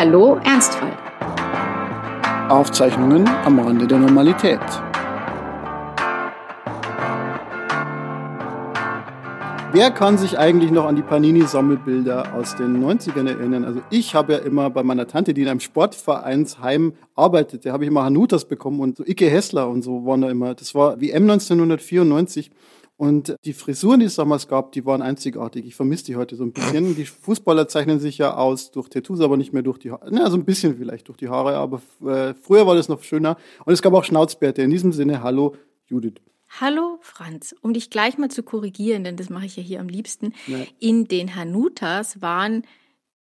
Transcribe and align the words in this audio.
Hallo 0.00 0.38
Ernstfall. 0.44 0.96
Aufzeichnungen 2.48 3.26
am 3.44 3.58
Rande 3.58 3.84
der 3.84 3.98
Normalität. 3.98 4.60
Wer 9.72 9.90
kann 9.90 10.16
sich 10.16 10.38
eigentlich 10.38 10.70
noch 10.70 10.84
an 10.84 10.94
die 10.94 11.02
Panini-Sammelbilder 11.02 12.32
aus 12.32 12.54
den 12.54 12.80
90ern 12.80 13.28
erinnern? 13.28 13.64
Also 13.64 13.82
ich 13.90 14.14
habe 14.14 14.34
ja 14.34 14.38
immer 14.38 14.70
bei 14.70 14.84
meiner 14.84 15.08
Tante, 15.08 15.34
die 15.34 15.42
in 15.42 15.48
einem 15.48 15.58
Sportvereinsheim 15.58 16.92
arbeitete, 17.16 17.72
habe 17.72 17.82
ich 17.82 17.90
immer 17.90 18.04
Hanutas 18.04 18.44
bekommen 18.44 18.78
und 18.78 18.98
so 18.98 19.04
Icke 19.04 19.28
Hessler 19.28 19.68
und 19.68 19.82
so 19.82 20.06
waren 20.06 20.20
da 20.20 20.30
immer. 20.30 20.54
Das 20.54 20.76
war 20.76 21.00
WM 21.00 21.24
1994 21.24 22.52
und 22.98 23.36
die 23.44 23.52
Frisuren, 23.52 24.00
die 24.00 24.06
es 24.06 24.16
damals 24.16 24.48
gab, 24.48 24.72
die 24.72 24.84
waren 24.84 25.02
einzigartig. 25.02 25.64
Ich 25.64 25.76
vermisse 25.76 26.06
die 26.06 26.16
heute 26.16 26.34
so 26.34 26.42
ein 26.42 26.52
bisschen. 26.52 26.96
Die 26.96 27.04
Fußballer 27.04 27.68
zeichnen 27.68 28.00
sich 28.00 28.18
ja 28.18 28.36
aus 28.36 28.72
durch 28.72 28.88
Tattoos, 28.88 29.20
aber 29.20 29.36
nicht 29.36 29.52
mehr 29.52 29.62
durch 29.62 29.78
die 29.78 29.92
Haare. 29.92 30.08
Na, 30.10 30.28
so 30.28 30.36
ein 30.36 30.44
bisschen 30.44 30.76
vielleicht 30.76 31.06
durch 31.06 31.16
die 31.16 31.28
Haare, 31.28 31.54
aber 31.54 31.80
äh, 32.04 32.34
früher 32.34 32.66
war 32.66 32.74
das 32.74 32.88
noch 32.88 33.04
schöner. 33.04 33.36
Und 33.64 33.72
es 33.72 33.82
gab 33.82 33.94
auch 33.94 34.02
Schnauzbärte. 34.02 34.62
In 34.62 34.70
diesem 34.70 34.92
Sinne, 34.92 35.22
hallo 35.22 35.54
Judith. 35.86 36.14
Hallo 36.60 36.98
Franz, 37.00 37.54
um 37.62 37.72
dich 37.72 37.88
gleich 37.88 38.18
mal 38.18 38.32
zu 38.32 38.42
korrigieren, 38.42 39.04
denn 39.04 39.16
das 39.16 39.30
mache 39.30 39.46
ich 39.46 39.56
ja 39.56 39.62
hier 39.62 39.78
am 39.78 39.88
liebsten. 39.88 40.32
Ja. 40.48 40.58
In 40.80 41.06
den 41.06 41.36
Hanutas 41.36 42.20
waren 42.20 42.64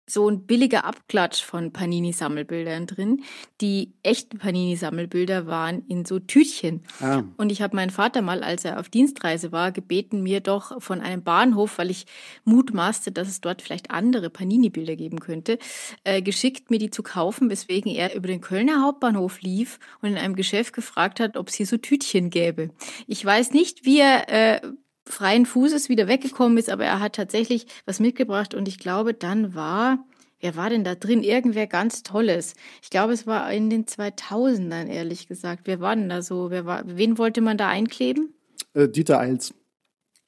so 0.08 0.30
ein 0.30 0.46
billiger 0.46 0.86
Abklatsch 0.86 1.44
von 1.44 1.72
Panini-Sammelbildern 1.72 2.86
drin. 2.86 3.24
Die 3.62 3.94
echten 4.04 4.38
Panini-Sammelbilder 4.38 5.48
waren 5.48 5.84
in 5.88 6.06
so 6.06 6.20
Tütchen. 6.20 6.84
Ah. 7.02 7.24
Und 7.38 7.52
ich 7.52 7.62
habe 7.62 7.76
meinen 7.76 7.90
Vater 7.90 8.22
mal, 8.22 8.44
als 8.44 8.66
er 8.66 8.80
auf 8.80 8.90
Dienstreise 8.90 9.52
war, 9.52 9.72
gebeten, 9.72 10.22
mir 10.22 10.42
doch 10.42 10.82
von 10.82 11.02
einem 11.02 11.24
Bahnhof, 11.24 11.78
weil 11.80 11.90
ich 11.90 12.06
mutmaßte, 12.44 13.12
dass 13.12 13.28
es 13.28 13.42
dort 13.42 13.62
vielleicht 13.62 13.90
andere 13.90 14.30
Panini-Bilder 14.30 14.96
geben 14.96 15.20
könnte, 15.20 15.58
äh, 16.04 16.22
geschickt, 16.22 16.70
mir 16.70 16.80
die 16.80 16.92
zu 16.92 17.02
kaufen, 17.02 17.50
weswegen 17.50 17.92
er 17.92 18.16
über 18.16 18.28
den 18.28 18.42
Kölner 18.42 18.84
Hauptbahnhof 18.84 19.42
lief 19.42 19.80
und 20.02 20.10
in 20.10 20.18
einem 20.18 20.36
Geschäft 20.36 20.74
gefragt 20.74 21.20
hat, 21.20 21.36
ob 21.36 21.50
es 21.50 21.56
hier 21.56 21.66
so 21.66 21.78
Tütchen 21.78 22.30
gäbe. 22.30 22.70
Ich 23.08 23.26
weiß 23.26 23.52
nicht, 23.52 23.86
wie 23.86 24.00
er 24.00 24.30
äh, 24.30 24.62
freien 25.06 25.46
Fußes 25.46 25.90
wieder 25.90 26.08
weggekommen 26.08 26.58
ist, 26.58 26.70
aber 26.70 26.86
er 26.86 27.00
hat 27.00 27.16
tatsächlich 27.16 27.68
was 27.86 28.00
mitgebracht 28.00 28.54
und 28.54 28.68
ich 28.68 28.80
glaube, 28.80 29.14
dann 29.14 29.54
war, 29.56 30.06
wer 30.40 30.56
war 30.56 30.70
denn 30.70 30.84
da 30.84 30.96
drin? 30.96 31.24
Irgendwer 31.24 31.68
ganz 31.68 32.04
Tolles. 32.04 32.56
Ich 32.82 32.90
glaube, 32.90 33.14
es 33.14 33.28
war 33.28 33.52
in 33.52 33.70
den 33.70 33.86
2000ern, 33.86 34.88
ehrlich 34.88 35.28
gesagt. 35.28 35.62
Wer 35.66 35.80
war 35.80 35.96
denn 35.96 36.10
da 36.10 36.22
so? 36.22 36.50
Wer 36.50 36.66
war, 36.66 36.84
wen 36.86 37.18
wollte 37.18 37.42
man 37.42 37.58
da 37.58 37.68
einkleben? 37.68 38.34
Äh, 38.74 38.90
Dieter 38.90 39.20
Eils. 39.20 39.54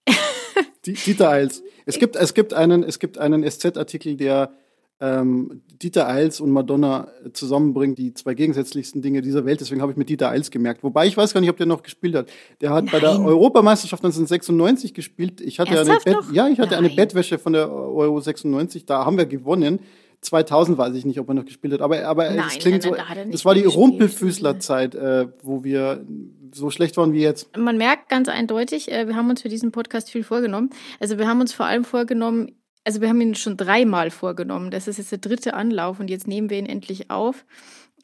Dieter 0.85 1.29
Eils. 1.29 1.63
Es 1.85 1.99
gibt, 1.99 2.15
es 2.15 2.33
gibt 2.33 2.53
einen, 2.53 2.83
es 2.83 2.99
gibt 2.99 3.17
einen 3.17 3.49
SZ-Artikel, 3.49 4.17
der 4.17 4.51
ähm, 4.99 5.61
Dieter 5.81 6.07
Eils 6.07 6.41
und 6.41 6.51
Madonna 6.51 7.07
zusammenbringt, 7.33 7.99
die 7.99 8.13
zwei 8.13 8.33
gegensätzlichsten 8.33 9.01
Dinge 9.01 9.21
dieser 9.21 9.45
Welt. 9.45 9.61
Deswegen 9.61 9.81
habe 9.81 9.91
ich 9.91 9.97
mit 9.97 10.09
Dieter 10.09 10.29
Eils 10.29 10.49
gemerkt. 10.49 10.83
Wobei 10.83 11.05
ich 11.05 11.15
weiß 11.15 11.33
gar 11.33 11.41
nicht, 11.41 11.49
ob 11.49 11.57
der 11.57 11.67
noch 11.67 11.83
gespielt 11.83 12.15
hat. 12.15 12.29
Der 12.61 12.71
hat 12.71 12.85
Nein. 12.85 12.91
bei 12.93 12.99
der 12.99 13.19
Europameisterschaft 13.19 14.03
1996 14.03 14.93
gespielt. 14.93 15.41
Ich 15.41 15.59
hatte 15.59 15.79
eine 15.79 15.99
Bett, 16.03 16.17
ja, 16.31 16.47
ich 16.47 16.59
hatte 16.59 16.71
Nein. 16.71 16.85
eine 16.85 16.95
Bettwäsche 16.95 17.37
von 17.37 17.53
der 17.53 17.71
Euro 17.71 18.19
96. 18.19 18.85
Da 18.85 19.05
haben 19.05 19.17
wir 19.17 19.27
gewonnen. 19.27 19.79
2000 20.21 20.77
weiß 20.77 20.95
ich 20.95 21.05
nicht, 21.05 21.19
ob 21.19 21.27
er 21.27 21.35
noch 21.35 21.45
gespielt 21.45 21.73
hat, 21.73 21.81
aber, 21.81 22.03
aber 22.05 22.29
Nein, 22.31 22.45
es 22.47 22.57
klingt 22.57 22.81
so, 22.81 22.95
das 23.31 23.45
war 23.45 23.53
die 23.53 23.65
Rumpelfüßlerzeit, 23.65 24.95
äh, 24.95 25.27
wo 25.43 25.63
wir 25.63 26.05
so 26.51 26.71
schlecht 26.71 26.97
waren 26.97 27.13
wie 27.13 27.21
jetzt. 27.21 27.55
Man 27.55 27.77
merkt 27.77 28.09
ganz 28.09 28.27
eindeutig, 28.27 28.91
äh, 28.91 29.07
wir 29.07 29.15
haben 29.15 29.29
uns 29.29 29.43
für 29.43 29.49
diesen 29.49 29.71
Podcast 29.71 30.09
viel 30.09 30.23
vorgenommen. 30.23 30.71
Also 30.99 31.19
wir 31.19 31.27
haben 31.27 31.39
uns 31.39 31.53
vor 31.53 31.67
allem 31.67 31.83
vorgenommen, 31.83 32.51
also 32.87 33.01
wir 33.01 33.09
haben 33.09 33.19
ihn 33.19 33.35
schon 33.35 33.57
dreimal 33.57 34.11
vorgenommen. 34.11 34.71
Das 34.71 34.87
ist 34.87 34.97
jetzt 34.97 35.11
der 35.11 35.17
dritte 35.17 35.55
Anlauf 35.55 35.99
und 35.99 36.09
jetzt 36.09 36.25
nehmen 36.25 36.49
wir 36.49 36.57
ihn 36.57 36.65
endlich 36.65 37.11
auf. 37.11 37.45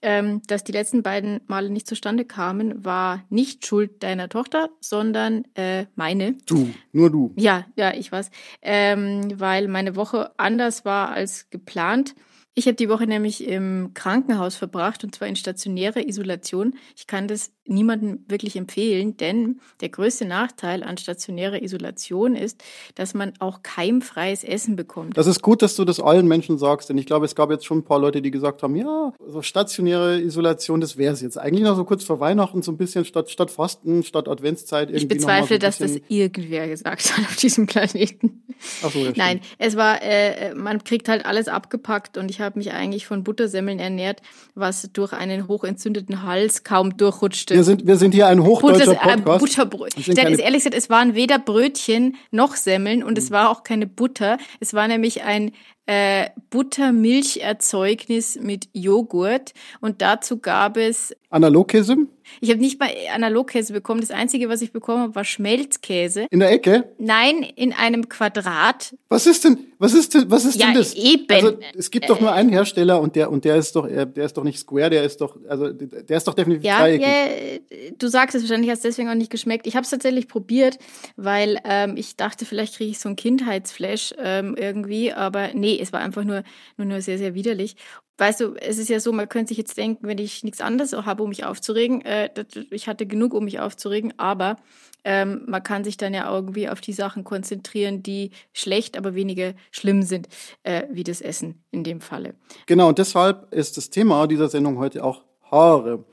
Ähm, 0.01 0.41
dass 0.47 0.65
die 0.65 0.73
letzten 0.73 1.03
beiden 1.03 1.39
Male 1.47 1.69
nicht 1.69 1.87
zustande 1.87 2.25
kamen, 2.25 2.83
war 2.83 3.23
nicht 3.29 3.65
Schuld 3.65 4.03
deiner 4.03 4.27
Tochter, 4.27 4.67
sondern 4.81 5.45
äh, 5.55 5.85
meine. 5.95 6.33
Du, 6.45 6.69
nur 6.91 7.09
du. 7.09 7.31
Ja, 7.37 7.65
ja, 7.77 7.93
ich 7.93 8.11
weiß. 8.11 8.29
Ähm, 8.61 9.39
weil 9.39 9.69
meine 9.69 9.95
Woche 9.95 10.31
anders 10.37 10.83
war 10.83 11.11
als 11.11 11.49
geplant. 11.49 12.13
Ich 12.55 12.67
habe 12.67 12.75
die 12.75 12.87
Woche 12.87 13.07
nämlich 13.07 13.47
im 13.47 13.91
Krankenhaus 13.95 14.55
verbracht 14.55 15.03
und 15.03 15.15
zwar 15.15 15.27
in 15.27 15.35
stationärer 15.35 16.07
Isolation. 16.07 16.75
Ich 16.95 17.07
kann 17.07 17.27
das 17.27 17.51
niemandem 17.65 18.25
wirklich 18.27 18.55
empfehlen, 18.55 19.17
denn 19.17 19.59
der 19.81 19.89
größte 19.89 20.25
Nachteil 20.25 20.83
an 20.83 20.97
stationärer 20.97 21.63
Isolation 21.63 22.35
ist, 22.35 22.63
dass 22.93 23.13
man 23.13 23.33
auch 23.39 23.63
keimfreies 23.63 24.43
Essen 24.43 24.75
bekommt. 24.75 25.17
Das 25.17 25.27
ist 25.27 25.41
gut, 25.41 25.61
dass 25.61 25.75
du 25.75 25.85
das 25.85 25.99
allen 25.99 26.27
Menschen 26.27 26.59
sagst, 26.59 26.89
denn 26.89 26.97
ich 26.97 27.05
glaube, 27.05 27.25
es 27.25 27.33
gab 27.35 27.49
jetzt 27.49 27.65
schon 27.65 27.79
ein 27.79 27.85
paar 27.85 27.99
Leute, 27.99 28.21
die 28.21 28.31
gesagt 28.31 28.61
haben, 28.61 28.75
ja, 28.75 29.13
so 29.25 29.41
stationäre 29.41 30.21
Isolation, 30.21 30.81
das 30.81 30.97
wäre 30.97 31.13
es 31.13 31.21
jetzt. 31.21 31.39
Eigentlich 31.39 31.63
noch 31.63 31.75
so 31.75 31.85
kurz 31.85 32.03
vor 32.03 32.19
Weihnachten, 32.19 32.61
so 32.61 32.71
ein 32.71 32.77
bisschen 32.77 33.05
statt, 33.05 33.31
statt 33.31 33.49
Fasten, 33.49 34.03
statt 34.03 34.27
Adventszeit. 34.27 34.89
Irgendwie 34.89 35.03
ich 35.03 35.07
bezweifle, 35.07 35.55
so 35.55 35.59
dass 35.59 35.77
das 35.79 35.97
irgendwer 36.07 36.67
gesagt 36.67 37.17
hat 37.17 37.25
auf 37.25 37.35
diesem 37.37 37.65
Planeten. 37.65 38.43
Ach 38.83 38.91
so, 38.91 38.99
ja, 38.99 39.11
Nein, 39.15 39.39
es 39.57 39.75
war, 39.75 40.01
äh, 40.03 40.53
man 40.53 40.83
kriegt 40.83 41.09
halt 41.09 41.25
alles 41.25 41.47
abgepackt 41.47 42.17
und 42.17 42.29
ich 42.29 42.42
habe 42.43 42.59
mich 42.59 42.71
eigentlich 42.71 43.05
von 43.07 43.23
Buttersemmeln 43.23 43.79
ernährt, 43.79 44.21
was 44.55 44.89
durch 44.93 45.13
einen 45.13 45.47
hochentzündeten 45.47 46.23
Hals 46.23 46.63
kaum 46.63 46.97
durchrutschte 46.97 47.55
wir 47.55 47.63
sind, 47.63 47.87
wir 47.87 47.97
sind 47.97 48.13
hier 48.13 48.27
ein 48.27 48.43
hochdeutscher 48.43 48.93
Butter, 48.93 49.17
Podcast. 49.17 49.39
Butterbrötchen. 49.39 50.15
Denn 50.15 50.39
ehrlich 50.39 50.59
gesagt, 50.59 50.75
es 50.75 50.89
waren 50.89 51.15
weder 51.15 51.39
Brötchen 51.39 52.15
noch 52.31 52.55
Semmeln 52.55 53.03
und 53.03 53.17
es 53.17 53.29
mhm. 53.29 53.35
war 53.35 53.49
auch 53.49 53.63
keine 53.63 53.87
Butter. 53.87 54.37
Es 54.59 54.73
war 54.73 54.87
nämlich 54.87 55.23
ein 55.23 55.51
äh, 55.85 56.29
Buttermilcherzeugnis 56.49 58.39
mit 58.39 58.69
Joghurt 58.73 59.53
und 59.81 60.01
dazu 60.01 60.39
gab 60.39 60.77
es 60.77 61.15
Analogkäse? 61.29 61.97
Ich 62.41 62.49
habe 62.49 62.59
nicht 62.59 62.79
mal 62.79 62.89
Analogkäse 63.13 63.73
bekommen. 63.73 64.01
Das 64.01 64.11
Einzige, 64.11 64.49
was 64.49 64.61
ich 64.61 64.71
bekommen 64.71 65.01
habe, 65.01 65.15
war 65.15 65.23
Schmelzkäse. 65.23 66.27
In 66.29 66.39
der 66.39 66.51
Ecke? 66.51 66.91
Nein, 66.97 67.43
in 67.55 67.73
einem 67.73 68.09
Quadrat. 68.09 68.95
Was 69.09 69.27
ist 69.27 69.43
denn, 69.43 69.57
was 69.79 69.93
ist 69.93 70.13
denn, 70.13 70.29
was 70.29 70.45
ist 70.45 70.59
ja, 70.59 70.67
denn 70.67 70.75
das? 70.75 70.93
Eben. 70.93 71.25
Also, 71.29 71.57
es 71.77 71.91
gibt 71.91 72.09
doch 72.09 72.19
nur 72.19 72.31
einen 72.31 72.49
Hersteller 72.49 72.99
und 73.01 73.15
der, 73.15 73.31
und 73.31 73.45
der 73.45 73.55
ist 73.57 73.75
doch, 73.75 73.87
der 73.87 74.25
ist 74.25 74.37
doch 74.37 74.43
nicht 74.43 74.59
square, 74.59 74.89
der 74.89 75.03
ist 75.03 75.21
doch, 75.21 75.37
also, 75.47 75.71
der 75.71 76.17
ist 76.17 76.27
doch 76.27 76.33
definitiv 76.33 76.65
ja, 76.65 76.79
dreieckig. 76.79 77.07
Ja, 77.07 77.89
du 77.97 78.07
sagst 78.07 78.35
es 78.35 78.43
wahrscheinlich, 78.43 78.71
hast 78.71 78.83
deswegen 78.83 79.09
auch 79.09 79.15
nicht 79.15 79.31
geschmeckt. 79.31 79.67
Ich 79.67 79.75
habe 79.75 79.83
es 79.83 79.89
tatsächlich 79.89 80.27
probiert, 80.27 80.77
weil 81.15 81.59
ähm, 81.65 81.95
ich 81.97 82.15
dachte, 82.15 82.45
vielleicht 82.45 82.77
kriege 82.77 82.91
ich 82.91 82.99
so 82.99 83.09
ein 83.09 83.15
Kindheitsflash 83.15 84.13
ähm, 84.17 84.55
irgendwie, 84.57 85.13
aber 85.13 85.49
nee, 85.53 85.77
es 85.81 85.93
war 85.93 85.99
einfach 85.99 86.23
nur, 86.23 86.43
nur, 86.77 86.87
nur 86.87 87.01
sehr, 87.01 87.17
sehr 87.17 87.33
widerlich 87.33 87.75
weißt 88.17 88.41
du, 88.41 88.55
es 88.55 88.77
ist 88.77 88.89
ja 88.89 88.99
so, 88.99 89.11
man 89.11 89.29
könnte 89.29 89.49
sich 89.49 89.57
jetzt 89.57 89.77
denken, 89.77 90.07
wenn 90.07 90.17
ich 90.17 90.43
nichts 90.43 90.61
anderes 90.61 90.93
habe, 90.93 91.23
um 91.23 91.29
mich 91.29 91.45
aufzuregen, 91.45 92.01
äh, 92.01 92.29
ich 92.69 92.87
hatte 92.87 93.05
genug, 93.05 93.33
um 93.33 93.45
mich 93.45 93.59
aufzuregen, 93.59 94.13
aber 94.17 94.57
ähm, 95.03 95.43
man 95.47 95.63
kann 95.63 95.83
sich 95.83 95.97
dann 95.97 96.13
ja 96.13 96.33
irgendwie 96.33 96.69
auf 96.69 96.79
die 96.79 96.93
Sachen 96.93 97.23
konzentrieren, 97.23 98.03
die 98.03 98.31
schlecht, 98.53 98.97
aber 98.97 99.15
weniger 99.15 99.53
schlimm 99.71 100.03
sind, 100.03 100.27
äh, 100.63 100.83
wie 100.91 101.03
das 101.03 101.21
Essen 101.21 101.63
in 101.71 101.83
dem 101.83 102.01
Falle. 102.01 102.35
Genau, 102.65 102.89
und 102.89 102.99
deshalb 102.99 103.53
ist 103.53 103.77
das 103.77 103.89
Thema 103.89 104.27
dieser 104.27 104.47
Sendung 104.47 104.77
heute 104.77 105.03
auch 105.03 105.23
Haare. 105.51 106.05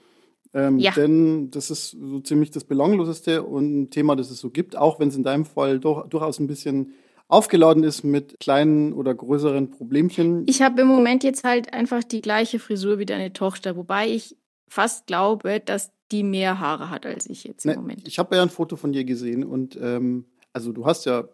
Ähm, 0.52 0.78
ja. 0.78 0.90
Denn 0.92 1.50
das 1.50 1.70
ist 1.70 1.90
so 1.90 2.20
ziemlich 2.20 2.50
das 2.50 2.64
Belangloseste 2.64 3.44
und 3.44 3.82
ein 3.82 3.90
Thema, 3.90 4.16
das 4.16 4.30
es 4.30 4.40
so 4.40 4.50
gibt, 4.50 4.76
auch 4.76 4.98
wenn 4.98 5.08
es 5.08 5.16
in 5.16 5.22
deinem 5.22 5.44
Fall 5.44 5.78
doch, 5.78 6.08
durchaus 6.08 6.40
ein 6.40 6.48
bisschen 6.48 6.94
aufgeladen 7.30 7.84
ist 7.84 8.02
mit 8.02 8.38
kleinen 8.40 8.92
oder 8.92 9.14
größeren 9.14 9.70
Problemchen. 9.70 10.44
Ich 10.46 10.62
habe 10.62 10.82
im 10.82 10.88
Moment 10.88 11.24
jetzt 11.24 11.44
halt 11.44 11.72
einfach 11.72 12.04
die 12.04 12.20
gleiche 12.20 12.58
Frisur 12.58 12.98
wie 12.98 13.06
deine 13.06 13.32
Tochter, 13.32 13.76
wobei 13.76 14.08
ich 14.08 14.36
fast 14.68 15.06
glaube, 15.06 15.60
dass 15.60 15.92
die 16.12 16.22
mehr 16.22 16.58
Haare 16.58 16.90
hat 16.90 17.06
als 17.06 17.28
ich 17.28 17.44
jetzt 17.44 17.64
im 17.64 17.72
ne, 17.72 17.76
Moment. 17.76 18.08
Ich 18.08 18.18
habe 18.18 18.36
ja 18.36 18.42
ein 18.42 18.50
Foto 18.50 18.76
von 18.76 18.92
dir 18.92 19.04
gesehen 19.04 19.44
und 19.44 19.78
ähm, 19.80 20.26
also 20.52 20.72
du 20.72 20.86
hast 20.86 21.06
ja 21.06 21.28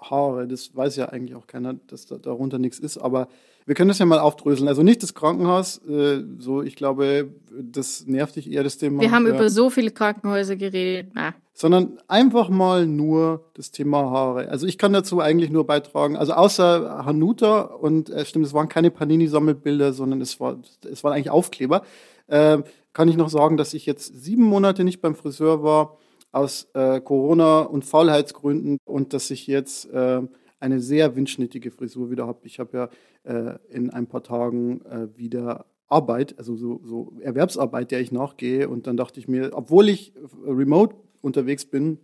Haare, 0.00 0.46
das 0.46 0.74
weiß 0.74 0.96
ja 0.96 1.08
eigentlich 1.08 1.36
auch 1.36 1.46
keiner, 1.46 1.74
dass 1.74 2.06
da, 2.06 2.18
darunter 2.18 2.58
nichts 2.58 2.78
ist, 2.78 2.98
aber 2.98 3.28
wir 3.66 3.74
können 3.74 3.88
das 3.88 3.98
ja 3.98 4.06
mal 4.06 4.18
aufdröseln. 4.18 4.68
Also 4.68 4.82
nicht 4.82 5.02
das 5.02 5.14
Krankenhaus, 5.14 5.78
äh, 5.86 6.22
so 6.38 6.62
ich 6.62 6.76
glaube, 6.76 7.30
das 7.50 8.06
nervt 8.06 8.36
dich 8.36 8.50
eher 8.50 8.64
das 8.64 8.78
Thema. 8.78 9.00
Wir 9.00 9.10
haben 9.10 9.26
ja. 9.26 9.34
über 9.34 9.50
so 9.50 9.70
viele 9.70 9.90
Krankenhäuser 9.90 10.56
geredet. 10.56 11.12
Na. 11.14 11.34
Sondern 11.54 11.98
einfach 12.08 12.48
mal 12.48 12.86
nur 12.86 13.50
das 13.54 13.70
Thema 13.70 14.10
Haare. 14.10 14.48
Also 14.48 14.66
ich 14.66 14.78
kann 14.78 14.92
dazu 14.92 15.20
eigentlich 15.20 15.50
nur 15.50 15.66
beitragen, 15.66 16.16
also 16.16 16.32
außer 16.32 17.04
Hanuta 17.04 17.60
und 17.60 18.10
äh, 18.10 18.24
stimmt, 18.24 18.46
es 18.46 18.54
waren 18.54 18.68
keine 18.68 18.90
Panini-Sammelbilder, 18.90 19.92
sondern 19.92 20.20
es, 20.20 20.40
war, 20.40 20.58
es 20.90 21.04
waren 21.04 21.12
eigentlich 21.12 21.30
Aufkleber, 21.30 21.82
äh, 22.28 22.58
kann 22.92 23.08
ich 23.08 23.16
noch 23.16 23.28
sagen, 23.28 23.56
dass 23.56 23.74
ich 23.74 23.86
jetzt 23.86 24.22
sieben 24.22 24.44
Monate 24.44 24.84
nicht 24.84 25.00
beim 25.00 25.14
Friseur 25.14 25.62
war 25.62 25.98
aus 26.32 26.68
äh, 26.72 27.00
Corona- 27.00 27.60
und 27.60 27.84
Faulheitsgründen 27.84 28.78
und 28.84 29.12
dass 29.12 29.30
ich 29.30 29.46
jetzt 29.46 29.90
äh, 29.92 30.22
eine 30.62 30.80
sehr 30.80 31.16
windschnittige 31.16 31.70
Frisur 31.70 32.10
wieder 32.10 32.26
habe. 32.26 32.40
Ich 32.44 32.58
habe 32.58 32.90
ja 33.24 33.52
äh, 33.52 33.58
in 33.70 33.90
ein 33.90 34.06
paar 34.06 34.22
Tagen 34.22 34.80
äh, 34.86 35.08
wieder 35.16 35.66
Arbeit, 35.88 36.36
also 36.38 36.56
so, 36.56 36.80
so 36.84 37.12
Erwerbsarbeit, 37.20 37.90
der 37.90 38.00
ich 38.00 38.12
nachgehe. 38.12 38.68
Und 38.68 38.86
dann 38.86 38.96
dachte 38.96 39.20
ich 39.20 39.28
mir, 39.28 39.50
obwohl 39.52 39.88
ich 39.88 40.14
remote 40.46 40.96
unterwegs 41.20 41.66
bin, 41.66 41.98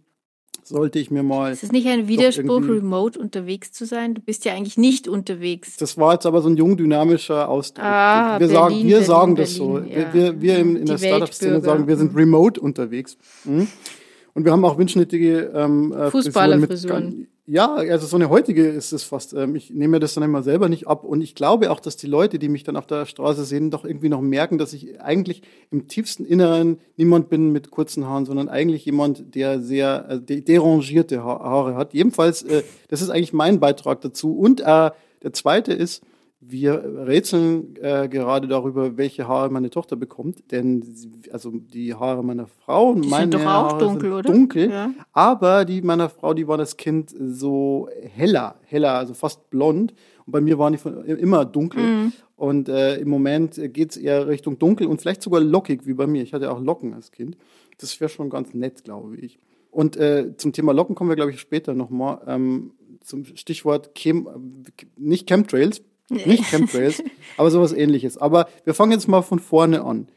sollte 0.63 0.99
ich 0.99 1.11
mir 1.11 1.23
mal. 1.23 1.53
Ist 1.53 1.63
es 1.63 1.73
nicht 1.73 1.87
ein 1.87 2.09
Widerspruch, 2.09 2.63
remote 2.69 3.19
unterwegs 3.19 3.73
zu 3.73 3.87
sein? 3.87 4.15
Du 4.15 4.21
bist 4.21 4.45
ja 4.45 4.55
eigentlich 4.55 4.77
nicht 4.77 5.09
unterwegs. 5.09 5.77
Das 5.77 5.97
war 5.97 6.15
jetzt 6.15 6.27
aber 6.27 6.43
so 6.43 6.51
ein 6.51 6.57
jung 6.57 6.77
dynamischer 6.77 7.49
Ausdruck. 7.49 7.85
Ah, 7.85 8.39
wir 8.39 8.49
Berlin, 8.49 8.55
sagen, 8.55 8.75
wir 8.75 8.85
Berlin, 8.85 9.05
sagen 9.05 9.37
das 9.37 9.59
Berlin, 9.59 9.85
so. 9.85 9.99
ja. 10.01 10.15
Wir, 10.15 10.41
wir 10.41 10.59
in, 10.59 10.77
in 10.77 10.85
Die 10.85 10.85
der 10.85 10.99
Startup-Szene 10.99 11.61
sagen, 11.61 11.87
wir 11.87 11.97
sind 11.97 12.15
remote 12.15 12.61
unterwegs. 12.61 13.17
Mhm. 13.45 13.69
Und 14.35 14.45
wir 14.45 14.53
haben 14.53 14.65
auch 14.65 14.77
windschnittige 14.77 15.51
ähm, 15.55 15.93
äh, 15.93 16.11
Fußballerfrisuren. 16.11 17.29
Ja, 17.51 17.77
also 17.77 18.07
so 18.07 18.17
eine 18.17 18.29
heutige 18.29 18.69
ist 18.69 18.93
es 18.93 19.05
fast. 19.05 19.33
Ähm, 19.33 19.57
ich 19.57 19.71
nehme 19.71 19.93
mir 19.93 20.01
das 20.01 20.13
dann 20.13 20.23
immer 20.23 20.43
selber 20.43 20.69
nicht 20.69 20.87
ab. 20.87 21.03
Und 21.03 21.23
ich 21.23 21.35
glaube 21.35 21.71
auch, 21.71 21.81
dass 21.81 21.97
die 21.97 22.07
Leute, 22.07 22.39
die 22.39 22.51
mich 22.51 22.63
dann 22.63 22.77
auf 22.77 22.87
der 22.87 23.07
Straße 23.07 23.43
sehen, 23.47 23.71
doch 23.71 23.87
irgendwie 23.87 24.11
noch 24.11 24.21
merken, 24.21 24.59
dass 24.59 24.75
ich 24.75 25.01
eigentlich 25.01 25.41
im 25.71 25.89
tiefsten 25.89 26.27
Inneren 26.27 26.79
niemand 26.99 27.31
bin 27.31 27.51
mit 27.51 27.71
kurzen 27.71 28.05
Haaren, 28.05 28.27
sondern 28.27 28.51
eigentlich 28.51 28.85
jemand, 28.85 29.35
der 29.35 29.61
sehr 29.61 30.05
äh, 30.11 30.21
de 30.21 30.43
derangierte 30.43 31.25
ha 31.25 31.41
Haare 31.41 31.75
hat. 31.75 31.95
Jedenfalls, 31.95 32.43
äh, 32.43 32.65
das 32.89 33.01
ist 33.01 33.09
eigentlich 33.09 33.33
mein 33.33 33.61
Beitrag 33.61 34.03
dazu. 34.03 34.37
Und 34.37 34.61
äh, 34.61 34.91
der 35.23 35.33
zweite 35.33 35.73
ist, 35.73 36.03
wir 36.41 36.85
rätseln 37.07 37.75
äh, 37.83 38.09
gerade 38.09 38.47
darüber, 38.47 38.97
welche 38.97 39.27
Haare 39.27 39.51
meine 39.51 39.71
Tochter 39.71 39.97
bekommt, 39.97 40.53
denn 40.53 40.83
sie- 40.83 41.11
also 41.33 41.51
die 41.51 41.95
Haare 41.95 42.23
meiner 42.25 42.47
Frau 42.47 42.91
und 42.91 43.05
Die 43.05 43.09
meine 43.09 43.23
sind 43.33 43.35
doch 43.35 43.41
auch 43.41 43.73
Haare 43.73 43.79
dunkel, 43.85 44.01
sind 44.03 44.13
oder? 44.13 44.23
dunkel, 44.33 44.71
Ja. 44.71 44.91
aber 45.13 45.65
die 45.65 45.83
meiner 45.83 46.09
Frau, 46.09 46.35
die 46.35 46.47
war 46.47 46.57
das 46.57 46.77
Kind 46.77 47.13
so 47.19 47.89
heller, 48.15 48.55
heller, 48.67 48.93
also 48.95 49.15
fast 49.15 49.51
blond 49.51 49.95
und 50.27 50.33
bei 50.33 50.41
mir 50.41 50.59
waren 50.59 50.73
die 50.75 50.79
von, 50.79 51.05
immer 51.05 51.45
dunkel 51.45 51.83
Mhm. 51.83 52.13
und 52.37 52.69
äh, 52.69 52.99
im 52.99 53.09
Moment 53.09 53.61
geht 53.75 53.91
es 53.91 53.97
eher 53.97 54.29
Richtung 54.29 54.61
dunkel 54.61 54.87
und 54.87 55.01
vielleicht 55.01 55.23
sogar 55.23 55.41
lockig 55.41 55.87
wie 55.87 55.95
bei 55.95 56.07
mir. 56.07 56.23
Ich 56.23 56.35
hatte 56.35 56.53
auch 56.53 56.61
Locken 56.61 56.95
als 56.95 57.11
Kind. 57.11 57.37
Das 57.79 58.01
wäre 58.01 58.09
schon 58.09 58.31
ganz 58.31 58.55
nett, 58.55 58.85
glaube 58.85 59.17
ich. 59.17 59.39
Und 59.73 59.97
äh, 59.97 60.37
zum 60.37 60.53
Thema 60.53 60.73
Locken 60.73 60.95
kommen 60.95 61.11
wir, 61.11 61.17
glaube 61.17 61.31
ich, 61.33 61.41
später 61.41 61.75
nochmal. 61.75 62.21
Ähm, 62.27 62.73
zum 63.01 63.25
Stichwort 63.25 63.95
Chem, 63.95 64.29
nicht 64.97 65.27
Chemtrails, 65.29 65.83
nicht 66.11 66.45
Chemtrails, 66.45 67.03
aber 67.37 67.51
sowas 67.51 67.73
ähnliches. 67.73 68.19
Aber 68.19 68.49
wir 68.65 68.75
fangen 68.75 68.93
jetzt 68.93 69.09
mal 69.09 69.23
von 69.23 69.39
vorne 69.39 69.83
an. 69.83 70.09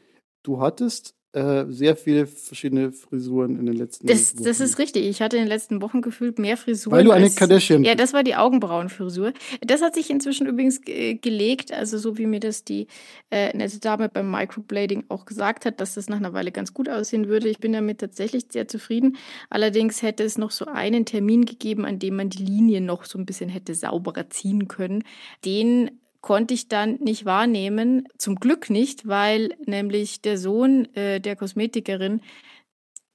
Du 0.42 0.60
hattest 0.60 1.14
äh, 1.34 1.64
sehr 1.70 1.96
viele 1.96 2.26
verschiedene 2.26 2.92
Frisuren 2.92 3.58
in 3.58 3.64
den 3.66 3.74
letzten 3.76 4.06
Das, 4.06 4.34
Wochen. 4.36 4.44
das 4.44 4.60
ist 4.60 4.78
richtig. 4.78 5.06
Ich 5.06 5.22
hatte 5.22 5.36
in 5.36 5.44
den 5.44 5.48
letzten 5.48 5.80
Wochen 5.80 6.02
gefühlt 6.02 6.38
mehr 6.38 6.58
Frisuren. 6.58 6.98
Weil 6.98 7.04
du 7.04 7.10
eine 7.10 7.24
als, 7.24 7.36
Kardashian 7.36 7.84
Ja, 7.84 7.94
das 7.94 8.12
war 8.12 8.22
die 8.22 8.34
Augenbrauenfrisur. 8.34 9.32
Das 9.62 9.80
hat 9.80 9.94
sich 9.94 10.10
inzwischen 10.10 10.46
übrigens 10.46 10.82
ge- 10.82 11.14
gelegt, 11.14 11.72
also 11.72 11.96
so 11.96 12.18
wie 12.18 12.26
mir 12.26 12.40
das 12.40 12.64
die 12.64 12.86
äh, 13.30 13.56
nette 13.56 13.80
Dame 13.80 14.08
beim 14.10 14.30
Microblading 14.30 15.04
auch 15.08 15.24
gesagt 15.24 15.64
hat, 15.64 15.80
dass 15.80 15.94
das 15.94 16.08
nach 16.10 16.18
einer 16.18 16.34
Weile 16.34 16.52
ganz 16.52 16.74
gut 16.74 16.88
aussehen 16.88 17.28
würde. 17.28 17.48
Ich 17.48 17.58
bin 17.58 17.72
damit 17.72 17.98
tatsächlich 17.98 18.44
sehr 18.50 18.68
zufrieden. 18.68 19.16
Allerdings 19.48 20.02
hätte 20.02 20.24
es 20.24 20.36
noch 20.36 20.50
so 20.50 20.66
einen 20.66 21.06
Termin 21.06 21.46
gegeben, 21.46 21.84
an 21.86 21.98
dem 21.98 22.16
man 22.16 22.28
die 22.28 22.42
Linien 22.44 22.84
noch 22.84 23.04
so 23.04 23.18
ein 23.18 23.24
bisschen 23.24 23.48
hätte 23.48 23.74
sauberer 23.74 24.28
ziehen 24.28 24.68
können. 24.68 25.02
Den 25.46 25.90
konnte 26.22 26.54
ich 26.54 26.68
dann 26.68 26.94
nicht 27.00 27.24
wahrnehmen. 27.26 28.08
Zum 28.16 28.36
Glück 28.36 28.70
nicht, 28.70 29.06
weil 29.06 29.54
nämlich 29.66 30.22
der 30.22 30.38
Sohn 30.38 30.86
äh, 30.94 31.20
der 31.20 31.36
Kosmetikerin 31.36 32.22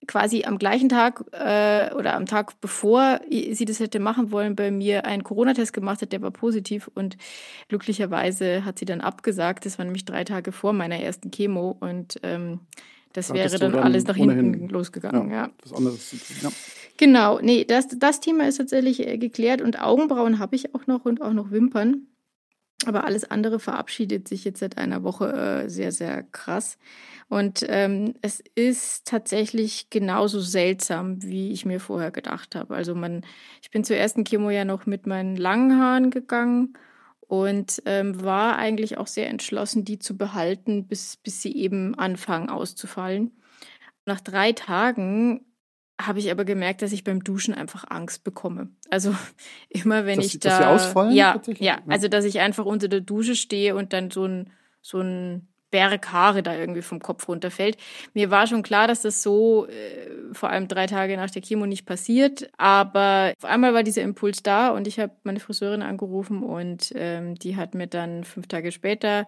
quasi 0.05 0.43
am 0.45 0.57
gleichen 0.57 0.87
Tag 0.89 1.23
äh, 1.31 1.93
oder 1.95 2.13
am 2.13 2.25
Tag 2.27 2.61
bevor 2.61 3.19
sie 3.29 3.65
das 3.65 3.79
hätte 3.79 3.99
machen 3.99 4.31
wollen, 4.31 4.55
bei 4.55 4.71
mir 4.71 5.05
einen 5.05 5.23
Corona-Test 5.23 5.73
gemacht 5.73 6.01
hat, 6.01 6.11
der 6.13 6.21
war 6.21 6.31
positiv 6.31 6.89
und 6.93 7.17
glücklicherweise 7.67 8.63
hat 8.63 8.77
sie 8.79 8.85
dann 8.85 9.01
abgesagt. 9.01 9.65
Das 9.65 9.77
war 9.77 9.85
nämlich 9.85 10.05
drei 10.05 10.23
Tage 10.23 10.51
vor 10.51 10.71
meiner 10.71 10.99
ersten 10.99 11.31
Chemo 11.31 11.75
und 11.79 12.19
ähm, 12.23 12.59
das 13.13 13.29
Da 13.29 13.33
wäre 13.33 13.45
hattest 13.45 13.61
du 13.61 13.65
dann, 13.65 13.73
dann 13.73 13.83
alles 13.83 14.05
nach 14.05 14.15
hinten 14.15 14.53
ohnehin- 14.55 14.69
losgegangen. 14.69 15.31
ja. 15.31 15.49
anderes 15.75 16.09
zu 16.09 16.17
tun. 16.17 16.35
Ja. 16.43 16.49
Genau, 16.97 17.39
nee, 17.41 17.65
das, 17.65 17.87
das 17.97 18.19
Thema 18.19 18.47
ist 18.47 18.57
tatsächlich 18.57 19.05
äh, 19.05 19.17
geklärt 19.17 19.61
und 19.61 19.81
Augenbrauen 19.81 20.39
habe 20.39 20.55
ich 20.55 20.73
auch 20.75 20.87
noch 20.87 21.05
und 21.05 21.21
auch 21.21 21.33
noch 21.33 21.51
Wimpern. 21.51 22.07
Aber 22.85 23.05
alles 23.05 23.29
andere 23.29 23.59
verabschiedet 23.59 24.27
sich 24.27 24.45
jetzt 24.45 24.59
seit 24.59 24.77
einer 24.77 25.03
Woche 25.03 25.33
äh, 25.65 25.69
sehr, 25.69 25.91
sehr 25.91 26.21
krass. 26.23 26.77
Und 27.27 27.65
ähm, 27.67 28.13
es 28.21 28.41
ist 28.55 29.07
tatsächlich 29.07 29.89
genauso 29.89 30.39
seltsam, 30.39 31.23
wie 31.23 31.51
ich 31.51 31.65
mir 31.65 31.79
vorher 31.79 32.11
gedacht 32.11 32.55
habe. 32.55 32.75
Also 32.75 32.93
man, 32.93 33.25
ich 33.63 33.71
bin 33.71 33.83
zur 33.83 33.97
ersten 33.97 34.23
Chemo 34.23 34.51
ja 34.51 34.63
noch 34.63 34.85
mit 34.85 35.07
meinen 35.07 35.35
langen 35.35 35.79
Haaren 35.79 36.11
gegangen 36.11 36.77
und 37.21 37.81
ähm, 37.85 38.23
war 38.23 38.57
eigentlich 38.57 38.97
auch 38.97 39.07
sehr 39.07 39.27
entschlossen, 39.29 39.83
die 39.83 39.99
zu 39.99 40.15
behalten, 40.15 40.87
bis, 40.87 41.17
bis 41.17 41.41
sie 41.41 41.55
eben 41.55 41.95
anfangen 41.95 42.49
auszufallen. 42.49 43.31
Nach 44.05 44.21
drei 44.21 44.53
Tagen 44.53 45.45
habe 45.99 46.19
ich 46.19 46.29
aber 46.31 46.45
gemerkt, 46.45 46.81
dass 46.81 46.91
ich 46.91 47.03
beim 47.03 47.23
Duschen 47.23 47.53
einfach 47.53 47.85
Angst 47.89 48.23
bekomme. 48.23 48.69
Also 48.89 49.15
immer 49.69 50.05
wenn 50.05 50.17
Dass 50.17 50.27
ich 50.27 50.39
da 50.39 50.49
dass 50.49 50.57
sie 50.59 50.65
ausfallen 50.65 51.15
ja, 51.15 51.41
Ja. 51.59 51.79
also 51.87 52.07
dass 52.07 52.25
ich 52.25 52.39
einfach 52.39 52.65
unter 52.65 52.87
der 52.87 53.01
Dusche 53.01 53.35
stehe 53.35 53.75
und 53.75 53.93
dann 53.93 54.11
so 54.11 54.25
ein 54.25 54.51
so 54.81 54.99
ein 54.99 55.47
Berg 55.69 56.13
Haare 56.13 56.43
da 56.43 56.55
irgendwie 56.55 56.81
vom 56.81 57.01
Kopf 57.01 57.27
runterfällt. 57.27 57.75
Mir 58.13 58.31
war 58.31 58.47
schon 58.47 58.63
klar, 58.63 58.87
dass 58.87 59.01
das 59.01 59.21
so 59.21 59.67
äh, 59.67 60.07
vor 60.31 60.49
allem 60.49 60.69
drei 60.69 60.87
Tage 60.87 61.17
nach 61.17 61.29
der 61.29 61.41
Chemo 61.41 61.65
nicht 61.65 61.85
passiert, 61.85 62.49
aber 62.57 63.33
auf 63.37 63.43
einmal 63.43 63.73
war 63.73 63.83
dieser 63.83 64.01
Impuls 64.03 64.41
da 64.43 64.69
und 64.69 64.87
ich 64.87 64.97
habe 64.97 65.11
meine 65.23 65.41
Friseurin 65.41 65.81
angerufen 65.81 66.41
und 66.41 66.93
ähm, 66.95 67.35
die 67.35 67.57
hat 67.57 67.75
mir 67.75 67.87
dann 67.87 68.23
fünf 68.23 68.47
Tage 68.47 68.71
später 68.71 69.27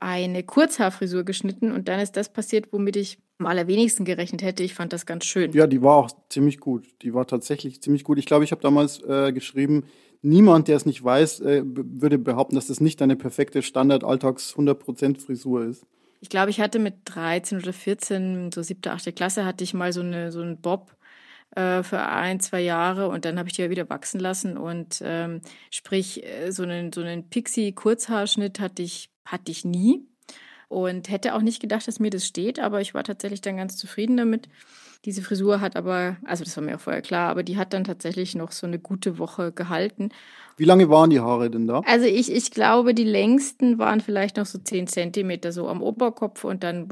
eine 0.00 0.42
Kurzhaarfrisur 0.42 1.24
geschnitten 1.24 1.72
und 1.72 1.88
dann 1.88 2.00
ist 2.00 2.16
das 2.16 2.32
passiert, 2.32 2.72
womit 2.72 2.96
ich 2.96 3.18
am 3.38 3.46
allerwenigsten 3.46 4.04
gerechnet 4.04 4.42
hätte. 4.42 4.62
Ich 4.62 4.74
fand 4.74 4.92
das 4.92 5.06
ganz 5.06 5.24
schön. 5.24 5.52
Ja, 5.52 5.66
die 5.66 5.82
war 5.82 5.96
auch 5.96 6.10
ziemlich 6.28 6.60
gut. 6.60 6.86
Die 7.02 7.14
war 7.14 7.26
tatsächlich 7.26 7.82
ziemlich 7.82 8.04
gut. 8.04 8.18
Ich 8.18 8.26
glaube, 8.26 8.44
ich 8.44 8.52
habe 8.52 8.62
damals 8.62 9.02
äh, 9.02 9.32
geschrieben, 9.32 9.84
niemand, 10.22 10.68
der 10.68 10.76
es 10.76 10.86
nicht 10.86 11.02
weiß, 11.02 11.40
äh, 11.40 11.62
würde 11.64 12.18
behaupten, 12.18 12.54
dass 12.54 12.68
das 12.68 12.80
nicht 12.80 13.02
eine 13.02 13.16
perfekte 13.16 13.62
Standard-Alltags-100%-Frisur 13.62 15.66
ist. 15.66 15.84
Ich 16.20 16.30
glaube, 16.30 16.50
ich 16.50 16.60
hatte 16.60 16.78
mit 16.78 16.94
13 17.04 17.58
oder 17.58 17.72
14, 17.72 18.50
so 18.52 18.62
siebte, 18.62 18.92
achte 18.92 19.12
Klasse, 19.12 19.44
hatte 19.44 19.64
ich 19.64 19.74
mal 19.74 19.92
so, 19.92 20.00
eine, 20.00 20.32
so 20.32 20.40
einen 20.40 20.60
Bob 20.60 20.96
äh, 21.54 21.82
für 21.82 22.00
ein, 22.00 22.40
zwei 22.40 22.60
Jahre 22.60 23.08
und 23.08 23.24
dann 23.24 23.38
habe 23.38 23.48
ich 23.48 23.54
die 23.54 23.62
ja 23.62 23.70
wieder 23.70 23.88
wachsen 23.90 24.20
lassen. 24.20 24.56
Und 24.56 25.02
ähm, 25.04 25.42
sprich, 25.70 26.24
äh, 26.24 26.50
so 26.50 26.62
einen, 26.62 26.92
so 26.92 27.02
einen 27.02 27.28
Pixie-Kurzhaarschnitt 27.28 28.60
hatte 28.60 28.82
ich, 28.82 29.10
hatte 29.26 29.52
ich 29.52 29.64
nie 29.64 30.06
und 30.68 31.08
hätte 31.08 31.34
auch 31.34 31.42
nicht 31.42 31.60
gedacht, 31.60 31.86
dass 31.86 32.00
mir 32.00 32.10
das 32.10 32.26
steht, 32.26 32.58
aber 32.58 32.80
ich 32.80 32.94
war 32.94 33.04
tatsächlich 33.04 33.40
dann 33.40 33.56
ganz 33.56 33.76
zufrieden 33.76 34.16
damit. 34.16 34.48
Diese 35.04 35.22
Frisur 35.22 35.60
hat 35.60 35.76
aber, 35.76 36.16
also 36.24 36.42
das 36.42 36.56
war 36.56 36.64
mir 36.64 36.76
auch 36.76 36.80
vorher 36.80 37.02
klar, 37.02 37.30
aber 37.30 37.42
die 37.42 37.56
hat 37.56 37.72
dann 37.72 37.84
tatsächlich 37.84 38.34
noch 38.34 38.50
so 38.50 38.66
eine 38.66 38.78
gute 38.78 39.18
Woche 39.18 39.52
gehalten. 39.52 40.08
Wie 40.58 40.64
lange 40.64 40.88
waren 40.88 41.10
die 41.10 41.20
Haare 41.20 41.50
denn 41.50 41.66
da? 41.66 41.80
Also 41.86 42.06
ich, 42.06 42.32
ich 42.32 42.50
glaube, 42.50 42.94
die 42.94 43.04
längsten 43.04 43.78
waren 43.78 44.00
vielleicht 44.00 44.38
noch 44.38 44.46
so 44.46 44.58
10 44.58 44.86
Zentimeter 44.86 45.52
so 45.52 45.68
am 45.68 45.82
Oberkopf 45.82 46.44
und 46.44 46.62
dann 46.62 46.88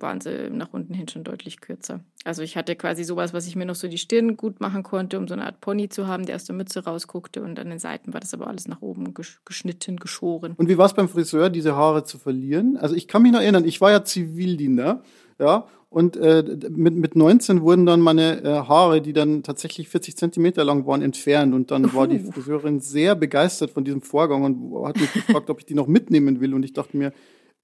waren 0.00 0.20
sie 0.20 0.50
nach 0.50 0.72
unten 0.72 0.94
hin 0.94 1.06
schon 1.08 1.22
deutlich 1.22 1.60
kürzer. 1.60 2.00
Also 2.24 2.42
ich 2.42 2.56
hatte 2.56 2.74
quasi 2.74 3.04
sowas, 3.04 3.32
was 3.32 3.46
ich 3.46 3.54
mir 3.54 3.66
noch 3.66 3.76
so 3.76 3.86
die 3.86 3.98
Stirn 3.98 4.36
gut 4.36 4.60
machen 4.60 4.82
konnte, 4.82 5.18
um 5.18 5.28
so 5.28 5.34
eine 5.34 5.44
Art 5.46 5.60
Pony 5.60 5.88
zu 5.88 6.08
haben, 6.08 6.26
der 6.26 6.36
aus 6.36 6.44
der 6.44 6.56
Mütze 6.56 6.84
rausguckte 6.84 7.42
und 7.42 7.58
an 7.60 7.70
den 7.70 7.78
Seiten 7.78 8.12
war 8.14 8.20
das 8.20 8.34
aber 8.34 8.48
alles 8.48 8.66
nach 8.66 8.82
oben 8.82 9.08
gesch- 9.14 9.38
geschnitten, 9.44 9.96
geschoren. 9.98 10.54
Und 10.56 10.68
wie 10.68 10.78
war 10.78 10.86
es 10.86 10.94
beim 10.94 11.08
Friseur, 11.08 11.50
diese 11.50 11.76
Haare 11.76 12.02
zu 12.04 12.18
verlieren? 12.18 12.76
Also 12.78 12.96
ich 12.96 13.06
kann 13.06 13.22
mich 13.22 13.30
noch 13.32 13.40
erinnern, 13.40 13.64
ich 13.64 13.80
war 13.80 13.92
ja 13.92 14.02
Zivildiener, 14.04 15.02
ja, 15.38 15.66
und 15.90 16.16
äh, 16.16 16.42
mit, 16.70 16.96
mit 16.96 17.14
19 17.14 17.62
wurden 17.62 17.86
dann 17.86 18.00
meine 18.00 18.42
äh, 18.42 18.48
Haare, 18.66 19.00
die 19.00 19.12
dann 19.12 19.44
tatsächlich 19.44 19.88
40 19.88 20.16
Zentimeter 20.16 20.64
lang 20.64 20.86
waren, 20.88 21.02
entfernt. 21.02 21.54
Und 21.54 21.70
dann 21.70 21.94
war 21.94 22.08
die 22.08 22.18
Friseurin 22.18 22.80
sehr 22.80 23.03
begeistert 23.12 23.70
von 23.70 23.84
diesem 23.84 24.00
Vorgang 24.00 24.42
und 24.42 24.86
hat 24.86 24.98
mich 24.98 25.12
gefragt, 25.12 25.50
ob 25.50 25.58
ich 25.58 25.66
die 25.66 25.74
noch 25.74 25.86
mitnehmen 25.86 26.40
will. 26.40 26.54
Und 26.54 26.64
ich 26.64 26.72
dachte 26.72 26.96
mir, 26.96 27.12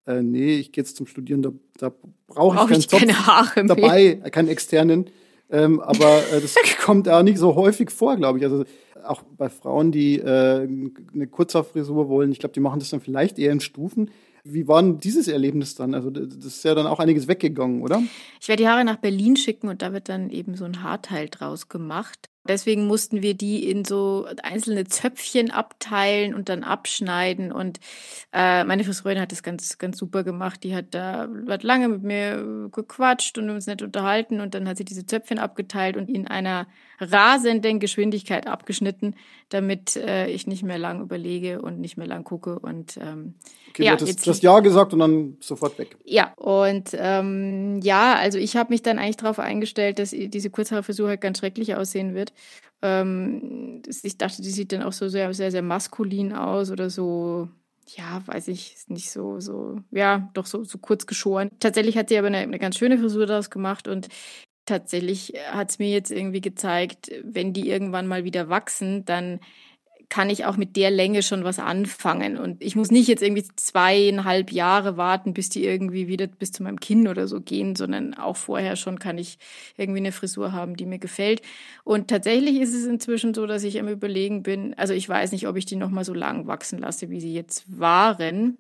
äh, 0.07 0.23
nee, 0.23 0.57
ich 0.57 0.73
gehe 0.73 0.83
jetzt 0.83 0.97
zum 0.97 1.07
Studieren, 1.07 1.43
da, 1.43 1.51
da 1.79 1.93
brauche 2.27 2.57
ich, 2.57 2.69
keinen 2.69 2.81
ich 2.81 2.89
keine 2.89 3.27
Haare 3.27 3.65
mehr. 3.65 3.75
dabei, 3.75 4.15
keinen 4.31 4.49
externen. 4.49 5.11
Ähm, 5.51 5.81
aber 5.81 6.23
äh, 6.33 6.41
das 6.41 6.55
kommt 6.85 7.09
auch 7.09 7.23
nicht 7.23 7.39
so 7.39 7.55
häufig 7.55 7.91
vor, 7.91 8.17
glaube 8.17 8.39
ich. 8.39 8.45
Also 8.45 8.65
auch 9.05 9.23
bei 9.23 9.49
Frauen, 9.49 9.93
die 9.93 10.19
äh, 10.19 10.69
eine 11.15 11.27
Kurzhaarfrisur 11.27 12.09
wollen, 12.09 12.33
ich 12.33 12.39
glaube, 12.39 12.53
die 12.53 12.61
machen 12.61 12.79
das 12.79 12.91
dann 12.91 13.01
vielleicht 13.01 13.39
eher 13.39 13.53
in 13.53 13.61
Stufen. 13.61 14.11
Wie 14.43 14.69
war 14.69 14.83
denn 14.83 14.99
dieses 14.99 15.29
Erlebnis 15.29 15.75
dann? 15.75 15.95
Also 15.95 16.09
das 16.11 16.45
ist 16.45 16.65
ja 16.65 16.75
dann 16.75 16.87
auch 16.87 16.99
einiges 16.99 17.29
weggegangen, 17.29 17.83
oder? 17.83 18.03
Ich 18.41 18.49
werde 18.49 18.63
die 18.63 18.69
Haare 18.69 18.85
nach 18.85 18.97
Berlin 18.97 19.37
schicken 19.37 19.69
und 19.69 19.83
da 19.83 19.93
wird 19.93 20.09
dann 20.09 20.31
eben 20.31 20.55
so 20.55 20.65
ein 20.65 20.83
Haarteil 20.83 21.29
draus 21.29 21.69
gemacht. 21.69 22.30
Deswegen 22.49 22.87
mussten 22.87 23.23
wir 23.23 23.35
die 23.35 23.69
in 23.71 23.85
so 23.85 24.27
einzelne 24.43 24.85
Zöpfchen 24.85 25.51
abteilen 25.51 26.35
und 26.35 26.49
dann 26.49 26.65
abschneiden. 26.65 27.53
Und 27.53 27.81
äh, 28.33 28.65
meine 28.65 28.83
Friseurin 28.83 29.21
hat 29.21 29.31
das 29.31 29.43
ganz, 29.43 29.77
ganz 29.77 29.99
super 29.99 30.25
gemacht. 30.25 30.65
Die 30.65 30.75
hat 30.75 30.87
da 30.93 31.29
hat 31.49 31.63
lange 31.63 31.89
mit 31.89 32.03
mir 32.03 32.69
gequatscht 32.73 33.37
und 33.37 33.51
uns 33.51 33.67
nett 33.67 33.83
unterhalten. 33.83 34.41
Und 34.41 34.55
dann 34.55 34.67
hat 34.67 34.79
sie 34.79 34.87
diese 34.87 35.05
Zöpfchen 35.05 35.39
abgeteilt 35.39 35.99
und 35.99 36.09
in 36.09 36.27
einer 36.27 36.67
rasenden 37.01 37.81
Geschwindigkeit 37.81 38.47
abgeschnitten, 38.47 39.17
damit 39.49 39.97
äh, 39.97 40.29
ich 40.29 40.47
nicht 40.47 40.63
mehr 40.63 40.79
lang 40.79 41.01
überlege 41.01 41.63
und 41.63 41.81
nicht 41.81 41.97
mehr 41.97 42.07
lang 42.07 42.25
gucke. 42.25 42.59
Und 42.59 42.99
ähm, 42.99 43.35
okay, 43.71 43.85
ja, 43.85 43.97
du 43.97 44.07
hast 44.07 44.27
das 44.27 44.43
Ja 44.43 44.61
gesagt 44.61 44.93
und 44.93 44.99
dann 44.99 45.37
sofort 45.41 45.79
weg. 45.79 45.97
Ja, 46.05 46.33
und 46.37 46.91
ähm, 46.93 47.81
ja, 47.83 48.15
also 48.15 48.39
ich 48.39 48.57
habe 48.57 48.73
mich 48.73 48.83
dann 48.83 48.99
eigentlich 48.99 49.17
darauf 49.17 49.39
eingestellt, 49.39 49.99
dass 49.99 50.11
diese 50.11 50.51
Kurzhaarfrisur 50.51 51.09
halt 51.09 51.21
ganz 51.21 51.39
schrecklich 51.39 51.75
aussehen 51.75 52.15
wird. 52.15 52.30
Ähm, 52.83 53.83
ich 54.03 54.19
dachte, 54.19 54.43
die 54.43 54.51
sieht 54.51 54.73
dann 54.73 54.83
auch 54.83 54.93
so 54.93 55.09
sehr, 55.09 55.33
sehr, 55.35 55.51
sehr 55.51 55.63
maskulin 55.63 56.33
aus 56.33 56.71
oder 56.71 56.91
so 56.91 57.49
ja, 57.97 58.23
weiß 58.27 58.49
ich, 58.49 58.77
nicht 58.89 59.11
so, 59.11 59.41
so, 59.41 59.81
ja, 59.91 60.31
doch 60.35 60.47
so, 60.47 60.65
so 60.65 60.79
kurz 60.79 61.07
geschoren. 61.07 61.51
Tatsächlich 61.61 61.97
hat 61.97 62.09
sie 62.09 62.19
aber 62.19 62.29
eine, 62.29 62.39
eine 62.39 62.59
ganz 62.59 62.79
schöne 62.79 62.99
Frisur 62.99 63.27
daraus 63.27 63.51
gemacht 63.51 63.89
und 63.89 64.09
tatsächlich 64.67 65.33
hat 65.51 65.71
es 65.71 65.79
mir 65.79 65.91
jetzt 65.91 66.11
irgendwie 66.11 66.41
gezeigt, 66.41 67.11
wenn 67.25 67.53
die 67.53 67.69
irgendwann 67.69 68.07
mal 68.07 68.25
wieder 68.25 68.49
wachsen, 68.49 69.05
dann 69.05 69.41
kann 70.11 70.29
ich 70.29 70.45
auch 70.45 70.57
mit 70.57 70.77
der 70.77 70.91
Länge 70.91 71.23
schon 71.23 71.45
was 71.45 71.59
anfangen. 71.59 72.37
Und 72.37 72.63
ich 72.63 72.77
muss 72.77 72.91
nicht 72.91 73.09
jetzt 73.09 73.23
irgendwie 73.23 73.47
zweieinhalb 73.57 74.53
Jahre 74.53 74.97
warten, 74.97 75.33
bis 75.33 75.49
die 75.49 75.65
irgendwie 75.65 76.09
wieder 76.09 76.27
bis 76.27 76.53
zu 76.53 76.63
meinem 76.63 76.81
Kinn 76.81 77.09
oder 77.09 77.29
so 77.29 77.41
gehen, 77.41 77.77
sondern 77.77 78.15
auch 78.15 78.37
vorher 78.37 78.77
schon 78.77 78.99
kann 78.99 79.17
ich 79.17 79.39
irgendwie 79.77 80.01
eine 80.01 80.13
Frisur 80.13 80.53
haben, 80.53 80.77
die 80.77 80.85
mir 80.85 80.99
gefällt. 80.99 81.43
Und 81.85 82.09
tatsächlich 82.09 82.61
ist 82.61 82.75
es 82.75 82.87
inzwischen 82.87 83.33
so, 83.33 83.47
dass 83.47 83.63
ich 83.63 83.79
am 83.79 83.89
Überlegen 83.89 84.43
bin, 84.43 84.75
also 84.75 84.93
ich 84.93 85.09
weiß 85.09 85.33
nicht, 85.33 85.47
ob 85.47 85.57
ich 85.57 85.65
die 85.65 85.77
nochmal 85.77 86.05
so 86.05 86.13
lang 86.13 86.47
wachsen 86.49 86.81
lasse, 86.81 87.09
wie 87.09 87.21
sie 87.21 87.33
jetzt 87.33 87.65
waren 87.81 88.59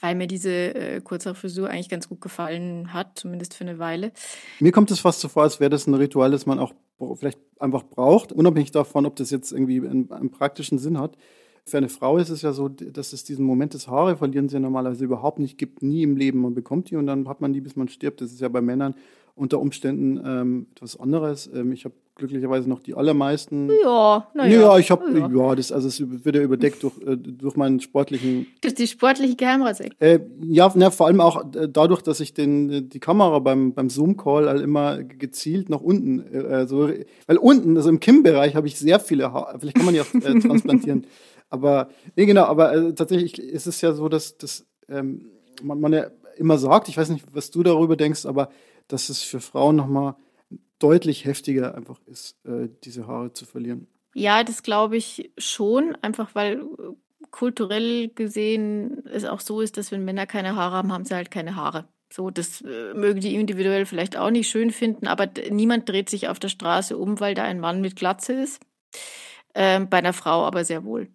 weil 0.00 0.14
mir 0.14 0.26
diese 0.26 0.50
äh, 0.74 1.00
Kurzhaarfrisur 1.00 1.68
eigentlich 1.68 1.88
ganz 1.88 2.08
gut 2.08 2.20
gefallen 2.20 2.92
hat, 2.92 3.18
zumindest 3.18 3.54
für 3.54 3.64
eine 3.64 3.78
Weile. 3.78 4.12
Mir 4.60 4.70
kommt 4.70 4.90
es 4.90 5.00
fast 5.00 5.20
so 5.20 5.28
vor, 5.28 5.42
als 5.42 5.58
wäre 5.58 5.70
das 5.70 5.86
ein 5.86 5.94
Ritual, 5.94 6.30
das 6.30 6.46
man 6.46 6.58
auch 6.58 6.74
vielleicht 7.14 7.38
einfach 7.58 7.84
braucht, 7.84 8.32
unabhängig 8.32 8.70
davon, 8.70 9.06
ob 9.06 9.16
das 9.16 9.30
jetzt 9.30 9.52
irgendwie 9.52 9.78
einen, 9.86 10.10
einen 10.10 10.30
praktischen 10.30 10.78
Sinn 10.78 10.98
hat. 10.98 11.16
Für 11.64 11.78
eine 11.78 11.88
Frau 11.88 12.16
ist 12.16 12.28
es 12.28 12.42
ja 12.42 12.52
so, 12.52 12.68
dass 12.68 13.12
es 13.12 13.24
diesen 13.24 13.44
Moment 13.44 13.74
des 13.74 13.88
Haare 13.88 14.16
verlieren 14.16 14.48
sie 14.48 14.54
ja 14.54 14.60
normalerweise 14.60 15.04
überhaupt 15.04 15.40
nicht 15.40 15.58
gibt, 15.58 15.82
nie 15.82 16.02
im 16.02 16.16
Leben. 16.16 16.40
Man 16.40 16.54
bekommt 16.54 16.90
die 16.90 16.96
und 16.96 17.06
dann 17.06 17.28
hat 17.28 17.40
man 17.40 17.52
die, 17.52 17.60
bis 17.60 17.74
man 17.74 17.88
stirbt. 17.88 18.20
Das 18.20 18.30
ist 18.30 18.40
ja 18.40 18.48
bei 18.48 18.60
Männern 18.60 18.94
unter 19.36 19.60
Umständen 19.60 20.20
ähm, 20.24 20.66
etwas 20.74 20.98
anderes. 20.98 21.48
Ähm, 21.54 21.72
ich 21.72 21.84
habe 21.84 21.94
glücklicherweise 22.16 22.68
noch 22.68 22.80
die 22.80 22.94
allermeisten. 22.94 23.70
Ja, 23.82 24.26
naja. 24.34 24.60
Ja, 24.60 24.78
ich 24.78 24.90
habe, 24.90 25.04
ja. 25.12 25.28
ja, 25.28 25.54
das, 25.54 25.70
also 25.70 25.86
es 25.86 26.02
wird 26.24 26.34
ja 26.34 26.40
überdeckt 26.42 26.82
durch, 26.82 26.98
äh, 27.06 27.16
durch 27.16 27.56
meinen 27.56 27.78
sportlichen. 27.80 28.46
Durch 28.62 28.74
die 28.74 28.86
sportliche 28.86 29.36
Kamerasekte. 29.36 29.96
Äh, 30.00 30.20
ja, 30.40 30.72
na, 30.74 30.90
vor 30.90 31.06
allem 31.06 31.20
auch 31.20 31.44
äh, 31.54 31.68
dadurch, 31.70 32.00
dass 32.00 32.20
ich 32.20 32.32
den, 32.32 32.88
die 32.88 32.98
Kamera 32.98 33.38
beim, 33.38 33.74
beim 33.74 33.90
Zoom-Call 33.90 34.48
halt 34.48 34.62
immer 34.62 35.02
gezielt 35.02 35.68
nach 35.68 35.82
unten, 35.82 36.20
äh, 36.20 36.66
so, 36.66 36.88
weil 37.26 37.36
unten, 37.36 37.76
also 37.76 37.90
im 37.90 38.00
Kim-Bereich 38.00 38.56
habe 38.56 38.66
ich 38.66 38.78
sehr 38.78 38.98
viele 38.98 39.32
Haare, 39.34 39.60
vielleicht 39.60 39.76
kann 39.76 39.84
man 39.84 40.00
auch 40.00 40.14
äh, 40.14 40.40
transplantieren. 40.40 41.06
aber, 41.50 41.90
nee, 42.16 42.24
genau, 42.24 42.44
aber 42.44 42.74
äh, 42.74 42.94
tatsächlich 42.94 43.38
ist 43.38 43.66
es 43.66 43.82
ja 43.82 43.92
so, 43.92 44.08
dass, 44.08 44.38
dass 44.38 44.66
ähm, 44.88 45.32
man, 45.62 45.78
man 45.80 45.92
ja 45.92 46.06
immer 46.38 46.56
sagt, 46.56 46.88
ich 46.88 46.96
weiß 46.96 47.10
nicht, 47.10 47.26
was 47.32 47.50
du 47.50 47.62
darüber 47.62 47.96
denkst, 47.96 48.24
aber 48.24 48.48
dass 48.88 49.08
es 49.08 49.22
für 49.22 49.40
Frauen 49.40 49.76
nochmal 49.76 50.16
deutlich 50.78 51.24
heftiger 51.24 51.74
einfach 51.74 52.00
ist, 52.06 52.36
äh, 52.44 52.68
diese 52.84 53.06
Haare 53.06 53.32
zu 53.32 53.46
verlieren. 53.46 53.86
Ja, 54.14 54.44
das 54.44 54.62
glaube 54.62 54.96
ich 54.96 55.30
schon, 55.38 55.96
einfach 56.02 56.34
weil 56.34 56.60
äh, 56.60 56.64
kulturell 57.30 58.08
gesehen 58.08 59.04
es 59.06 59.24
auch 59.24 59.40
so 59.40 59.60
ist, 59.60 59.76
dass 59.76 59.92
wenn 59.92 60.04
Männer 60.04 60.26
keine 60.26 60.56
Haare 60.56 60.76
haben, 60.76 60.92
haben 60.92 61.04
sie 61.04 61.14
halt 61.14 61.30
keine 61.30 61.56
Haare. 61.56 61.88
So, 62.12 62.30
das 62.30 62.62
äh, 62.62 62.94
mögen 62.94 63.20
die 63.20 63.34
individuell 63.34 63.84
vielleicht 63.84 64.16
auch 64.16 64.30
nicht 64.30 64.48
schön 64.48 64.70
finden, 64.70 65.06
aber 65.06 65.28
niemand 65.50 65.88
dreht 65.88 66.08
sich 66.08 66.28
auf 66.28 66.38
der 66.38 66.48
Straße 66.48 66.96
um, 66.96 67.20
weil 67.20 67.34
da 67.34 67.42
ein 67.42 67.60
Mann 67.60 67.80
mit 67.80 67.96
Glatze 67.96 68.32
ist. 68.34 68.60
Ähm, 69.54 69.88
bei 69.88 69.98
einer 69.98 70.12
Frau 70.12 70.44
aber 70.44 70.64
sehr 70.64 70.84
wohl. 70.84 71.08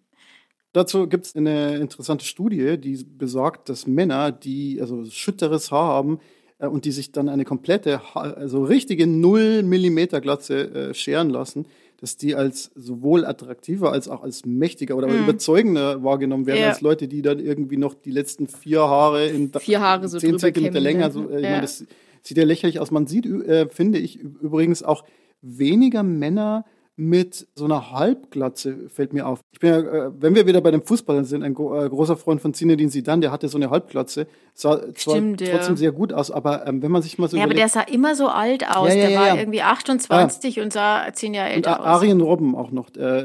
Dazu 0.72 1.06
gibt 1.06 1.26
es 1.26 1.36
eine 1.36 1.76
interessante 1.76 2.24
Studie, 2.24 2.78
die 2.78 3.04
besagt, 3.04 3.68
dass 3.68 3.86
Männer, 3.86 4.32
die 4.32 4.80
also 4.80 5.04
schütteres 5.04 5.70
Haar 5.70 5.88
haben, 5.88 6.20
und 6.68 6.84
die 6.84 6.92
sich 6.92 7.12
dann 7.12 7.28
eine 7.28 7.44
komplette, 7.44 8.00
also 8.14 8.64
richtige 8.64 9.06
0 9.06 9.62
Millimeter 9.62 10.20
Glatze 10.20 10.90
äh, 10.90 10.94
scheren 10.94 11.30
lassen, 11.30 11.66
dass 12.00 12.16
die 12.16 12.34
als 12.34 12.72
sowohl 12.74 13.24
attraktiver 13.24 13.92
als 13.92 14.08
auch 14.08 14.24
als 14.24 14.44
mächtiger 14.44 14.96
oder 14.96 15.06
mhm. 15.06 15.22
überzeugender 15.22 16.02
wahrgenommen 16.02 16.46
werden 16.46 16.60
ja. 16.60 16.68
als 16.70 16.80
Leute, 16.80 17.06
die 17.06 17.22
dann 17.22 17.38
irgendwie 17.38 17.76
noch 17.76 17.94
die 17.94 18.10
letzten 18.10 18.48
vier 18.48 18.80
Haare 18.80 19.26
in 19.26 19.52
vier 19.52 19.80
Haare 19.80 20.08
so 20.08 20.18
10 20.18 20.38
Zentimeter 20.38 20.80
länger. 20.80 21.10
So, 21.12 21.28
äh, 21.30 21.34
ja. 21.34 21.38
ich 21.38 21.44
meine, 21.44 21.60
das 21.60 21.84
sieht 22.22 22.36
ja 22.36 22.44
lächerlich 22.44 22.80
aus. 22.80 22.90
Man 22.90 23.06
sieht, 23.06 23.26
äh, 23.26 23.68
finde 23.68 23.98
ich, 23.98 24.18
übrigens 24.18 24.82
auch 24.82 25.04
weniger 25.42 26.02
Männer 26.02 26.64
mit 27.02 27.48
so 27.56 27.64
einer 27.64 27.90
Halbglatze, 27.90 28.88
fällt 28.88 29.12
mir 29.12 29.26
auf. 29.26 29.40
Ich 29.50 29.58
bin 29.58 29.70
ja, 29.70 29.78
äh, 29.78 30.10
wenn 30.20 30.34
wir 30.34 30.46
wieder 30.46 30.60
bei 30.60 30.70
dem 30.70 30.82
Fußballern 30.82 31.24
sind, 31.24 31.42
ein 31.42 31.52
äh, 31.52 31.54
großer 31.54 32.16
Freund 32.16 32.40
von 32.40 32.54
Zinedine 32.54 32.90
Zidane, 32.90 33.22
der 33.22 33.32
hatte 33.32 33.48
so 33.48 33.58
eine 33.58 33.70
Halbglatze, 33.70 34.28
sah 34.54 34.78
zwar 34.94 35.16
Stimmt, 35.16 35.40
trotzdem 35.40 35.74
ja. 35.74 35.76
sehr 35.76 35.92
gut 35.92 36.12
aus, 36.12 36.30
aber 36.30 36.66
ähm, 36.66 36.80
wenn 36.80 36.92
man 36.92 37.02
sich 37.02 37.18
mal 37.18 37.28
so 37.28 37.36
Ja, 37.36 37.44
überlegt, 37.44 37.60
aber 37.64 37.74
der 37.74 37.86
sah 37.86 37.92
immer 37.92 38.14
so 38.14 38.28
alt 38.28 38.68
aus, 38.68 38.88
ja, 38.88 38.94
ja, 38.94 39.08
der 39.08 39.18
war 39.18 39.38
irgendwie 39.38 39.62
28 39.62 40.60
und 40.60 40.72
sah 40.72 41.12
zehn 41.12 41.34
Jahre 41.34 41.50
älter 41.50 41.80
aus. 41.80 41.86
Arjen 41.86 42.20
Robben 42.20 42.54
auch 42.54 42.70
noch, 42.70 42.94
äh, 42.96 43.24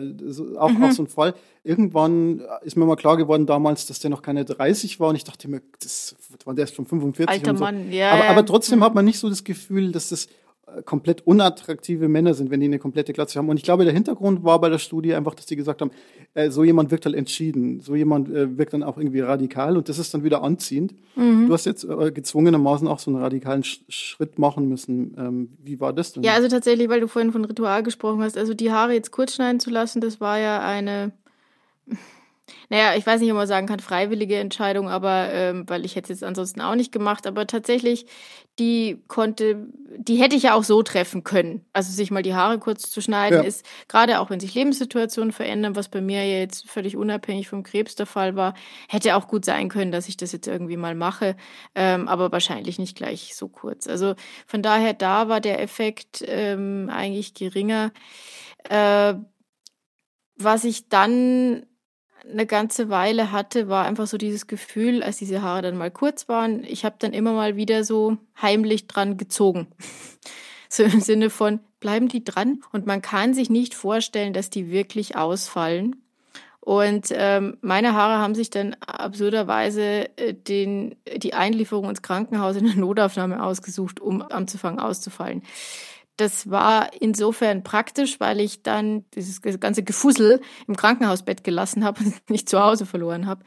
auch, 0.58 0.70
mhm. 0.70 0.84
auch 0.84 0.92
so 0.92 1.04
ein 1.04 1.08
Fall. 1.08 1.36
Irgendwann 1.64 2.42
ist 2.64 2.78
mir 2.78 2.86
mal 2.86 2.96
klar 2.96 3.18
geworden 3.18 3.46
damals, 3.46 3.86
dass 3.86 4.00
der 4.00 4.10
noch 4.10 4.22
keine 4.22 4.46
30 4.46 5.00
war 5.00 5.10
und 5.10 5.18
ich 5.18 5.26
dachte 5.26 5.50
mir, 5.50 5.62
das 5.82 6.16
war 6.46 6.56
der 6.56 6.64
ist 6.64 6.76
schon 6.76 6.86
45 6.86 7.30
Alter 7.30 7.58
so. 7.58 7.64
Mann, 7.64 7.92
ja. 7.92 8.12
Aber, 8.12 8.26
aber 8.30 8.46
trotzdem 8.46 8.80
mhm. 8.80 8.86
hat 8.86 8.96
man 8.96 9.06
nicht 9.06 9.20
so 9.20 9.30
das 9.30 9.44
Gefühl, 9.44 9.92
dass 9.92 10.10
das 10.10 10.30
komplett 10.86 11.26
unattraktive 11.26 12.10
Männer 12.10 12.34
sind, 12.34 12.52
wenn 12.52 12.60
die 12.60 12.66
eine 12.66 12.80
komplette 12.80 13.14
Glatze 13.14 13.40
haben. 13.40 13.48
Und 13.50 13.58
ich 13.58 13.64
glaube, 13.64 13.86
der 13.86 13.94
Hintergrund 13.94 14.44
war 14.44 14.60
bei 14.60 14.70
der 14.70 14.80
Studie 14.80 15.14
einfach, 15.14 15.34
dass 15.34 15.46
die 15.46 15.56
gesagt 15.56 15.82
haben, 15.82 15.92
äh, 16.34 16.50
so 16.52 16.64
jemand 16.64 16.92
wirkt 16.92 17.06
halt 17.06 17.16
entschieden, 17.16 17.80
so 17.80 17.96
jemand 17.96 18.30
äh, 18.30 18.58
wirkt 18.58 18.74
dann 18.74 18.84
auch 18.84 18.98
irgendwie 18.98 19.22
radikal 19.22 19.78
und 19.78 19.88
das 19.88 19.98
ist 19.98 20.14
dann 20.14 20.24
wieder 20.24 20.44
anziehend. 20.44 20.94
Mhm. 21.16 21.48
Du 21.48 21.54
hast 21.54 21.66
jetzt 21.66 21.86
äh, 21.86 22.12
gezwungenermaßen 22.12 22.88
auch 22.88 23.00
so 23.00 23.12
einen 23.12 23.22
radikalen 23.22 23.64
Sch 23.64 23.82
Schritt 23.88 24.38
machen 24.40 24.68
müssen. 24.68 25.16
Ähm, 25.18 25.50
wie 25.64 25.80
war 25.80 25.94
das 25.94 26.12
denn? 26.12 26.24
Ja, 26.24 26.34
also 26.34 26.50
tatsächlich, 26.50 26.90
weil 26.90 27.00
du 27.00 27.08
vorhin 27.08 27.32
von 27.32 27.46
Ritual 27.46 27.84
gesprochen 27.84 28.22
hast, 28.22 28.38
also 28.38 28.54
die 28.54 28.72
Haare 28.72 28.94
jetzt 28.94 29.12
kurz 29.12 29.36
schneiden 29.36 29.60
zu 29.60 29.70
lassen, 29.70 30.02
das 30.02 30.20
war 30.20 30.38
ja 30.38 30.60
eine 30.60 31.14
naja, 32.70 32.96
ich 32.96 33.06
weiß 33.06 33.22
nicht, 33.22 33.32
ob 33.32 33.38
man 33.38 33.48
sagen 33.48 33.68
kann, 33.68 33.80
freiwillige 33.80 34.38
Entscheidung, 34.38 34.90
aber 34.90 35.30
ähm, 35.32 35.64
weil 35.68 35.86
ich 35.86 35.96
hätte 35.96 36.14
es 36.14 36.20
jetzt 36.20 36.28
ansonsten 36.28 36.62
auch 36.62 36.76
nicht 36.76 36.92
gemacht, 36.92 37.28
aber 37.28 37.48
tatsächlich, 37.48 38.06
die 38.60 39.04
konnte, 39.08 39.68
die 39.98 40.16
hätte 40.16 40.36
ich 40.36 40.44
ja 40.44 40.56
auch 40.56 40.64
so 40.64 40.82
treffen 40.82 41.24
können. 41.24 41.66
Also 41.74 41.92
sich 41.92 42.10
mal 42.10 42.24
die 42.24 42.34
Haare 42.34 42.58
kurz 42.58 42.90
zu 42.90 43.02
schneiden, 43.02 43.42
ja. 43.42 43.48
ist 43.48 43.66
gerade 43.88 44.20
auch 44.20 44.30
wenn 44.30 44.40
sich 44.40 44.56
Lebenssituationen 44.56 45.32
verändern, 45.32 45.76
was 45.76 45.90
bei 45.90 46.02
mir 46.02 46.24
ja 46.26 46.40
jetzt 46.40 46.70
völlig 46.70 46.98
unabhängig 46.98 47.50
vom 47.50 47.64
Krebs 47.64 47.96
der 47.96 48.06
Fall 48.06 48.36
war, 48.36 48.56
hätte 48.90 49.16
auch 49.16 49.28
gut 49.28 49.46
sein 49.46 49.70
können, 49.70 49.92
dass 49.92 50.08
ich 50.08 50.18
das 50.18 50.32
jetzt 50.32 50.48
irgendwie 50.48 50.78
mal 50.78 50.96
mache, 50.96 51.36
ähm, 51.76 52.08
aber 52.08 52.32
wahrscheinlich 52.32 52.80
nicht 52.80 52.98
gleich 52.98 53.36
so 53.36 53.48
kurz. 53.48 53.88
Also 53.88 54.16
von 54.48 54.62
daher, 54.62 54.94
da 54.94 55.30
war 55.30 55.42
der 55.42 55.62
Effekt 55.62 56.24
ähm, 56.26 56.90
eigentlich 56.92 57.34
geringer. 57.34 57.92
Äh, 58.70 59.16
was 60.38 60.64
ich 60.64 60.90
dann 60.90 61.66
eine 62.32 62.46
ganze 62.46 62.90
Weile 62.90 63.32
hatte, 63.32 63.68
war 63.68 63.86
einfach 63.86 64.08
so 64.08 64.18
dieses 64.18 64.48
Gefühl, 64.48 65.04
als 65.04 65.18
diese 65.18 65.42
Haare 65.42 65.62
dann 65.62 65.78
mal 65.78 65.92
kurz 65.92 66.28
waren, 66.28 66.64
ich 66.64 66.86
habe 66.86 66.96
dann 67.00 67.14
immer 67.14 67.34
mal 67.34 67.56
wieder 67.56 67.84
so 67.84 68.18
heimlich 68.42 68.88
dran 68.88 69.18
gezogen. 69.18 69.68
so 70.70 70.84
im 70.84 71.00
Sinne 71.02 71.30
von, 71.30 71.60
bleiben 71.80 72.08
die 72.08 72.24
dran? 72.24 72.62
Und 72.72 72.86
man 72.86 73.02
kann 73.02 73.34
sich 73.34 73.50
nicht 73.50 73.74
vorstellen, 73.74 74.34
dass 74.34 74.50
die 74.50 74.70
wirklich 74.70 75.16
ausfallen. 75.16 75.96
Und 76.60 77.14
ähm, 77.16 77.58
meine 77.62 77.94
Haare 77.94 78.22
haben 78.22 78.36
sich 78.36 78.50
dann 78.50 78.76
absurderweise 78.86 80.10
äh, 80.18 80.34
den, 80.34 80.96
die 81.16 81.34
Einlieferung 81.34 81.90
ins 81.90 82.02
Krankenhaus 82.02 82.58
in 82.58 82.66
der 82.66 82.76
Notaufnahme 82.76 83.42
ausgesucht, 83.42 84.02
um 84.02 84.22
anzufangen 84.22 84.80
auszufallen. 84.80 85.44
Das 86.18 86.50
war 86.50 86.92
insofern 87.00 87.64
praktisch, 87.64 88.20
weil 88.20 88.40
ich 88.40 88.64
dann 88.64 89.06
dieses 89.14 89.42
ganze 89.42 89.84
Gefussel 89.84 90.42
im 90.68 90.76
Krankenhausbett 90.76 91.44
gelassen 91.44 91.84
habe 91.84 92.04
und 92.04 92.16
nicht 92.30 92.50
zu 92.50 92.60
Hause 92.60 92.86
verloren 92.86 93.28
habe. 93.28 93.44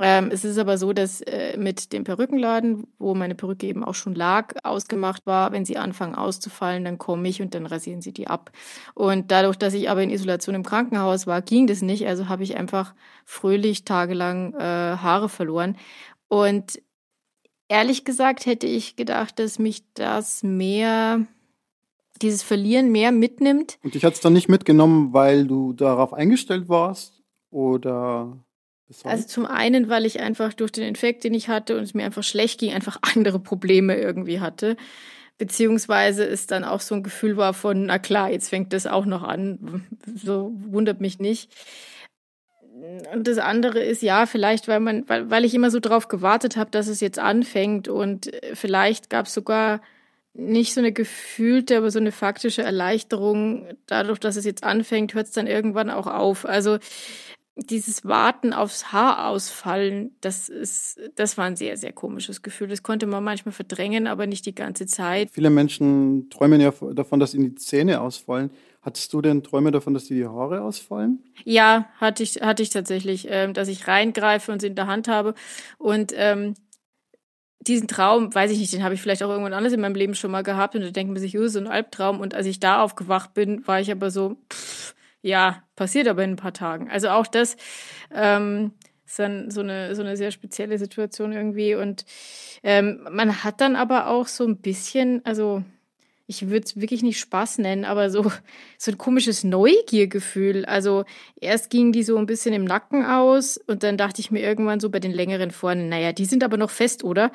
Ähm, 0.00 0.30
es 0.32 0.44
ist 0.44 0.58
aber 0.58 0.76
so, 0.76 0.92
dass 0.92 1.20
äh, 1.20 1.56
mit 1.56 1.92
dem 1.92 2.04
Perückenladen, 2.04 2.86
wo 2.98 3.14
meine 3.14 3.34
Perücke 3.34 3.66
eben 3.66 3.84
auch 3.84 3.94
schon 3.94 4.14
lag, 4.14 4.54
ausgemacht 4.64 5.24
war, 5.26 5.52
wenn 5.52 5.64
sie 5.64 5.76
anfangen 5.76 6.14
auszufallen, 6.14 6.84
dann 6.84 6.98
komme 6.98 7.28
ich 7.28 7.40
und 7.40 7.54
dann 7.54 7.66
rasieren 7.66 8.02
sie 8.02 8.12
die 8.12 8.26
ab. 8.26 8.50
Und 8.94 9.30
dadurch, 9.30 9.56
dass 9.56 9.74
ich 9.74 9.88
aber 9.88 10.02
in 10.02 10.10
Isolation 10.10 10.54
im 10.54 10.64
Krankenhaus 10.64 11.26
war, 11.26 11.42
ging 11.42 11.66
das 11.66 11.82
nicht. 11.82 12.06
Also 12.06 12.28
habe 12.28 12.42
ich 12.42 12.56
einfach 12.56 12.94
fröhlich 13.24 13.84
tagelang 13.84 14.54
äh, 14.54 14.58
Haare 14.58 15.28
verloren. 15.28 15.76
Und 16.28 16.80
ehrlich 17.68 18.04
gesagt 18.04 18.46
hätte 18.46 18.66
ich 18.66 18.96
gedacht, 18.96 19.38
dass 19.38 19.58
mich 19.58 19.84
das 19.94 20.42
mehr 20.42 21.24
dieses 22.22 22.42
Verlieren 22.42 22.92
mehr 22.92 23.12
mitnimmt. 23.12 23.78
Und 23.82 23.94
dich 23.94 24.04
hat 24.04 24.14
es 24.14 24.20
dann 24.20 24.32
nicht 24.32 24.48
mitgenommen, 24.48 25.12
weil 25.12 25.46
du 25.46 25.72
darauf 25.72 26.12
eingestellt 26.12 26.68
warst? 26.68 27.22
Oder 27.50 28.44
also 29.02 29.26
zum 29.26 29.46
einen, 29.46 29.88
weil 29.88 30.04
ich 30.04 30.20
einfach 30.20 30.52
durch 30.52 30.70
den 30.70 30.84
Infekt, 30.84 31.24
den 31.24 31.34
ich 31.34 31.48
hatte 31.48 31.76
und 31.76 31.82
es 31.82 31.94
mir 31.94 32.04
einfach 32.04 32.22
schlecht 32.22 32.60
ging, 32.60 32.72
einfach 32.72 32.98
andere 33.02 33.38
Probleme 33.38 33.96
irgendwie 33.96 34.40
hatte. 34.40 34.76
Beziehungsweise 35.38 36.24
es 36.24 36.46
dann 36.46 36.64
auch 36.64 36.80
so 36.80 36.94
ein 36.94 37.02
Gefühl 37.02 37.36
war 37.36 37.54
von, 37.54 37.86
na 37.86 37.98
klar, 37.98 38.30
jetzt 38.30 38.50
fängt 38.50 38.72
das 38.72 38.86
auch 38.86 39.06
noch 39.06 39.22
an. 39.22 39.84
So 40.14 40.52
wundert 40.54 41.00
mich 41.00 41.18
nicht. 41.18 41.50
Und 43.12 43.26
das 43.26 43.38
andere 43.38 43.80
ist 43.80 44.02
ja, 44.02 44.26
vielleicht, 44.26 44.68
weil 44.68 44.80
man, 44.80 45.08
weil, 45.08 45.30
weil 45.30 45.44
ich 45.44 45.54
immer 45.54 45.70
so 45.70 45.80
drauf 45.80 46.08
gewartet 46.08 46.56
habe, 46.56 46.70
dass 46.70 46.86
es 46.86 47.00
jetzt 47.00 47.18
anfängt 47.18 47.88
und 47.88 48.30
vielleicht 48.52 49.10
gab 49.10 49.26
es 49.26 49.34
sogar 49.34 49.80
nicht 50.34 50.74
so 50.74 50.80
eine 50.80 50.92
gefühlte, 50.92 51.78
aber 51.78 51.90
so 51.90 52.00
eine 52.00 52.12
faktische 52.12 52.62
Erleichterung. 52.62 53.68
Dadurch, 53.86 54.18
dass 54.18 54.36
es 54.36 54.44
jetzt 54.44 54.64
anfängt, 54.64 55.14
hört 55.14 55.26
es 55.26 55.32
dann 55.32 55.46
irgendwann 55.46 55.90
auch 55.90 56.08
auf. 56.08 56.44
Also 56.44 56.78
dieses 57.56 58.04
Warten 58.04 58.52
aufs 58.52 58.92
Haar 58.92 59.28
ausfallen, 59.28 60.10
das 60.20 60.48
ist, 60.48 60.98
das 61.14 61.38
war 61.38 61.44
ein 61.44 61.54
sehr, 61.54 61.76
sehr 61.76 61.92
komisches 61.92 62.42
Gefühl. 62.42 62.66
Das 62.66 62.82
konnte 62.82 63.06
man 63.06 63.22
manchmal 63.22 63.52
verdrängen, 63.52 64.08
aber 64.08 64.26
nicht 64.26 64.44
die 64.44 64.54
ganze 64.54 64.86
Zeit. 64.86 65.30
Viele 65.30 65.50
Menschen 65.50 66.28
träumen 66.30 66.60
ja 66.60 66.72
davon, 66.92 67.20
dass 67.20 67.32
ihnen 67.32 67.50
die 67.50 67.54
Zähne 67.54 68.00
ausfallen. 68.00 68.50
Hattest 68.82 69.12
du 69.12 69.22
denn 69.22 69.42
Träume 69.42 69.70
davon, 69.70 69.94
dass 69.94 70.06
dir 70.06 70.16
die 70.16 70.26
Haare 70.26 70.62
ausfallen? 70.62 71.22
Ja, 71.44 71.88
hatte 71.98 72.22
ich, 72.24 72.42
hatte 72.42 72.62
ich 72.62 72.70
tatsächlich, 72.70 73.28
ähm, 73.30 73.54
dass 73.54 73.68
ich 73.68 73.86
reingreife 73.86 74.50
und 74.50 74.60
sie 74.60 74.66
in 74.66 74.74
der 74.74 74.88
Hand 74.88 75.06
habe. 75.06 75.34
Und 75.78 76.12
ähm, 76.16 76.54
diesen 77.66 77.88
Traum, 77.88 78.34
weiß 78.34 78.50
ich 78.50 78.58
nicht, 78.58 78.72
den 78.72 78.84
habe 78.84 78.94
ich 78.94 79.02
vielleicht 79.02 79.22
auch 79.22 79.30
irgendwann 79.30 79.52
anders 79.52 79.72
in 79.72 79.80
meinem 79.80 79.94
Leben 79.94 80.14
schon 80.14 80.30
mal 80.30 80.42
gehabt. 80.42 80.74
Und 80.74 80.82
da 80.82 80.90
denkt 80.90 81.12
man 81.12 81.20
sich, 81.20 81.38
oh, 81.38 81.46
so 81.48 81.58
ein 81.58 81.66
Albtraum. 81.66 82.20
Und 82.20 82.34
als 82.34 82.46
ich 82.46 82.60
da 82.60 82.82
aufgewacht 82.82 83.34
bin, 83.34 83.66
war 83.66 83.80
ich 83.80 83.90
aber 83.90 84.10
so, 84.10 84.36
pff, 84.52 84.94
ja, 85.22 85.62
passiert 85.76 86.06
aber 86.08 86.22
in 86.22 86.30
ein 86.30 86.36
paar 86.36 86.52
Tagen. 86.52 86.90
Also 86.90 87.08
auch 87.08 87.26
das 87.26 87.56
ähm, 88.12 88.72
ist 89.06 89.18
dann 89.18 89.50
so 89.50 89.60
eine, 89.60 89.94
so 89.94 90.02
eine 90.02 90.16
sehr 90.16 90.30
spezielle 90.30 90.78
Situation 90.78 91.32
irgendwie. 91.32 91.74
Und 91.74 92.04
ähm, 92.62 93.06
man 93.10 93.44
hat 93.44 93.60
dann 93.60 93.76
aber 93.76 94.08
auch 94.08 94.26
so 94.26 94.44
ein 94.44 94.58
bisschen, 94.58 95.24
also 95.24 95.62
ich 96.26 96.48
würde 96.48 96.64
es 96.64 96.80
wirklich 96.80 97.02
nicht 97.02 97.20
Spaß 97.20 97.58
nennen, 97.58 97.84
aber 97.84 98.10
so, 98.10 98.22
so 98.78 98.90
ein 98.90 98.98
komisches 98.98 99.44
Neugiergefühl. 99.44 100.64
Also 100.64 101.04
erst 101.40 101.70
ging 101.70 101.92
die 101.92 102.02
so 102.02 102.16
ein 102.16 102.26
bisschen 102.26 102.54
im 102.54 102.64
Nacken 102.64 103.04
aus 103.04 103.58
und 103.66 103.82
dann 103.82 103.96
dachte 103.96 104.20
ich 104.20 104.30
mir 104.30 104.40
irgendwann 104.40 104.80
so 104.80 104.90
bei 104.90 105.00
den 105.00 105.12
längeren 105.12 105.50
vorne, 105.50 105.84
naja, 105.84 106.12
die 106.12 106.24
sind 106.24 106.44
aber 106.44 106.56
noch 106.56 106.70
fest, 106.70 107.04
oder? 107.04 107.30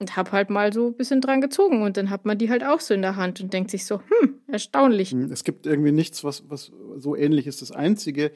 und 0.00 0.16
habe 0.16 0.32
halt 0.32 0.50
mal 0.50 0.72
so 0.72 0.88
ein 0.88 0.96
bisschen 0.96 1.20
dran 1.20 1.40
gezogen 1.40 1.82
und 1.82 1.96
dann 1.96 2.10
hat 2.10 2.26
man 2.26 2.36
die 2.36 2.50
halt 2.50 2.64
auch 2.64 2.80
so 2.80 2.94
in 2.94 3.02
der 3.02 3.16
Hand 3.16 3.40
und 3.40 3.52
denkt 3.52 3.70
sich 3.70 3.86
so, 3.86 4.00
hm, 4.00 4.34
erstaunlich. 4.48 5.12
Hm, 5.12 5.30
es 5.30 5.44
gibt 5.44 5.66
irgendwie 5.66 5.92
nichts, 5.92 6.24
was, 6.24 6.44
was 6.48 6.72
so 6.96 7.16
ähnlich 7.16 7.46
ist. 7.46 7.62
Das 7.62 7.70
Einzige, 7.70 8.32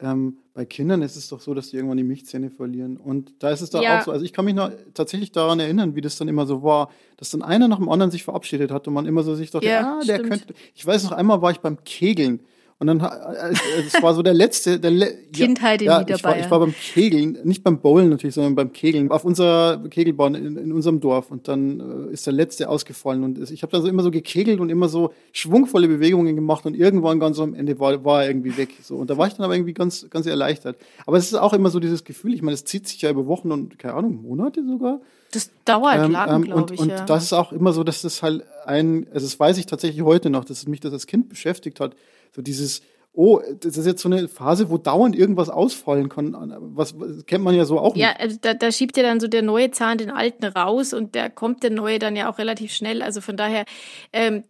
ähm, 0.00 0.38
bei 0.54 0.64
Kindern 0.64 1.02
ist 1.02 1.16
es 1.16 1.28
doch 1.28 1.40
so, 1.40 1.54
dass 1.54 1.70
die 1.70 1.76
irgendwann 1.76 1.96
die 1.96 2.04
Milchzähne 2.04 2.50
verlieren. 2.50 2.96
Und 2.96 3.42
da 3.42 3.50
ist 3.50 3.60
es 3.60 3.70
da 3.70 3.80
ja. 3.80 3.98
auch 3.98 4.04
so. 4.04 4.10
Also 4.10 4.24
ich 4.24 4.32
kann 4.32 4.44
mich 4.44 4.54
noch 4.54 4.70
tatsächlich 4.94 5.32
daran 5.32 5.60
erinnern, 5.60 5.94
wie 5.94 6.00
das 6.00 6.16
dann 6.16 6.28
immer 6.28 6.46
so 6.46 6.62
war, 6.62 6.90
dass 7.16 7.30
dann 7.30 7.42
einer 7.42 7.68
nach 7.68 7.78
dem 7.78 7.88
anderen 7.88 8.10
sich 8.10 8.24
verabschiedet 8.24 8.70
hat 8.70 8.86
und 8.88 8.94
man 8.94 9.06
immer 9.06 9.22
so 9.22 9.34
sich 9.34 9.50
dachte, 9.50 9.66
ja, 9.66 9.98
ah, 9.98 10.04
der 10.04 10.16
stimmt. 10.16 10.30
könnte. 10.30 10.54
Ich 10.74 10.86
weiß 10.86 11.04
noch 11.04 11.12
einmal 11.12 11.40
war 11.40 11.50
ich 11.52 11.60
beim 11.60 11.82
Kegeln 11.84 12.40
und 12.78 12.88
dann, 12.88 13.00
äh, 13.00 13.54
es 13.86 14.02
war 14.02 14.12
so 14.14 14.22
der 14.22 14.34
letzte, 14.34 14.80
der 14.80 14.90
Le 14.90 15.16
Kindheit 15.32 15.82
ja, 15.82 16.00
in 16.00 16.08
ja, 16.08 16.16
ich 16.16 16.24
war, 16.24 16.36
ich 16.36 16.50
war 16.50 16.58
beim 16.58 16.74
Kegeln, 16.74 17.38
nicht 17.44 17.62
beim 17.62 17.78
Bowlen 17.78 18.08
natürlich, 18.08 18.34
sondern 18.34 18.54
beim 18.54 18.72
Kegeln 18.72 19.10
auf 19.10 19.24
unserer 19.24 19.80
Kegelbahn 19.88 20.34
in, 20.34 20.56
in 20.56 20.72
unserem 20.72 21.00
Dorf. 21.00 21.30
Und 21.30 21.46
dann 21.46 22.08
äh, 22.08 22.12
ist 22.12 22.26
der 22.26 22.32
letzte 22.32 22.68
ausgefallen 22.68 23.22
und 23.22 23.38
ich 23.50 23.62
habe 23.62 23.70
dann 23.70 23.82
so 23.82 23.88
immer 23.88 24.02
so 24.02 24.10
gekegelt 24.10 24.58
und 24.58 24.68
immer 24.68 24.88
so 24.88 25.12
schwungvolle 25.32 25.86
Bewegungen 25.86 26.34
gemacht 26.34 26.66
und 26.66 26.74
irgendwann 26.74 27.20
ganz 27.20 27.38
am 27.38 27.54
Ende 27.54 27.78
war, 27.78 28.04
war 28.04 28.24
er 28.24 28.30
irgendwie 28.30 28.56
weg. 28.56 28.70
So 28.82 28.96
und 28.96 29.10
da 29.10 29.16
war 29.16 29.28
ich 29.28 29.34
dann 29.34 29.44
aber 29.44 29.54
irgendwie 29.54 29.74
ganz, 29.74 30.08
ganz 30.10 30.26
erleichtert. 30.26 30.76
Aber 31.06 31.16
es 31.16 31.26
ist 31.26 31.34
auch 31.34 31.52
immer 31.52 31.70
so 31.70 31.78
dieses 31.78 32.02
Gefühl. 32.02 32.34
Ich 32.34 32.42
meine, 32.42 32.54
es 32.54 32.64
zieht 32.64 32.88
sich 32.88 33.00
ja 33.02 33.10
über 33.10 33.26
Wochen 33.26 33.52
und 33.52 33.78
keine 33.78 33.94
Ahnung 33.94 34.22
Monate 34.22 34.64
sogar. 34.66 35.00
Das 35.30 35.50
dauert 35.64 36.04
ähm, 36.04 36.12
lang, 36.12 36.34
ähm, 36.34 36.44
glaube 36.44 36.74
ich. 36.74 36.80
Und 36.80 36.88
ja. 36.90 37.04
das 37.04 37.24
ist 37.24 37.32
auch 37.32 37.52
immer 37.52 37.72
so, 37.72 37.84
dass 37.84 38.02
das 38.02 38.22
halt 38.22 38.44
ein, 38.66 39.06
also 39.14 39.24
das 39.24 39.38
weiß 39.38 39.56
ich 39.58 39.66
tatsächlich 39.66 40.02
heute 40.02 40.30
noch, 40.30 40.44
dass 40.44 40.66
mich 40.66 40.80
das 40.80 40.92
als 40.92 41.06
Kind 41.06 41.28
beschäftigt 41.28 41.80
hat 41.80 41.94
so 42.34 42.42
dieses, 42.42 42.82
oh, 43.12 43.40
das 43.60 43.76
ist 43.76 43.86
jetzt 43.86 44.02
so 44.02 44.08
eine 44.08 44.28
Phase, 44.28 44.70
wo 44.70 44.78
dauernd 44.78 45.16
irgendwas 45.16 45.50
ausfallen 45.50 46.08
kann. 46.08 46.34
Was, 46.74 46.98
was 46.98 47.26
kennt 47.26 47.44
man 47.44 47.54
ja 47.54 47.64
so 47.64 47.78
auch. 47.78 47.94
Ja, 47.96 48.14
also 48.18 48.38
da, 48.40 48.54
da 48.54 48.72
schiebt 48.72 48.96
ja 48.96 49.02
dann 49.02 49.20
so 49.20 49.28
der 49.28 49.42
neue 49.42 49.70
Zahn 49.70 49.98
den 49.98 50.10
alten 50.10 50.44
raus 50.44 50.94
und 50.94 51.14
da 51.14 51.28
kommt 51.28 51.62
der 51.62 51.70
neue 51.70 51.98
dann 51.98 52.16
ja 52.16 52.30
auch 52.30 52.38
relativ 52.38 52.72
schnell. 52.72 53.02
Also 53.02 53.20
von 53.20 53.36
daher, 53.36 53.64
ähm, 54.12 54.44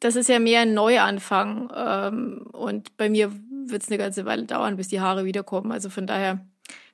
das 0.00 0.16
ist 0.16 0.28
ja 0.28 0.38
mehr 0.38 0.62
ein 0.62 0.74
Neuanfang. 0.74 1.72
Ähm, 1.74 2.46
und 2.52 2.96
bei 2.96 3.08
mir 3.08 3.32
wird 3.66 3.82
es 3.82 3.88
eine 3.88 3.98
ganze 3.98 4.24
Weile 4.24 4.44
dauern, 4.44 4.76
bis 4.76 4.88
die 4.88 5.00
Haare 5.00 5.24
wiederkommen. 5.24 5.72
Also 5.72 5.88
von 5.88 6.06
daher 6.06 6.44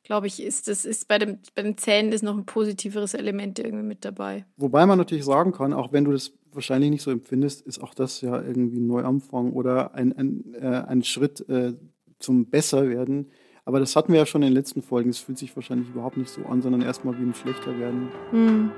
glaube 0.02 0.26
ich, 0.26 0.42
ist 0.42 0.68
das 0.68 0.84
ist 0.84 1.08
bei, 1.08 1.18
dem, 1.18 1.38
bei 1.54 1.62
den 1.62 1.78
Zähnen 1.78 2.12
ist 2.12 2.22
noch 2.22 2.36
ein 2.36 2.44
positiveres 2.44 3.14
Element 3.14 3.58
irgendwie 3.58 3.86
mit 3.86 4.04
dabei. 4.04 4.44
Wobei 4.56 4.84
man 4.84 4.98
natürlich 4.98 5.24
sagen 5.24 5.52
kann, 5.52 5.72
auch 5.72 5.92
wenn 5.92 6.04
du 6.04 6.12
das 6.12 6.32
wahrscheinlich 6.52 6.90
nicht 6.90 7.02
so 7.02 7.10
empfindest, 7.10 7.66
ist 7.66 7.82
auch 7.82 7.94
das 7.94 8.20
ja 8.20 8.40
irgendwie 8.40 8.80
ein 8.80 8.86
Neuanfang 8.86 9.52
oder 9.52 9.94
ein, 9.94 10.12
ein, 10.12 10.54
äh, 10.54 10.66
ein 10.66 11.02
Schritt 11.02 11.48
äh, 11.48 11.74
zum 12.18 12.50
Besserwerden. 12.50 13.30
Aber 13.64 13.78
das 13.78 13.94
hatten 13.94 14.12
wir 14.12 14.20
ja 14.20 14.26
schon 14.26 14.42
in 14.42 14.48
den 14.48 14.54
letzten 14.54 14.82
Folgen. 14.82 15.10
Es 15.10 15.18
fühlt 15.18 15.38
sich 15.38 15.54
wahrscheinlich 15.54 15.88
überhaupt 15.88 16.16
nicht 16.16 16.30
so 16.30 16.44
an, 16.46 16.62
sondern 16.62 16.82
erstmal 16.82 17.18
wie 17.18 17.22
ein 17.22 17.34
schlechter 17.34 17.78
werden. 17.78 18.08
Hm. 18.30 18.72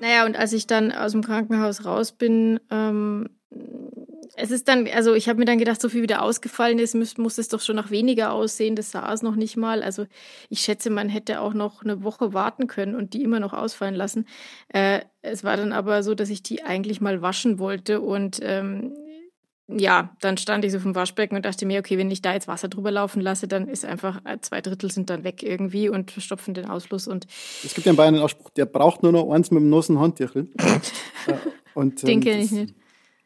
Naja, 0.00 0.24
und 0.24 0.36
als 0.36 0.52
ich 0.52 0.66
dann 0.66 0.92
aus 0.92 1.12
dem 1.12 1.22
Krankenhaus 1.22 1.84
raus 1.84 2.12
bin, 2.12 2.58
ähm, 2.70 3.28
es 4.40 4.50
ist 4.50 4.68
dann, 4.68 4.88
also 4.88 5.14
ich 5.14 5.28
habe 5.28 5.38
mir 5.38 5.44
dann 5.44 5.58
gedacht, 5.58 5.80
so 5.80 5.88
viel 5.88 6.02
wieder 6.02 6.22
ausgefallen 6.22 6.78
ist, 6.78 6.94
muss, 6.94 7.18
muss 7.18 7.38
es 7.38 7.48
doch 7.48 7.60
schon 7.60 7.76
noch 7.76 7.90
weniger 7.90 8.32
aussehen. 8.32 8.76
Das 8.76 8.90
sah 8.90 9.12
es 9.12 9.22
noch 9.22 9.36
nicht 9.36 9.56
mal. 9.56 9.82
Also 9.82 10.06
ich 10.48 10.60
schätze, 10.60 10.90
man 10.90 11.08
hätte 11.08 11.40
auch 11.40 11.54
noch 11.54 11.82
eine 11.82 12.02
Woche 12.02 12.32
warten 12.32 12.66
können 12.66 12.94
und 12.94 13.12
die 13.12 13.22
immer 13.22 13.40
noch 13.40 13.52
ausfallen 13.52 13.94
lassen. 13.94 14.26
Äh, 14.68 15.00
es 15.22 15.44
war 15.44 15.56
dann 15.56 15.72
aber 15.72 16.02
so, 16.02 16.14
dass 16.14 16.30
ich 16.30 16.42
die 16.42 16.62
eigentlich 16.62 17.00
mal 17.00 17.22
waschen 17.22 17.58
wollte 17.58 18.00
und 18.00 18.40
ähm, 18.42 18.94
ja, 19.68 20.16
dann 20.20 20.36
stand 20.36 20.64
ich 20.64 20.72
so 20.72 20.80
vom 20.80 20.96
Waschbecken 20.96 21.36
und 21.36 21.44
dachte 21.44 21.64
mir, 21.64 21.78
okay, 21.78 21.96
wenn 21.96 22.10
ich 22.10 22.22
da 22.22 22.32
jetzt 22.32 22.48
Wasser 22.48 22.68
drüber 22.68 22.90
laufen 22.90 23.20
lasse, 23.20 23.46
dann 23.46 23.68
ist 23.68 23.84
einfach 23.84 24.20
äh, 24.24 24.38
zwei 24.40 24.60
Drittel 24.60 24.90
sind 24.90 25.10
dann 25.10 25.22
weg 25.22 25.42
irgendwie 25.42 25.88
und 25.88 26.10
verstopfen 26.10 26.54
den 26.54 26.66
Ausfluss 26.66 27.06
und. 27.06 27.26
Es 27.64 27.74
gibt 27.74 27.86
ja 27.86 27.90
in 27.90 27.96
Bayern 27.96 28.14
einen 28.14 28.24
Ausspruch, 28.24 28.50
der 28.50 28.66
braucht 28.66 29.02
nur 29.02 29.12
noch 29.12 29.30
eins 29.30 29.50
mit 29.50 29.62
dem 29.62 29.70
nassen 29.70 30.00
Handtüchel. 30.00 30.48
und, 31.74 32.02
ähm, 32.02 32.06
den 32.06 32.20
kenne 32.20 32.42
ich 32.42 32.50
nicht. 32.50 32.74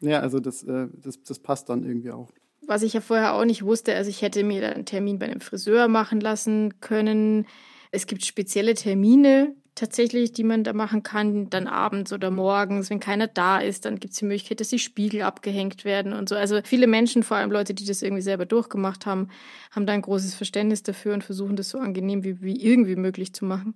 Ja, 0.01 0.19
also 0.19 0.39
das, 0.39 0.63
äh, 0.63 0.87
das, 0.93 1.21
das 1.23 1.39
passt 1.39 1.69
dann 1.69 1.83
irgendwie 1.83 2.11
auch. 2.11 2.31
Was 2.67 2.83
ich 2.83 2.93
ja 2.93 3.01
vorher 3.01 3.35
auch 3.35 3.45
nicht 3.45 3.63
wusste, 3.63 3.95
also 3.95 4.09
ich 4.09 4.21
hätte 4.21 4.43
mir 4.43 4.61
da 4.61 4.69
einen 4.69 4.85
Termin 4.85 5.19
bei 5.19 5.27
einem 5.27 5.41
Friseur 5.41 5.87
machen 5.87 6.19
lassen 6.19 6.79
können. 6.81 7.45
Es 7.91 8.07
gibt 8.07 8.25
spezielle 8.25 8.73
Termine 8.73 9.55
tatsächlich, 9.75 10.31
die 10.31 10.45
man 10.45 10.63
da 10.63 10.73
machen 10.73 11.03
kann, 11.03 11.49
dann 11.49 11.67
abends 11.67 12.13
oder 12.13 12.31
morgens, 12.31 12.89
wenn 12.89 13.01
keiner 13.01 13.27
da 13.27 13.59
ist, 13.59 13.85
dann 13.85 13.99
gibt 13.99 14.13
es 14.13 14.19
die 14.19 14.25
Möglichkeit, 14.25 14.61
dass 14.61 14.69
die 14.69 14.79
Spiegel 14.79 15.21
abgehängt 15.21 15.83
werden 15.83 16.13
und 16.13 16.29
so. 16.29 16.35
Also 16.35 16.61
viele 16.63 16.87
Menschen, 16.87 17.23
vor 17.23 17.37
allem 17.37 17.51
Leute, 17.51 17.73
die 17.73 17.85
das 17.85 18.01
irgendwie 18.01 18.21
selber 18.21 18.45
durchgemacht 18.45 19.05
haben, 19.05 19.29
haben 19.71 19.85
da 19.85 19.93
ein 19.93 20.01
großes 20.01 20.33
Verständnis 20.33 20.81
dafür 20.81 21.13
und 21.13 21.25
versuchen 21.25 21.57
das 21.57 21.69
so 21.69 21.77
angenehm 21.77 22.23
wie, 22.23 22.41
wie 22.41 22.55
irgendwie 22.55 22.95
möglich 22.95 23.33
zu 23.33 23.43
machen. 23.43 23.75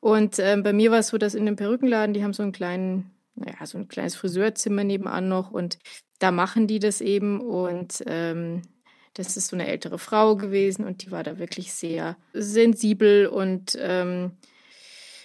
Und 0.00 0.38
äh, 0.40 0.56
bei 0.62 0.72
mir 0.72 0.90
war 0.90 0.98
es 0.98 1.08
so, 1.08 1.18
dass 1.18 1.34
in 1.34 1.46
dem 1.46 1.56
Perückenladen, 1.56 2.14
die 2.14 2.24
haben 2.24 2.32
so 2.32 2.42
einen 2.42 2.52
kleinen 2.52 3.10
naja, 3.38 3.66
so 3.66 3.78
ein 3.78 3.88
kleines 3.88 4.16
Friseurzimmer 4.16 4.84
nebenan 4.84 5.28
noch 5.28 5.50
und 5.50 5.78
da 6.18 6.30
machen 6.30 6.66
die 6.66 6.78
das 6.78 7.00
eben 7.00 7.40
und 7.40 8.02
ähm, 8.06 8.62
das 9.14 9.36
ist 9.36 9.48
so 9.48 9.56
eine 9.56 9.66
ältere 9.66 9.98
Frau 9.98 10.36
gewesen 10.36 10.84
und 10.84 11.04
die 11.04 11.10
war 11.10 11.24
da 11.24 11.38
wirklich 11.38 11.72
sehr 11.72 12.16
sensibel 12.32 13.26
und 13.26 13.76
ähm, 13.80 14.32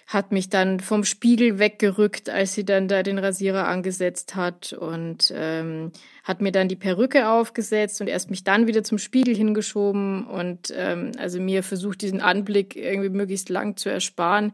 hat 0.08 0.32
mich 0.32 0.49
dann 0.49 0.80
vom 0.80 1.04
Spiegel 1.04 1.60
weggerückt, 1.60 2.30
als 2.30 2.54
sie 2.54 2.65
dann 2.65 2.88
da 2.88 3.04
den 3.04 3.17
Rasierer 3.17 3.67
angesetzt 3.67 4.36
hat 4.36 4.73
und 4.73 5.34
ähm, 5.36 5.91
hat 6.23 6.41
mir 6.41 6.52
dann 6.52 6.67
die 6.67 6.76
Perücke 6.76 7.30
aufgesetzt 7.30 8.02
und 8.02 8.08
erst 8.08 8.30
mich 8.30 8.43
dann 8.43 8.67
wieder 8.67 8.84
zum 8.84 8.97
Spiegel 8.97 9.36
hingeschoben 9.36 10.26
und 10.28 10.73
ähm, 10.76 11.12
also 11.17 11.39
mir 11.39 11.63
versucht, 11.63 12.02
diesen 12.02 12.21
Anblick 12.21 12.76
irgendwie 12.76 13.10
möglichst 13.10 13.49
lang 13.49 13.78
zu 13.78 13.89
ersparen. 13.89 14.54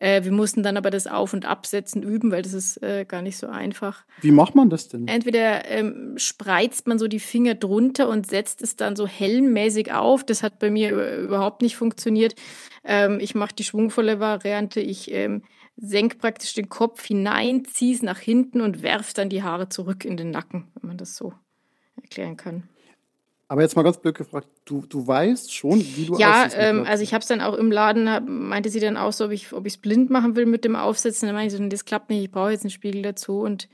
Äh, 0.00 0.22
wir 0.22 0.32
mussten 0.32 0.62
dann 0.62 0.76
aber 0.76 0.90
das 0.90 1.06
Auf- 1.06 1.32
und 1.32 1.44
Absetzen 1.44 2.02
üben, 2.02 2.30
weil 2.30 2.42
das 2.42 2.52
ist 2.52 2.82
äh, 2.82 3.04
gar 3.04 3.20
nicht 3.20 3.36
so 3.36 3.48
einfach. 3.48 4.04
Wie 4.20 4.30
macht 4.30 4.54
man 4.54 4.70
das 4.70 4.88
denn? 4.88 5.08
Entweder 5.08 5.68
ähm, 5.68 6.14
spreizt 6.16 6.86
man 6.86 6.98
so 6.98 7.08
die 7.08 7.18
Finger 7.18 7.56
drunter 7.56 8.08
und 8.08 8.26
setzt 8.26 8.62
es 8.62 8.76
dann 8.76 8.94
so 8.94 9.06
hellenmäßig 9.06 9.92
auf. 9.92 10.24
Das 10.24 10.42
hat 10.42 10.60
bei 10.60 10.70
mir 10.70 11.18
überhaupt 11.18 11.62
nicht 11.62 11.76
funktioniert. 11.76 12.36
Ähm, 12.84 13.18
ich 13.20 13.34
mache 13.34 13.54
die 13.54 13.64
schwungvolle 13.64 14.20
Variante. 14.20 14.80
Ich 14.80 15.10
ähm, 15.10 15.42
senk 15.76 16.18
praktisch 16.18 16.54
den 16.54 16.68
Kopf 16.68 17.04
hinein, 17.04 17.64
ziehe 17.64 17.94
es 17.94 18.02
nach 18.02 18.18
hinten 18.18 18.60
und 18.60 18.82
werf 18.82 19.14
dann 19.14 19.28
die 19.28 19.42
Haare 19.42 19.68
zurück 19.68 20.04
in 20.04 20.16
den 20.16 20.30
Nacken, 20.30 20.68
wenn 20.74 20.88
man 20.88 20.96
das 20.96 21.16
so 21.16 21.32
erklären 22.00 22.36
kann. 22.36 22.68
Aber 23.50 23.62
jetzt 23.62 23.76
mal 23.76 23.82
ganz 23.82 23.96
blöd 23.96 24.14
gefragt, 24.14 24.46
du, 24.66 24.84
du 24.86 25.06
weißt 25.06 25.54
schon, 25.54 25.80
wie 25.96 26.04
du 26.04 26.18
Ja, 26.18 26.48
ähm, 26.54 26.84
also 26.86 27.02
ich 27.02 27.14
habe 27.14 27.22
es 27.22 27.28
dann 27.28 27.40
auch 27.40 27.54
im 27.54 27.72
Laden, 27.72 28.10
hab, 28.10 28.28
meinte 28.28 28.68
sie 28.68 28.78
dann 28.78 28.98
auch 28.98 29.12
so, 29.12 29.24
ob 29.24 29.32
ich 29.32 29.48
es 29.64 29.76
blind 29.78 30.10
machen 30.10 30.36
will 30.36 30.44
mit 30.44 30.66
dem 30.66 30.76
Aufsetzen. 30.76 31.26
Dann 31.26 31.34
meinte 31.34 31.54
ich 31.54 31.60
so, 31.60 31.66
das 31.66 31.86
klappt 31.86 32.10
nicht, 32.10 32.22
ich 32.22 32.30
brauche 32.30 32.50
jetzt 32.50 32.64
einen 32.64 32.70
Spiegel 32.70 33.00
dazu. 33.00 33.40
Und 33.40 33.68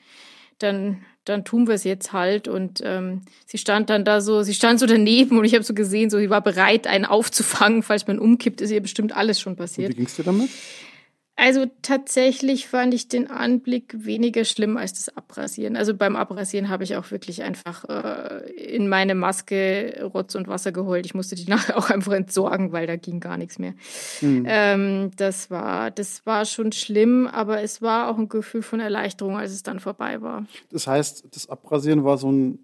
dann, 0.61 1.05
dann 1.25 1.45
tun 1.45 1.67
wir 1.67 1.75
es 1.75 1.83
jetzt 1.83 2.13
halt. 2.13 2.47
Und 2.47 2.83
ähm, 2.85 3.23
sie 3.47 3.59
stand 3.59 3.91
dann 3.91 4.05
da 4.05 4.21
so, 4.21 4.45
sie 4.45 4.55
stand 4.55 4.79
so 4.79 4.87
daneben 4.87 5.39
und 5.39 5.45
ich 5.45 5.55
habe 5.55 5.65
so 5.65 5.75
gesehen, 5.75 6.09
so 6.09 6.19
sie 6.19 6.31
war 6.31 6.41
bereit, 6.41 6.87
einen 6.87 7.05
aufzufangen, 7.05 7.83
falls 7.83 8.07
man 8.07 8.21
umkippt, 8.21 8.61
ist 8.61 8.71
ihr 8.71 8.81
bestimmt 8.81 9.17
alles 9.17 9.41
schon 9.41 9.57
passiert. 9.57 9.89
Und 9.89 9.95
wie 9.95 9.99
ging's 9.99 10.15
dir 10.15 10.23
damit? 10.23 10.51
Also 11.37 11.67
tatsächlich 11.83 12.69
fand 12.69 12.95
ich 12.95 13.09
den 13.09 13.29
Anblick 13.29 14.05
weniger 14.05 14.45
schlimm 14.45 14.77
als 14.77 14.93
das 14.93 15.17
Abrasieren. 15.17 15.77
Also 15.77 15.93
beim 15.93 16.15
Abrasieren 16.15 16.69
habe 16.69 16.85
ich 16.85 16.95
auch 16.95 17.11
wirklich 17.11 17.43
einfach 17.43 17.85
äh, 17.89 18.51
in 18.53 18.89
meine 18.89 19.17
Maske 19.17 20.09
Rotz 20.15 20.37
und 20.37 20.47
Wasser 20.47 20.71
geholt. 20.71 21.07
Ich 21.07 21.15
musste 21.15 21.35
die 21.35 21.45
nachher 21.49 21.77
auch 21.77 21.91
einfach 21.91 22.13
entsorgen, 22.13 22.71
weil 22.71 22.87
da 22.87 22.95
ging 22.95 23.19
gar 23.19 23.37
nichts 23.37 23.59
mehr. 23.59 23.75
Mhm. 24.21 24.45
Ähm, 24.49 25.11
das 25.17 25.51
war, 25.51 25.91
das 25.91 26.25
war 26.25 26.45
schon 26.45 26.71
schlimm, 26.71 27.27
aber 27.27 27.63
es 27.63 27.83
war 27.83 28.09
auch 28.09 28.19
ein 28.19 28.29
Gefühl 28.29 28.63
von 28.63 28.79
Erleichterung, 28.79 29.37
als 29.37 29.53
es 29.53 29.65
dann 29.65 29.81
vorbei 29.81 30.23
war. 30.23 30.47
Das 30.71 30.87
heißt, 30.87 31.25
das 31.33 31.49
Abrasieren 31.49 32.05
war 32.05 32.17
so 32.17 32.31
ein 32.31 32.61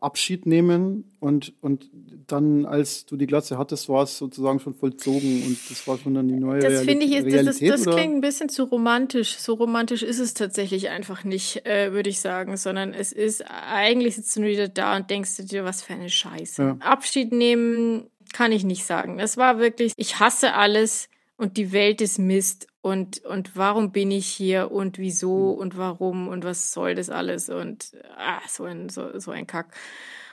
Abschied 0.00 0.46
nehmen 0.46 1.04
und, 1.20 1.54
und 1.60 1.90
dann, 2.26 2.66
als 2.66 3.06
du 3.06 3.16
die 3.16 3.26
Glatze 3.26 3.56
hattest, 3.56 3.88
war 3.88 4.02
es 4.02 4.18
sozusagen 4.18 4.58
schon 4.58 4.74
vollzogen 4.74 5.42
und 5.44 5.58
das 5.70 5.86
war 5.86 5.98
schon 5.98 6.14
dann 6.14 6.28
die 6.28 6.34
neue 6.34 6.60
das 6.60 6.86
Realität. 6.86 7.26
Ich, 7.26 7.34
das, 7.44 7.58
das, 7.58 7.82
das 7.82 7.94
klingt 7.94 8.16
ein 8.16 8.20
bisschen 8.20 8.48
zu 8.48 8.64
romantisch. 8.64 9.36
So 9.38 9.54
romantisch 9.54 10.02
ist 10.02 10.18
es 10.18 10.34
tatsächlich 10.34 10.90
einfach 10.90 11.24
nicht, 11.24 11.66
äh, 11.66 11.92
würde 11.92 12.10
ich 12.10 12.20
sagen, 12.20 12.56
sondern 12.56 12.94
es 12.94 13.12
ist, 13.12 13.44
eigentlich 13.48 14.16
sitzt 14.16 14.34
du 14.36 14.40
nur 14.40 14.50
wieder 14.50 14.68
da 14.68 14.96
und 14.96 15.08
denkst 15.08 15.36
dir, 15.46 15.64
was 15.64 15.82
für 15.82 15.94
eine 15.94 16.10
Scheiße. 16.10 16.62
Ja. 16.62 16.76
Abschied 16.80 17.32
nehmen 17.32 18.10
kann 18.32 18.52
ich 18.52 18.64
nicht 18.64 18.84
sagen. 18.84 19.18
Das 19.18 19.36
war 19.36 19.58
wirklich, 19.58 19.92
ich 19.96 20.18
hasse 20.18 20.54
alles 20.54 21.08
und 21.36 21.56
die 21.56 21.72
Welt 21.72 22.00
ist 22.00 22.18
Mist 22.18 22.66
und, 22.80 23.24
und 23.24 23.56
warum 23.56 23.92
bin 23.92 24.10
ich 24.10 24.26
hier 24.26 24.70
und 24.70 24.98
wieso 24.98 25.52
hm. 25.52 25.58
und 25.58 25.76
warum 25.76 26.28
und 26.28 26.44
was 26.44 26.72
soll 26.72 26.94
das 26.94 27.10
alles 27.10 27.48
und 27.48 27.92
ah, 28.16 28.40
so, 28.48 28.64
ein, 28.64 28.88
so, 28.88 29.18
so 29.18 29.30
ein 29.30 29.46
Kack. 29.46 29.74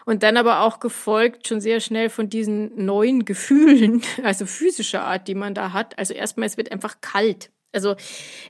Und 0.05 0.23
dann 0.23 0.35
aber 0.35 0.61
auch 0.61 0.79
gefolgt 0.79 1.47
schon 1.47 1.61
sehr 1.61 1.79
schnell 1.79 2.09
von 2.09 2.29
diesen 2.29 2.85
neuen 2.85 3.23
Gefühlen, 3.25 4.01
also 4.23 4.45
physischer 4.45 5.03
Art, 5.03 5.27
die 5.27 5.35
man 5.35 5.53
da 5.53 5.71
hat. 5.73 5.97
Also 5.97 6.13
erstmal, 6.13 6.47
es 6.47 6.57
wird 6.57 6.71
einfach 6.71 6.99
kalt. 7.01 7.51
Also 7.73 7.95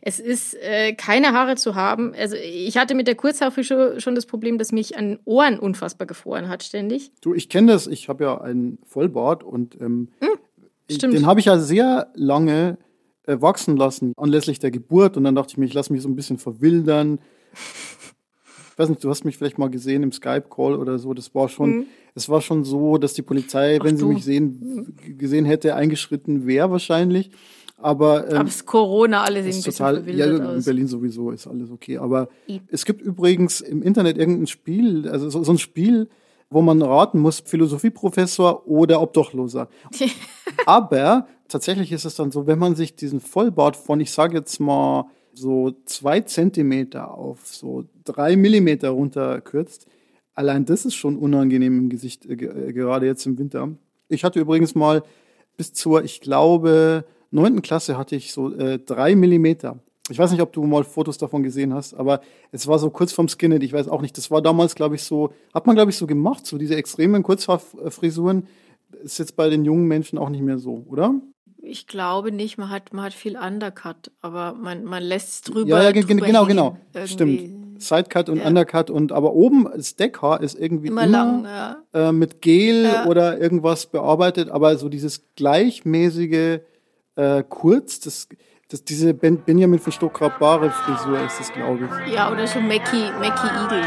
es 0.02 0.20
ist 0.20 0.54
äh, 0.56 0.94
keine 0.94 1.32
Haare 1.32 1.56
zu 1.56 1.76
haben. 1.76 2.14
Also 2.14 2.36
ich 2.36 2.78
hatte 2.78 2.94
mit 2.94 3.08
der 3.08 3.16
Kurzhaarfrische 3.16 4.02
schon 4.02 4.16
das 4.16 4.26
Problem, 4.26 4.58
dass 4.58 4.74
mich 4.74 4.98
an 4.98 5.18
Ohren 5.24 5.60
unfassbar 5.60 6.06
gefroren 6.06 6.50
hat 6.50 6.62
ständig. 6.62 7.12
Du, 7.22 7.34
ich 7.34 7.48
kenne 7.48 7.72
das. 7.72 7.88
Ich 7.88 8.10
habe 8.10 8.26
ja 8.26 8.42
einen 8.42 8.80
Vollbart 8.86 9.44
und 9.44 9.80
ähm, 9.80 10.10
hm. 10.20 10.38
Stimmt. 10.90 11.14
Den 11.14 11.26
habe 11.26 11.40
ich 11.40 11.46
ja 11.46 11.58
sehr 11.58 12.12
lange 12.16 12.78
äh, 13.26 13.40
wachsen 13.40 13.78
lassen, 13.78 14.14
anlässlich 14.18 14.60
der 14.60 14.72
Geburt. 14.72 15.18
Und 15.18 15.24
dann 15.24 15.36
dachte 15.36 15.52
ich 15.52 15.58
mir, 15.58 15.66
ich 15.66 15.74
lasse 15.74 15.94
mich 15.94 16.02
so 16.02 16.10
ein 16.10 16.16
bisschen 16.16 16.38
verwildern. 16.38 17.20
Ich 18.72 18.80
weiß 18.80 18.90
nicht, 18.90 19.04
du 19.04 19.10
hast 19.10 19.24
mich 19.24 19.38
vielleicht 19.38 19.60
mal 19.60 19.70
gesehen 19.70 20.04
im 20.04 20.12
Skype-Call 20.12 20.76
oder 20.76 20.98
so. 20.98 21.14
Das 21.14 21.34
war 21.36 21.48
schon, 21.48 21.70
mhm. 21.70 21.86
es 22.16 22.28
war 22.28 22.42
schon 22.42 22.64
so, 22.64 22.98
dass 22.98 23.14
die 23.14 23.22
Polizei, 23.22 23.78
Ach, 23.80 23.86
wenn 23.86 23.98
sie 23.98 24.06
mich 24.06 24.24
sehen, 24.24 24.96
gesehen 25.18 25.46
hätte, 25.46 25.76
eingeschritten 25.76 26.48
wäre 26.48 26.72
wahrscheinlich. 26.72 27.32
Aber, 27.78 28.30
ähm, 28.30 28.38
Aber 28.38 28.48
es 28.48 28.56
ist 28.56 28.66
Corona, 28.66 29.24
alle 29.24 29.44
sehen 29.44 29.54
ein 29.56 29.62
total, 29.62 30.02
bisschen 30.02 30.18
verwildert 30.18 30.40
ja, 30.40 30.56
in 30.56 30.64
Berlin 30.64 30.88
sowieso 30.88 31.32
ist 31.32 31.48
alles 31.48 31.70
okay. 31.70 31.98
Aber 31.98 32.30
I. 32.50 32.62
es 32.70 32.86
gibt 32.86 33.02
übrigens 33.02 33.62
im 33.62 33.84
Internet 33.84 34.18
irgendein 34.18 34.48
Spiel, 34.48 35.08
also 35.10 35.30
so, 35.30 35.44
so 35.44 35.52
ein 35.52 35.58
Spiel, 35.58 36.08
wo 36.54 36.62
man 36.62 36.82
raten 36.82 37.20
muss, 37.20 37.40
Philosophieprofessor 37.40 38.68
oder 38.68 39.02
Obdachloser. 39.02 39.70
Aber 40.66 41.28
tatsächlich 41.48 41.92
ist 41.92 42.06
es 42.06 42.16
dann 42.16 42.32
so, 42.32 42.48
wenn 42.48 42.60
man 42.60 42.76
sich 42.76 42.96
diesen 42.96 43.20
Vollbart 43.20 43.76
von, 43.76 44.00
ich 44.00 44.12
sage 44.12 44.38
jetzt 44.38 44.60
mal, 44.60 45.06
so 45.34 45.74
zwei 45.86 46.22
Zentimeter 46.22 47.12
auf 47.12 47.48
so 47.48 47.86
drei 48.04 48.36
Millimeter 48.36 48.90
runterkürzt, 48.90 49.88
allein 50.36 50.66
das 50.66 50.86
ist 50.86 50.96
schon 50.96 51.18
unangenehm 51.18 51.78
im 51.78 51.90
Gesicht, 51.90 52.26
äh, 52.26 52.34
äh, 52.34 52.74
gerade 52.74 53.06
jetzt 53.06 53.26
im 53.26 53.38
Winter. 53.38 53.70
Ich 54.10 54.24
hatte 54.24 54.40
übrigens 54.40 54.76
mal 54.76 55.04
bis 55.58 55.74
zur, 55.74 56.04
ich 56.04 56.22
glaube, 56.22 57.06
neunten 57.32 57.62
Klasse 57.62 57.98
hatte 57.98 58.16
ich 58.16 58.32
so 58.32 58.54
äh, 58.56 58.80
drei 58.80 59.16
Millimeter 59.16 59.80
ich 60.10 60.20
weiß 60.20 60.32
nicht, 60.32 60.42
ob 60.42 60.52
du 60.52 60.64
mal 60.64 60.84
Fotos 60.84 61.18
davon 61.18 61.44
gesehen 61.44 61.74
hast, 61.74 61.94
aber 61.94 62.22
es 62.52 62.68
war 62.68 62.78
so 62.78 62.90
kurz 62.90 63.14
vorm 63.14 63.30
Skinhead, 63.30 63.64
ich 63.64 63.72
weiß 63.72 63.88
auch 63.88 64.02
nicht. 64.02 64.18
Das 64.18 64.30
war 64.32 64.42
damals, 64.42 64.76
glaube 64.76 64.96
ich, 64.96 65.04
so, 65.04 65.34
hat 65.54 65.66
man, 65.66 65.76
glaube 65.76 65.92
ich, 65.92 65.98
so 65.98 66.08
gemacht, 66.08 66.46
so 66.46 66.58
diese 66.58 66.76
extremen 66.76 67.24
Kurzhaarfrisuren. 67.24 68.48
Ist 69.02 69.18
jetzt 69.18 69.36
bei 69.36 69.50
den 69.50 69.66
jungen 69.66 69.88
Menschen 69.88 70.20
auch 70.20 70.30
nicht 70.30 70.44
mehr 70.44 70.60
so, 70.60 70.86
oder? 70.88 71.16
Ich 71.58 71.88
glaube 71.88 72.34
nicht, 72.34 72.58
man 72.58 72.70
hat, 72.70 72.94
man 72.94 73.06
hat 73.06 73.14
viel 73.14 73.38
Undercut, 73.38 74.12
aber 74.22 74.54
man, 74.54 74.84
man 74.84 75.02
lässt 75.02 75.30
es 75.30 75.42
drüber. 75.42 75.70
Ja, 75.70 75.84
ja 75.84 75.92
drüber 75.94 76.26
genau, 76.26 76.46
genau. 76.46 76.78
Stimmt. 77.06 77.82
Sidecut 77.82 78.30
und 78.30 78.38
ja. 78.38 78.48
Undercut 78.48 78.90
und 78.90 79.12
aber 79.12 79.34
oben 79.34 79.68
das 79.74 79.96
Deckhaar 79.96 80.42
ist 80.42 80.60
irgendwie 80.60 80.88
immer, 80.88 81.04
immer 81.04 81.12
lang, 81.12 81.46
ja. 81.46 81.78
äh, 81.94 82.12
mit 82.12 82.42
Gel 82.42 82.84
ja. 82.84 83.06
oder 83.06 83.40
irgendwas 83.40 83.86
bearbeitet, 83.86 84.50
aber 84.50 84.78
so 84.78 84.90
dieses 84.90 85.24
gleichmäßige 85.36 86.60
äh, 87.16 87.44
Kurz, 87.48 88.00
das 88.00 88.28
das, 88.74 88.84
diese 88.84 89.14
ben, 89.14 89.38
Benjamin 89.38 89.80
von 89.80 89.94
Stuckrad 89.94 90.40
Bare 90.40 90.72
Frisur 90.72 91.20
ist 91.24 91.40
es, 91.40 91.54
glaube 91.54 91.88
ich. 92.08 92.14
Ja, 92.14 92.32
oder 92.32 92.48
so 92.48 92.60
Mackie, 92.60 93.12
Mackie 93.20 93.48
Eagle. 93.48 93.84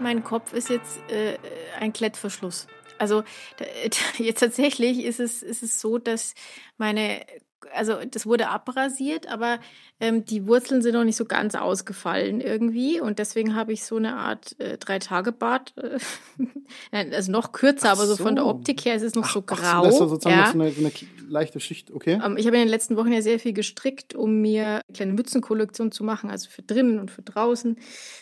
Mein 0.00 0.24
Kopf 0.24 0.52
ist 0.54 0.70
jetzt 0.70 0.98
äh, 1.10 1.38
ein 1.78 1.92
Klettverschluss. 1.92 2.66
Also 2.98 3.24
jetzt 4.18 4.40
tatsächlich 4.40 5.04
ist 5.04 5.20
es, 5.20 5.42
ist 5.42 5.62
es 5.62 5.80
so, 5.80 5.98
dass 5.98 6.34
meine 6.76 7.24
also 7.74 7.94
das 8.10 8.26
wurde 8.26 8.48
abrasiert, 8.48 9.28
aber 9.28 9.58
ähm, 10.00 10.24
die 10.24 10.46
Wurzeln 10.46 10.82
sind 10.82 10.94
noch 10.94 11.04
nicht 11.04 11.16
so 11.16 11.24
ganz 11.24 11.54
ausgefallen 11.54 12.40
irgendwie. 12.40 13.00
Und 13.00 13.18
deswegen 13.18 13.54
habe 13.54 13.72
ich 13.72 13.84
so 13.84 13.96
eine 13.96 14.16
Art 14.16 14.58
äh, 14.60 14.78
Drei-Tage-Bart. 14.78 15.74
Äh, 15.76 15.98
also 17.14 17.32
noch 17.32 17.52
kürzer, 17.52 17.94
so. 17.94 18.02
aber 18.02 18.06
so 18.06 18.16
von 18.16 18.36
der 18.36 18.46
Optik 18.46 18.84
her 18.84 18.94
ist 18.94 19.02
es 19.02 19.14
noch 19.14 19.24
ach, 19.24 19.32
so 19.32 19.42
grau. 19.42 19.56
Ach, 19.60 19.82
das 19.82 19.94
ist 19.94 19.98
sozusagen 19.98 20.38
ja. 20.38 20.52
so, 20.52 20.60
eine, 20.60 20.70
so 20.70 20.80
eine 20.80 20.92
leichte 21.28 21.60
Schicht, 21.60 21.90
okay. 21.90 22.20
Ähm, 22.24 22.36
ich 22.36 22.46
habe 22.46 22.56
in 22.56 22.62
den 22.62 22.68
letzten 22.68 22.96
Wochen 22.96 23.12
ja 23.12 23.22
sehr 23.22 23.38
viel 23.38 23.52
gestrickt, 23.52 24.14
um 24.14 24.40
mir 24.40 24.66
eine 24.66 24.82
kleine 24.94 25.12
Mützenkollektion 25.12 25.90
zu 25.90 26.04
machen, 26.04 26.30
also 26.30 26.48
für 26.50 26.62
drinnen 26.62 26.98
und 26.98 27.10
für 27.10 27.22
draußen, 27.22 27.76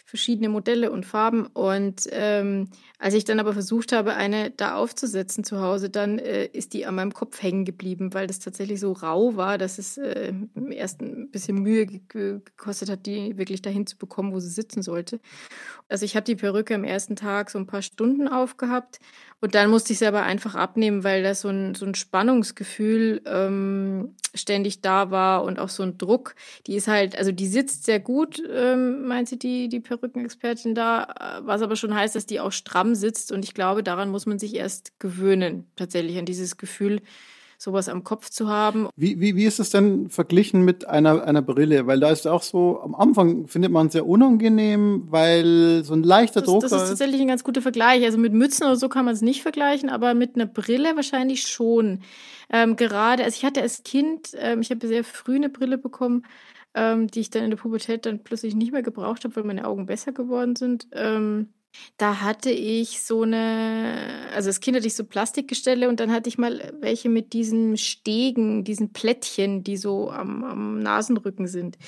verschiedene 0.05 0.49
Modelle 0.49 0.91
und 0.91 1.05
Farben. 1.05 1.47
Und 1.47 2.09
ähm, 2.11 2.71
als 2.99 3.15
ich 3.15 3.25
dann 3.25 3.41
aber 3.41 3.53
versucht 3.53 3.93
habe, 3.93 4.15
eine 4.15 4.51
da 4.51 4.77
aufzusetzen 4.77 5.45
zu 5.45 5.61
Hause, 5.61 5.91
dann 5.91 6.19
äh, 6.19 6.47
ist 6.47 6.73
die 6.73 6.87
an 6.87 6.95
meinem 6.95 7.13
Kopf 7.13 7.43
hängen 7.43 7.65
geblieben, 7.65 8.15
weil 8.15 8.27
das 8.27 8.39
tatsächlich 8.39 8.81
so 8.81 8.93
rau 8.93 9.26
war, 9.35 9.59
dass 9.59 9.79
es 9.79 9.99
äh, 9.99 10.33
im 10.55 10.71
ersten 10.71 11.23
ein 11.23 11.31
bisschen 11.31 11.59
Mühe 11.59 11.87
gekostet 11.87 12.89
hat, 12.89 13.07
die 13.07 13.37
wirklich 13.37 13.63
dahin 13.63 13.87
zu 13.87 13.97
bekommen, 13.97 14.33
wo 14.33 14.39
sie 14.39 14.51
sitzen 14.51 14.83
sollte. 14.83 15.19
Also 15.89 16.05
ich 16.05 16.15
habe 16.15 16.25
die 16.25 16.37
Perücke 16.37 16.77
am 16.77 16.85
ersten 16.85 17.17
Tag 17.17 17.51
so 17.51 17.59
ein 17.59 17.67
paar 17.67 17.83
Stunden 17.83 18.29
aufgehabt 18.29 19.01
und 19.41 19.55
dann 19.55 19.71
musste 19.71 19.93
ich 19.93 19.99
sie 19.99 20.07
aber 20.07 20.23
einfach 20.23 20.55
abnehmen, 20.55 21.03
weil 21.03 21.23
da 21.23 21.35
so 21.35 21.49
ein, 21.49 21.75
so 21.75 21.87
ein 21.87 21.95
Spannungsgefühl 21.95 23.23
ähm, 23.27 24.15
ständig 24.35 24.81
da 24.81 25.11
war 25.11 25.45
und 25.45 25.59
auch 25.59 25.69
so 25.69 25.83
ein 25.83 25.99
Druck. 25.99 26.35
Die 26.67 26.77
ist 26.77 26.89
halt, 26.89 27.17
also 27.17 27.33
die 27.33 27.47
sitzt 27.47 27.85
sehr 27.85 28.01
gut, 28.01 28.43
ähm, 28.49 29.07
meint 29.07 29.29
sie 29.29 29.39
die, 29.39 29.69
die 29.69 29.81
Perückenexpertin 29.81 30.75
da, 30.75 31.41
was 31.43 31.63
aber 31.63 31.77
schon 31.77 31.95
heißt, 31.95 32.15
dass 32.15 32.27
die 32.27 32.41
auch 32.41 32.53
stramm 32.53 32.95
sitzt 32.95 33.33
und 33.33 33.45
ich 33.45 33.55
glaube, 33.55 33.83
daran 33.83 34.11
muss 34.11 34.27
man 34.27 34.39
sich 34.39 34.55
erst 34.55 34.99
gewöhnen, 34.99 35.71
tatsächlich 35.77 36.19
an 36.19 36.27
dieses 36.27 36.57
Gefühl, 36.57 37.01
sowas 37.59 37.89
am 37.89 38.05
Kopf 38.05 38.31
zu 38.31 38.49
haben. 38.49 38.89
Wie, 38.97 39.21
wie, 39.21 39.37
wie 39.37 39.45
ist 39.45 39.59
es 39.59 39.71
denn 39.71 40.09
verglichen 40.11 40.63
mit 40.63 40.87
einer, 40.87 41.25
einer 41.25 41.43
Brille? 41.43 41.87
Weil 41.87 42.01
da 42.01 42.11
ist 42.11 42.27
auch 42.27 42.43
so, 42.43 42.81
am 42.81 42.95
Anfang 42.95 43.47
findet 43.47 43.73
man 43.73 43.87
es 43.87 43.93
sehr 43.93 44.07
unangenehm, 44.07 45.05
weil 45.09 45.83
so 45.85 45.95
ein 45.95 46.03
leichter 46.03 46.41
das, 46.41 46.51
Druck. 46.51 46.63
Das 46.63 46.73
ist 46.73 46.89
tatsächlich 46.89 47.21
ein 47.21 47.29
ganz 47.29 47.45
guter 47.45 47.63
Vergleich. 47.63 48.05
Also 48.05 48.19
mit 48.19 48.33
Mützen 48.33 48.67
oder 48.67 48.77
so 48.77 48.89
kann 48.89 49.05
man 49.05 49.15
es 49.15 49.23
nicht 49.23 49.43
vergleichen, 49.43 49.91
aber 49.91 50.15
mit 50.15 50.35
einer 50.35 50.47
Brille 50.47 50.97
wahrscheinlich 50.97 51.47
schon. 51.47 52.01
Ähm, 52.51 52.77
gerade, 52.77 53.25
also 53.25 53.37
ich 53.37 53.45
hatte 53.45 53.63
als 53.63 53.83
Kind, 53.83 54.31
ähm, 54.39 54.61
ich 54.61 54.71
habe 54.71 54.87
sehr 54.87 55.05
früh 55.05 55.37
eine 55.37 55.49
Brille 55.49 55.79
bekommen, 55.79 56.25
ähm, 56.75 57.09
die 57.09 57.21
ich 57.21 57.31
dann 57.31 57.45
in 57.45 57.51
der 57.51 57.57
Pubertät 57.57 58.07
dann 58.07 58.23
plötzlich 58.23 58.55
nicht 58.55 58.73
mehr 58.73 58.83
gebraucht 58.83 59.25
habe, 59.25 59.35
weil 59.37 59.45
meine 59.45 59.67
Augen 59.67 59.87
besser 59.87 60.13
geworden 60.13 60.57
sind. 60.57 60.87
Ähm, 60.93 61.49
da 61.97 62.21
hatte 62.21 62.51
ich 62.51 63.03
so 63.03 63.23
eine, 63.23 63.95
also 64.35 64.49
als 64.49 64.61
Kind 64.61 64.77
hatte 64.77 64.87
ich 64.87 64.95
so 64.95 65.05
Plastikgestelle 65.05 65.89
und 65.89 65.99
dann 66.01 66.13
hatte 66.13 66.29
ich 66.29 66.37
mal 66.37 66.75
welche 66.81 67.09
mit 67.09 67.33
diesen 67.33 67.77
Stegen, 67.77 68.65
diesen 68.65 68.93
Plättchen, 68.93 69.65
die 69.65 69.77
so 69.77 70.11
am, 70.11 70.45
am 70.45 70.79
Nasenrücken 70.81 71.47
sind. 71.47 71.79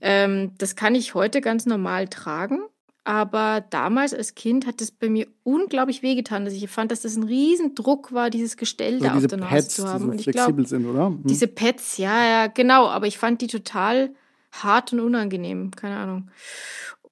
Ähm, 0.00 0.52
das 0.58 0.76
kann 0.76 0.94
ich 0.94 1.14
heute 1.14 1.40
ganz 1.40 1.64
normal 1.66 2.08
tragen. 2.08 2.60
aber 3.06 3.64
damals 3.70 4.12
als 4.12 4.34
Kind 4.34 4.66
hat 4.66 4.80
es 4.80 4.90
bei 4.90 5.08
mir 5.08 5.28
unglaublich 5.44 6.02
wehgetan, 6.02 6.44
dass 6.44 6.54
ich 6.54 6.68
fand, 6.68 6.90
dass 6.90 7.02
das 7.02 7.14
ein 7.14 7.22
Riesendruck 7.22 8.12
war, 8.12 8.30
dieses 8.30 8.56
Gestell 8.56 8.98
da 8.98 9.14
auf 9.14 9.26
der 9.28 9.38
Nase 9.38 9.54
Pads, 9.54 9.74
zu 9.76 9.88
haben. 9.88 10.10
Die 10.10 10.16
so 10.18 10.22
flexibel 10.24 10.64
glaub, 10.64 10.66
sind, 10.66 10.86
oder? 10.86 11.06
Hm. 11.06 11.22
Diese 11.24 11.46
Pads, 11.46 11.98
ja, 11.98 12.24
ja, 12.24 12.46
genau. 12.48 12.88
Aber 12.88 13.06
ich 13.06 13.16
fand 13.16 13.40
die 13.42 13.46
total 13.46 14.10
hart 14.50 14.92
und 14.92 14.98
unangenehm. 14.98 15.70
Keine 15.70 15.96
Ahnung. 15.98 16.30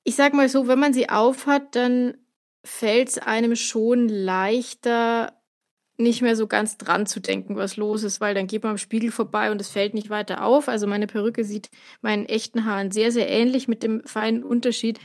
Ich 0.05 0.17
sag 0.17 0.35
mal 0.35 0.49
so, 0.49 0.69
wenn 0.69 0.79
man 0.79 0.93
sie 0.93 1.09
aufhat, 1.09 1.75
dann 1.75 2.15
fällt 2.63 3.09
es 3.09 3.19
einem 3.19 3.57
schon 3.57 4.09
leichter, 4.09 5.41
nicht 5.97 6.23
mehr 6.23 6.37
so 6.37 6.47
ganz 6.47 6.77
dran 6.77 7.07
zu 7.07 7.21
denken, 7.21 7.57
was 7.57 7.77
los 7.77 8.03
ist, 8.03 8.21
weil 8.21 8.35
dann 8.35 8.47
geht 8.47 8.63
man 8.63 8.73
am 8.73 8.79
Spiegel 8.79 9.11
vorbei 9.11 9.51
und 9.51 9.61
es 9.61 9.69
fällt 9.69 9.95
nicht 9.95 10.11
weiter 10.11 10.45
auf. 10.45 10.69
Also 10.69 10.87
meine 10.87 11.07
Perücke 11.07 11.45
sieht 11.45 11.71
meinen 12.03 12.27
echten 12.27 12.65
Haaren 12.65 12.91
sehr, 12.91 13.13
sehr 13.13 13.29
ähnlich 13.29 13.69
mit 13.69 13.83
dem 13.83 14.03
feinen 14.05 14.43
Unterschied, 14.43 14.99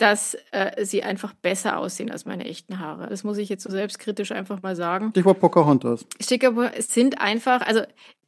dass 0.00 0.34
äh, 0.50 0.84
sie 0.84 1.02
einfach 1.02 1.34
besser 1.34 1.76
aussehen 1.78 2.10
als 2.10 2.24
meine 2.24 2.46
echten 2.46 2.78
Haare. 2.78 3.08
Das 3.08 3.22
muss 3.22 3.36
ich 3.36 3.50
jetzt 3.50 3.62
so 3.62 3.70
selbstkritisch 3.70 4.32
einfach 4.32 4.62
mal 4.62 4.74
sagen. 4.74 5.10
Stichwort 5.10 5.40
Pocahontas. 5.40 6.06
Stichwort, 6.18 6.72
es 6.74 6.94
sind 6.94 7.20
einfach, 7.20 7.60
also 7.60 7.82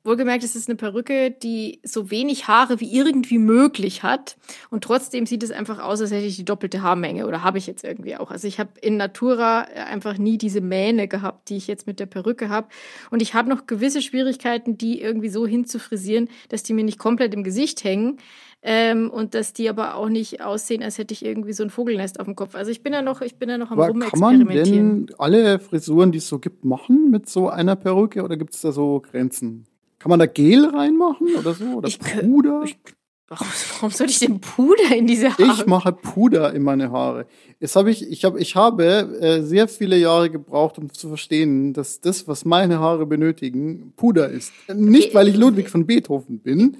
Wohlgemerkt, 0.04 0.42
es 0.42 0.56
ist 0.56 0.68
eine 0.68 0.76
Perücke, 0.76 1.30
die 1.30 1.80
so 1.84 2.10
wenig 2.10 2.48
Haare 2.48 2.80
wie 2.80 2.92
irgendwie 2.92 3.38
möglich 3.38 4.02
hat. 4.02 4.36
Und 4.68 4.82
trotzdem 4.82 5.26
sieht 5.26 5.44
es 5.44 5.52
einfach 5.52 5.78
aus, 5.78 6.00
als 6.00 6.10
hätte 6.10 6.26
ich 6.26 6.34
die 6.34 6.44
doppelte 6.44 6.82
Haarmenge. 6.82 7.26
Oder 7.26 7.44
habe 7.44 7.58
ich 7.58 7.68
jetzt 7.68 7.84
irgendwie 7.84 8.16
auch. 8.16 8.32
Also 8.32 8.48
ich 8.48 8.58
habe 8.58 8.70
in 8.80 8.96
Natura 8.96 9.60
einfach 9.60 10.18
nie 10.18 10.38
diese 10.38 10.60
Mähne 10.60 11.06
gehabt, 11.06 11.48
die 11.48 11.56
ich 11.56 11.68
jetzt 11.68 11.86
mit 11.86 12.00
der 12.00 12.06
Perücke 12.06 12.48
habe. 12.48 12.66
Und 13.10 13.22
ich 13.22 13.34
habe 13.34 13.48
noch 13.48 13.66
gewisse 13.66 14.02
Schwierigkeiten, 14.02 14.76
die 14.76 15.00
irgendwie 15.00 15.28
so 15.28 15.46
hinzufrisieren, 15.46 16.28
dass 16.48 16.64
die 16.64 16.72
mir 16.72 16.84
nicht 16.84 16.98
komplett 16.98 17.32
im 17.32 17.44
Gesicht 17.44 17.84
hängen. 17.84 18.18
Ähm, 18.64 19.10
und 19.10 19.34
dass 19.34 19.52
die 19.52 19.68
aber 19.68 19.96
auch 19.96 20.08
nicht 20.08 20.40
aussehen, 20.40 20.84
als 20.84 20.96
hätte 20.96 21.12
ich 21.12 21.24
irgendwie 21.24 21.52
so 21.52 21.64
ein 21.64 21.70
Vogelnest 21.70 22.20
auf 22.20 22.26
dem 22.26 22.36
Kopf. 22.36 22.54
Also 22.54 22.70
ich 22.70 22.82
bin 22.82 22.92
ja 22.92 23.02
noch, 23.02 23.20
ich 23.20 23.34
bin 23.34 23.48
ja 23.48 23.58
noch 23.58 23.72
am 23.72 23.78
aber 23.78 23.88
rumexperimentieren. 23.88 24.46
Kann 24.46 24.86
man 24.86 25.06
denn 25.06 25.14
alle 25.18 25.58
Frisuren, 25.58 26.12
die 26.12 26.18
es 26.18 26.28
so 26.28 26.38
gibt, 26.38 26.64
machen 26.64 27.10
mit 27.10 27.28
so 27.28 27.48
einer 27.48 27.74
Perücke 27.74 28.22
oder 28.22 28.36
gibt 28.36 28.54
es 28.54 28.60
da 28.60 28.70
so 28.70 29.00
Grenzen? 29.00 29.64
Kann 29.98 30.10
man 30.10 30.20
da 30.20 30.26
Gel 30.26 30.66
reinmachen 30.66 31.28
oder 31.36 31.54
so? 31.54 31.64
Oder 31.74 31.88
ich, 31.88 31.98
Puder? 31.98 32.62
Ich, 32.64 32.78
warum, 33.26 33.48
warum 33.74 33.90
soll 33.90 34.08
ich 34.08 34.20
denn 34.20 34.40
Puder 34.40 34.94
in 34.96 35.08
diese 35.08 35.36
Haare? 35.36 35.42
Ich 35.42 35.66
mache 35.66 35.92
Puder 35.92 36.54
in 36.54 36.62
meine 36.62 36.92
Haare. 36.92 37.26
Jetzt 37.58 37.74
habe 37.74 37.90
ich, 37.90 38.08
ich 38.08 38.24
habe, 38.24 38.38
ich 38.38 38.54
habe 38.54 38.84
äh, 39.20 39.42
sehr 39.42 39.66
viele 39.66 39.96
Jahre 39.96 40.30
gebraucht, 40.30 40.78
um 40.78 40.92
zu 40.92 41.08
verstehen, 41.08 41.72
dass 41.72 42.00
das, 42.00 42.28
was 42.28 42.44
meine 42.44 42.78
Haare 42.78 43.06
benötigen, 43.06 43.92
Puder 43.96 44.28
ist. 44.28 44.52
Nicht, 44.72 45.14
weil 45.14 45.26
ich 45.26 45.36
Ludwig 45.36 45.68
von 45.68 45.86
Beethoven 45.86 46.38
bin, 46.38 46.76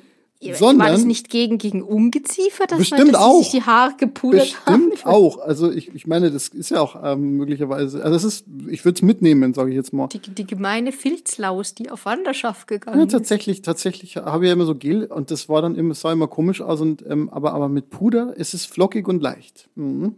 sondern, 0.54 0.86
war 0.86 0.92
das 0.92 1.04
nicht 1.04 1.28
gegen, 1.30 1.58
gegen 1.58 1.82
Ungeziefer, 1.82 2.66
dass, 2.66 2.78
bestimmt 2.78 3.04
man, 3.04 3.12
dass 3.12 3.22
auch, 3.22 3.42
sich 3.42 3.50
die 3.50 3.62
Haare 3.62 3.94
gepudert 3.96 4.40
bestimmt 4.40 4.66
haben? 4.66 4.90
Bestimmt 4.90 5.06
auch. 5.12 5.38
Also 5.38 5.70
ich, 5.70 5.94
ich 5.94 6.06
meine, 6.06 6.30
das 6.30 6.48
ist 6.48 6.70
ja 6.70 6.80
auch 6.80 6.96
ähm, 7.02 7.36
möglicherweise, 7.36 8.02
also 8.02 8.12
das 8.12 8.24
ist, 8.24 8.46
ich 8.68 8.84
würde 8.84 8.96
es 8.96 9.02
mitnehmen, 9.02 9.54
sage 9.54 9.70
ich 9.70 9.76
jetzt 9.76 9.92
mal. 9.92 10.08
Die, 10.08 10.18
die 10.18 10.46
gemeine 10.46 10.92
Filzlaus, 10.92 11.74
die 11.74 11.90
auf 11.90 12.04
Wanderschaft 12.04 12.66
gegangen 12.66 12.98
ja, 12.98 13.06
tatsächlich, 13.06 13.62
tatsächlich 13.62 14.16
habe 14.16 14.44
ich 14.44 14.48
ja 14.48 14.54
immer 14.54 14.66
so 14.66 14.74
Gel 14.74 15.06
und 15.06 15.30
das 15.30 15.48
war 15.48 15.62
dann 15.62 15.76
immer, 15.76 15.94
sah 15.94 16.12
immer 16.12 16.28
komisch 16.28 16.60
aus 16.60 16.80
und, 16.80 17.04
ähm, 17.08 17.28
aber, 17.30 17.52
aber 17.52 17.68
mit 17.68 17.90
Puder 17.90 18.34
ist 18.36 18.54
es 18.54 18.66
flockig 18.66 19.08
und 19.08 19.22
leicht. 19.22 19.68
Mhm. 19.74 20.16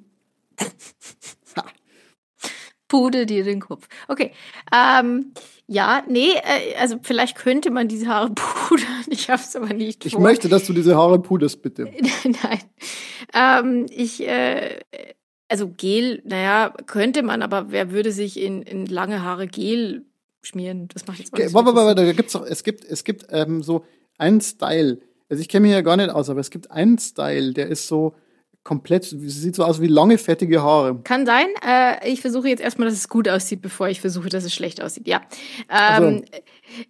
Puder 2.88 3.26
dir 3.26 3.44
den 3.44 3.60
Kopf. 3.60 3.88
Okay. 4.08 4.32
Ähm, 4.72 5.32
ja, 5.66 6.05
nee, 6.09 6.33
äh, 6.35 6.77
also 6.79 6.96
vielleicht 7.03 7.37
könnte 7.37 7.70
man 7.70 7.88
diese 7.88 8.07
Haare 8.07 8.31
pudern. 8.35 9.05
Ich 9.09 9.31
habe 9.31 9.40
es 9.40 9.57
aber 9.57 9.72
nicht 9.72 10.03
vor. 10.03 10.07
Ich 10.12 10.18
möchte, 10.18 10.48
dass 10.48 10.66
du 10.66 10.72
diese 10.72 10.96
Haare 10.96 11.20
puderst, 11.20 11.62
bitte. 11.62 11.85
Nein. 12.24 12.61
Ähm, 13.33 13.87
ich, 13.90 14.27
äh, 14.27 14.81
also 15.48 15.68
Gel, 15.68 16.22
naja, 16.24 16.74
könnte 16.87 17.22
man, 17.22 17.42
aber 17.42 17.70
wer 17.70 17.90
würde 17.90 18.12
sich 18.12 18.40
in, 18.40 18.62
in 18.62 18.87
lange 18.87 19.22
Haare 19.22 19.46
Gel 19.46 20.05
schmieren? 20.42 20.88
Das 20.92 21.07
macht 21.07 21.18
jetzt 21.18 21.33
auch 21.33 21.38
nicht 21.38 21.55
warte, 21.55 21.74
warte, 21.74 21.94
da 21.94 22.12
gibt's 22.12 22.33
doch, 22.33 22.44
es 22.44 22.62
gibt, 22.62 22.85
es 22.85 23.05
gibt 23.05 23.27
ähm, 23.31 23.62
so 23.62 23.85
einen 24.18 24.40
Style. 24.40 24.98
Also 25.31 25.40
ich 25.40 25.48
kenne 25.48 25.66
mich 25.66 25.72
ja 25.72 25.81
gar 25.81 25.96
nicht 25.96 26.11
aus, 26.11 26.29
aber 26.29 26.40
es 26.40 26.50
gibt 26.50 26.70
einen 26.70 26.98
Style, 26.98 27.55
der 27.55 27.68
ist 27.68 27.88
so, 27.88 28.14
komplett, 28.64 29.05
sieht 29.05 29.55
so 29.55 29.62
aus 29.62 29.81
wie 29.81 29.87
lange, 29.87 30.16
fettige 30.16 30.62
Haare. 30.62 30.98
Kann 31.05 31.27
sein. 31.27 31.46
Äh, 31.66 32.11
ich 32.11 32.22
versuche 32.22 32.48
jetzt 32.48 32.61
erstmal, 32.61 32.88
dass 32.88 32.96
es 32.96 33.11
gut 33.11 33.29
aussieht, 33.29 33.61
bevor 33.61 33.88
ich 33.88 34.00
versuche, 34.00 34.31
dass 34.31 34.42
es 34.42 34.55
schlecht 34.55 34.83
aussieht. 34.83 35.07
Ja. 35.07 35.20
Ähm, 35.68 36.24
so. 36.27 36.38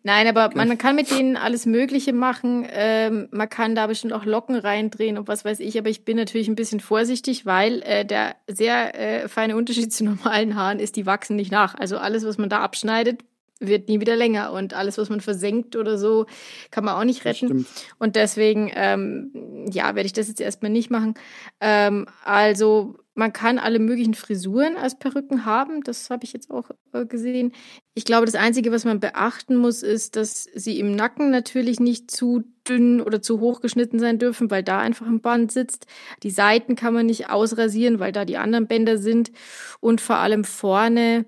Nein, 0.04 0.28
aber 0.28 0.46
okay. 0.46 0.56
man 0.56 0.78
kann 0.78 0.94
mit 0.94 1.10
denen 1.10 1.36
alles 1.36 1.66
Mögliche 1.66 2.12
machen. 2.12 2.64
Ähm, 2.70 3.28
man 3.32 3.48
kann 3.48 3.74
da 3.74 3.88
bestimmt 3.88 4.12
auch 4.12 4.24
Locken 4.24 4.54
reindrehen 4.54 5.18
und 5.18 5.26
was 5.26 5.44
weiß 5.44 5.58
ich. 5.58 5.76
Aber 5.76 5.90
ich 5.90 6.04
bin 6.04 6.16
natürlich 6.16 6.46
ein 6.46 6.54
bisschen 6.54 6.78
vorsichtig, 6.78 7.44
weil 7.44 7.82
äh, 7.82 8.06
der 8.06 8.36
sehr 8.46 8.98
äh, 9.24 9.28
feine 9.28 9.56
Unterschied 9.56 9.92
zu 9.92 10.04
normalen 10.04 10.54
Haaren 10.54 10.78
ist, 10.78 10.94
die 10.94 11.06
wachsen 11.06 11.34
nicht 11.34 11.50
nach. 11.50 11.74
Also 11.74 11.98
alles, 11.98 12.24
was 12.24 12.38
man 12.38 12.48
da 12.48 12.60
abschneidet, 12.60 13.24
wird 13.60 13.88
nie 13.88 14.00
wieder 14.00 14.16
länger 14.16 14.52
und 14.52 14.74
alles, 14.74 14.98
was 14.98 15.10
man 15.10 15.20
versenkt 15.20 15.76
oder 15.76 15.96
so, 15.98 16.26
kann 16.70 16.84
man 16.84 16.94
auch 16.94 17.04
nicht 17.04 17.24
retten. 17.24 17.66
Und 17.98 18.16
deswegen, 18.16 18.70
ähm, 18.74 19.66
ja, 19.70 19.94
werde 19.94 20.06
ich 20.06 20.12
das 20.12 20.28
jetzt 20.28 20.40
erstmal 20.40 20.70
nicht 20.70 20.90
machen. 20.90 21.14
Ähm, 21.60 22.06
also 22.24 22.96
man 23.14 23.32
kann 23.32 23.58
alle 23.58 23.78
möglichen 23.78 24.14
Frisuren 24.14 24.76
als 24.76 24.98
Perücken 24.98 25.44
haben, 25.44 25.82
das 25.82 26.10
habe 26.10 26.24
ich 26.24 26.32
jetzt 26.32 26.50
auch 26.50 26.70
äh, 26.92 27.06
gesehen. 27.06 27.52
Ich 27.94 28.04
glaube, 28.04 28.26
das 28.26 28.34
Einzige, 28.34 28.72
was 28.72 28.84
man 28.84 28.98
beachten 28.98 29.56
muss, 29.56 29.84
ist, 29.84 30.16
dass 30.16 30.48
sie 30.54 30.80
im 30.80 30.96
Nacken 30.96 31.30
natürlich 31.30 31.78
nicht 31.78 32.10
zu 32.10 32.42
dünn 32.68 33.00
oder 33.00 33.22
zu 33.22 33.38
hoch 33.38 33.60
geschnitten 33.60 34.00
sein 34.00 34.18
dürfen, 34.18 34.50
weil 34.50 34.64
da 34.64 34.80
einfach 34.80 35.06
ein 35.06 35.20
Band 35.20 35.52
sitzt. 35.52 35.86
Die 36.24 36.30
Seiten 36.30 36.74
kann 36.74 36.94
man 36.94 37.06
nicht 37.06 37.30
ausrasieren, 37.30 38.00
weil 38.00 38.10
da 38.10 38.24
die 38.24 38.36
anderen 38.36 38.66
Bänder 38.66 38.98
sind. 38.98 39.30
Und 39.80 40.00
vor 40.00 40.16
allem 40.16 40.42
vorne 40.42 41.24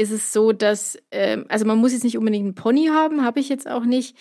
ist 0.00 0.10
es 0.10 0.32
so, 0.32 0.52
dass, 0.52 0.98
äh, 1.10 1.38
also 1.48 1.66
man 1.66 1.78
muss 1.78 1.92
jetzt 1.92 2.04
nicht 2.04 2.16
unbedingt 2.16 2.44
einen 2.44 2.54
Pony 2.54 2.86
haben, 2.86 3.24
habe 3.24 3.40
ich 3.40 3.48
jetzt 3.48 3.68
auch 3.68 3.84
nicht, 3.84 4.16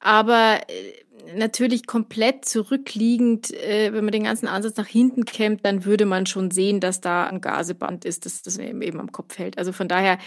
aber 0.00 0.60
äh, 0.68 1.34
natürlich 1.36 1.86
komplett 1.86 2.44
zurückliegend, 2.44 3.52
äh, 3.52 3.92
wenn 3.92 4.04
man 4.04 4.12
den 4.12 4.24
ganzen 4.24 4.46
Ansatz 4.46 4.76
nach 4.76 4.86
hinten 4.86 5.24
kämmt, 5.24 5.64
dann 5.64 5.84
würde 5.84 6.06
man 6.06 6.26
schon 6.26 6.50
sehen, 6.50 6.80
dass 6.80 7.00
da 7.00 7.26
ein 7.26 7.40
Gaseband 7.40 8.04
ist, 8.04 8.26
das, 8.26 8.42
das 8.42 8.58
eben, 8.58 8.82
eben 8.82 9.00
am 9.00 9.12
Kopf 9.12 9.38
hält. 9.38 9.58
Also 9.58 9.72
von 9.72 9.88
daher, 9.88 10.18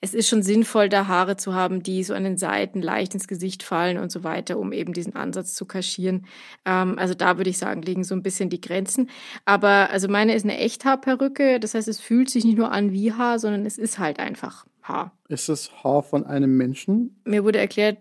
es 0.00 0.14
ist 0.14 0.28
schon 0.28 0.42
sinnvoll, 0.42 0.88
da 0.88 1.06
Haare 1.06 1.36
zu 1.36 1.54
haben, 1.54 1.82
die 1.82 2.04
so 2.04 2.14
an 2.14 2.24
den 2.24 2.36
Seiten 2.36 2.82
leicht 2.82 3.14
ins 3.14 3.28
Gesicht 3.28 3.62
fallen 3.62 3.98
und 3.98 4.12
so 4.12 4.24
weiter, 4.24 4.58
um 4.58 4.72
eben 4.72 4.92
diesen 4.92 5.14
Ansatz 5.14 5.54
zu 5.54 5.64
kaschieren. 5.66 6.26
Ähm, 6.64 6.98
also 6.98 7.14
da 7.14 7.36
würde 7.36 7.50
ich 7.50 7.58
sagen, 7.58 7.82
liegen 7.82 8.04
so 8.04 8.14
ein 8.14 8.22
bisschen 8.22 8.50
die 8.50 8.60
Grenzen. 8.60 9.10
Aber 9.44 9.90
also 9.90 10.08
meine 10.08 10.34
ist 10.34 10.44
eine 10.44 10.58
Echthaarperücke, 10.58 11.60
das 11.60 11.74
heißt, 11.74 11.88
es 11.88 12.00
fühlt 12.00 12.30
sich 12.30 12.44
nicht 12.44 12.58
nur 12.58 12.72
an 12.72 12.92
wie 12.92 13.12
Haar, 13.12 13.38
sondern 13.38 13.66
es 13.66 13.78
ist 13.78 13.98
halt 13.98 14.18
einfach 14.18 14.66
Haar. 14.82 15.12
Ist 15.28 15.48
es 15.48 15.70
Haar 15.82 16.02
von 16.02 16.24
einem 16.24 16.56
Menschen? 16.56 17.20
Mir 17.24 17.42
wurde 17.42 17.58
erklärt, 17.58 17.98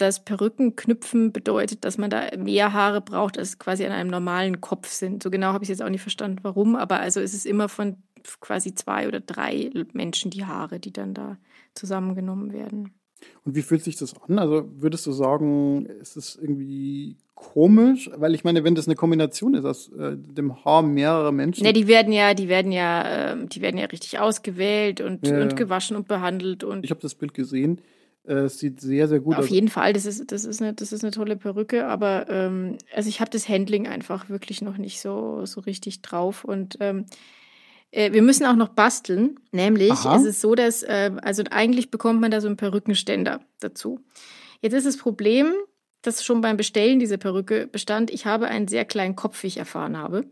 dass 0.00 0.24
Perückenknüpfen 0.24 1.32
bedeutet, 1.32 1.84
dass 1.84 1.98
man 1.98 2.10
da 2.10 2.22
mehr 2.36 2.72
Haare 2.72 3.00
braucht, 3.00 3.38
als 3.38 3.58
quasi 3.58 3.84
an 3.84 3.92
einem 3.92 4.10
normalen 4.10 4.60
Kopf 4.60 4.88
sind. 4.88 5.22
So 5.22 5.30
genau 5.30 5.52
habe 5.52 5.64
ich 5.64 5.70
jetzt 5.70 5.82
auch 5.82 5.88
nicht 5.88 6.02
verstanden, 6.02 6.38
warum, 6.42 6.76
aber 6.76 7.00
also 7.00 7.20
ist 7.20 7.34
es 7.34 7.44
immer 7.44 7.68
von 7.68 7.96
quasi 8.40 8.74
zwei 8.74 9.06
oder 9.08 9.20
drei 9.20 9.70
Menschen 9.92 10.30
die 10.30 10.44
Haare, 10.44 10.80
die 10.80 10.92
dann 10.92 11.14
da 11.14 11.38
zusammengenommen 11.74 12.52
werden. 12.52 12.94
Und 13.44 13.54
wie 13.54 13.62
fühlt 13.62 13.82
sich 13.82 13.96
das 13.96 14.14
an? 14.28 14.38
Also 14.38 14.68
würdest 14.76 15.06
du 15.06 15.12
sagen, 15.12 15.86
ist 15.86 16.16
es 16.16 16.36
irgendwie 16.36 17.16
komisch? 17.34 18.10
Weil 18.14 18.34
ich 18.34 18.44
meine, 18.44 18.64
wenn 18.64 18.74
das 18.74 18.86
eine 18.86 18.96
Kombination 18.96 19.54
ist 19.54 19.64
aus 19.64 19.88
äh, 19.92 20.16
dem 20.16 20.64
Haar 20.64 20.82
mehrerer 20.82 21.32
Menschen. 21.32 21.64
Ne, 21.64 21.72
die 21.72 21.86
werden 21.86 22.12
ja, 22.12 22.34
die 22.34 22.48
werden 22.48 22.72
ja, 22.72 23.32
äh, 23.32 23.46
die 23.46 23.60
werden 23.60 23.78
ja 23.78 23.86
richtig 23.86 24.18
ausgewählt 24.18 25.00
und, 25.00 25.26
ja. 25.26 25.40
und 25.40 25.56
gewaschen 25.56 25.96
und 25.96 26.08
behandelt 26.08 26.64
und. 26.64 26.84
Ich 26.84 26.90
habe 26.90 27.00
das 27.00 27.14
Bild 27.14 27.34
gesehen. 27.34 27.80
Äh, 28.26 28.44
es 28.44 28.58
sieht 28.58 28.80
sehr, 28.80 29.08
sehr 29.08 29.20
gut 29.20 29.34
Auf 29.34 29.40
aus. 29.40 29.44
Auf 29.46 29.50
jeden 29.50 29.68
Fall, 29.68 29.92
das 29.92 30.06
ist, 30.06 30.32
das, 30.32 30.44
ist 30.44 30.62
eine, 30.62 30.72
das 30.72 30.92
ist 30.92 31.04
eine 31.04 31.10
tolle 31.10 31.36
Perücke, 31.36 31.86
aber 31.86 32.28
ähm, 32.28 32.78
also 32.94 33.08
ich 33.08 33.20
habe 33.20 33.30
das 33.30 33.48
Handling 33.48 33.86
einfach 33.86 34.28
wirklich 34.28 34.62
noch 34.62 34.78
nicht 34.78 35.00
so, 35.00 35.44
so 35.46 35.60
richtig 35.60 36.02
drauf. 36.02 36.44
Und 36.44 36.76
ähm, 36.80 37.06
äh, 37.90 38.12
wir 38.12 38.22
müssen 38.22 38.46
auch 38.46 38.56
noch 38.56 38.70
basteln, 38.70 39.38
nämlich 39.52 39.92
Aha. 39.92 40.16
ist 40.16 40.24
es 40.24 40.40
so, 40.40 40.54
dass, 40.54 40.82
äh, 40.82 41.12
also 41.22 41.44
eigentlich 41.50 41.90
bekommt 41.90 42.20
man 42.20 42.30
da 42.30 42.40
so 42.40 42.48
einen 42.48 42.56
Perückenständer 42.56 43.40
dazu. 43.60 44.00
Jetzt 44.60 44.74
ist 44.74 44.86
das 44.86 44.96
Problem, 44.96 45.52
dass 46.02 46.24
schon 46.24 46.40
beim 46.40 46.56
Bestellen 46.56 46.98
dieser 46.98 47.16
Perücke 47.16 47.66
bestand, 47.66 48.10
ich 48.10 48.26
habe 48.26 48.48
einen 48.48 48.68
sehr 48.68 48.84
kleinen 48.84 49.16
Kopf, 49.16 49.42
wie 49.42 49.48
ich 49.48 49.56
erfahren 49.58 49.96
habe. 49.96 50.26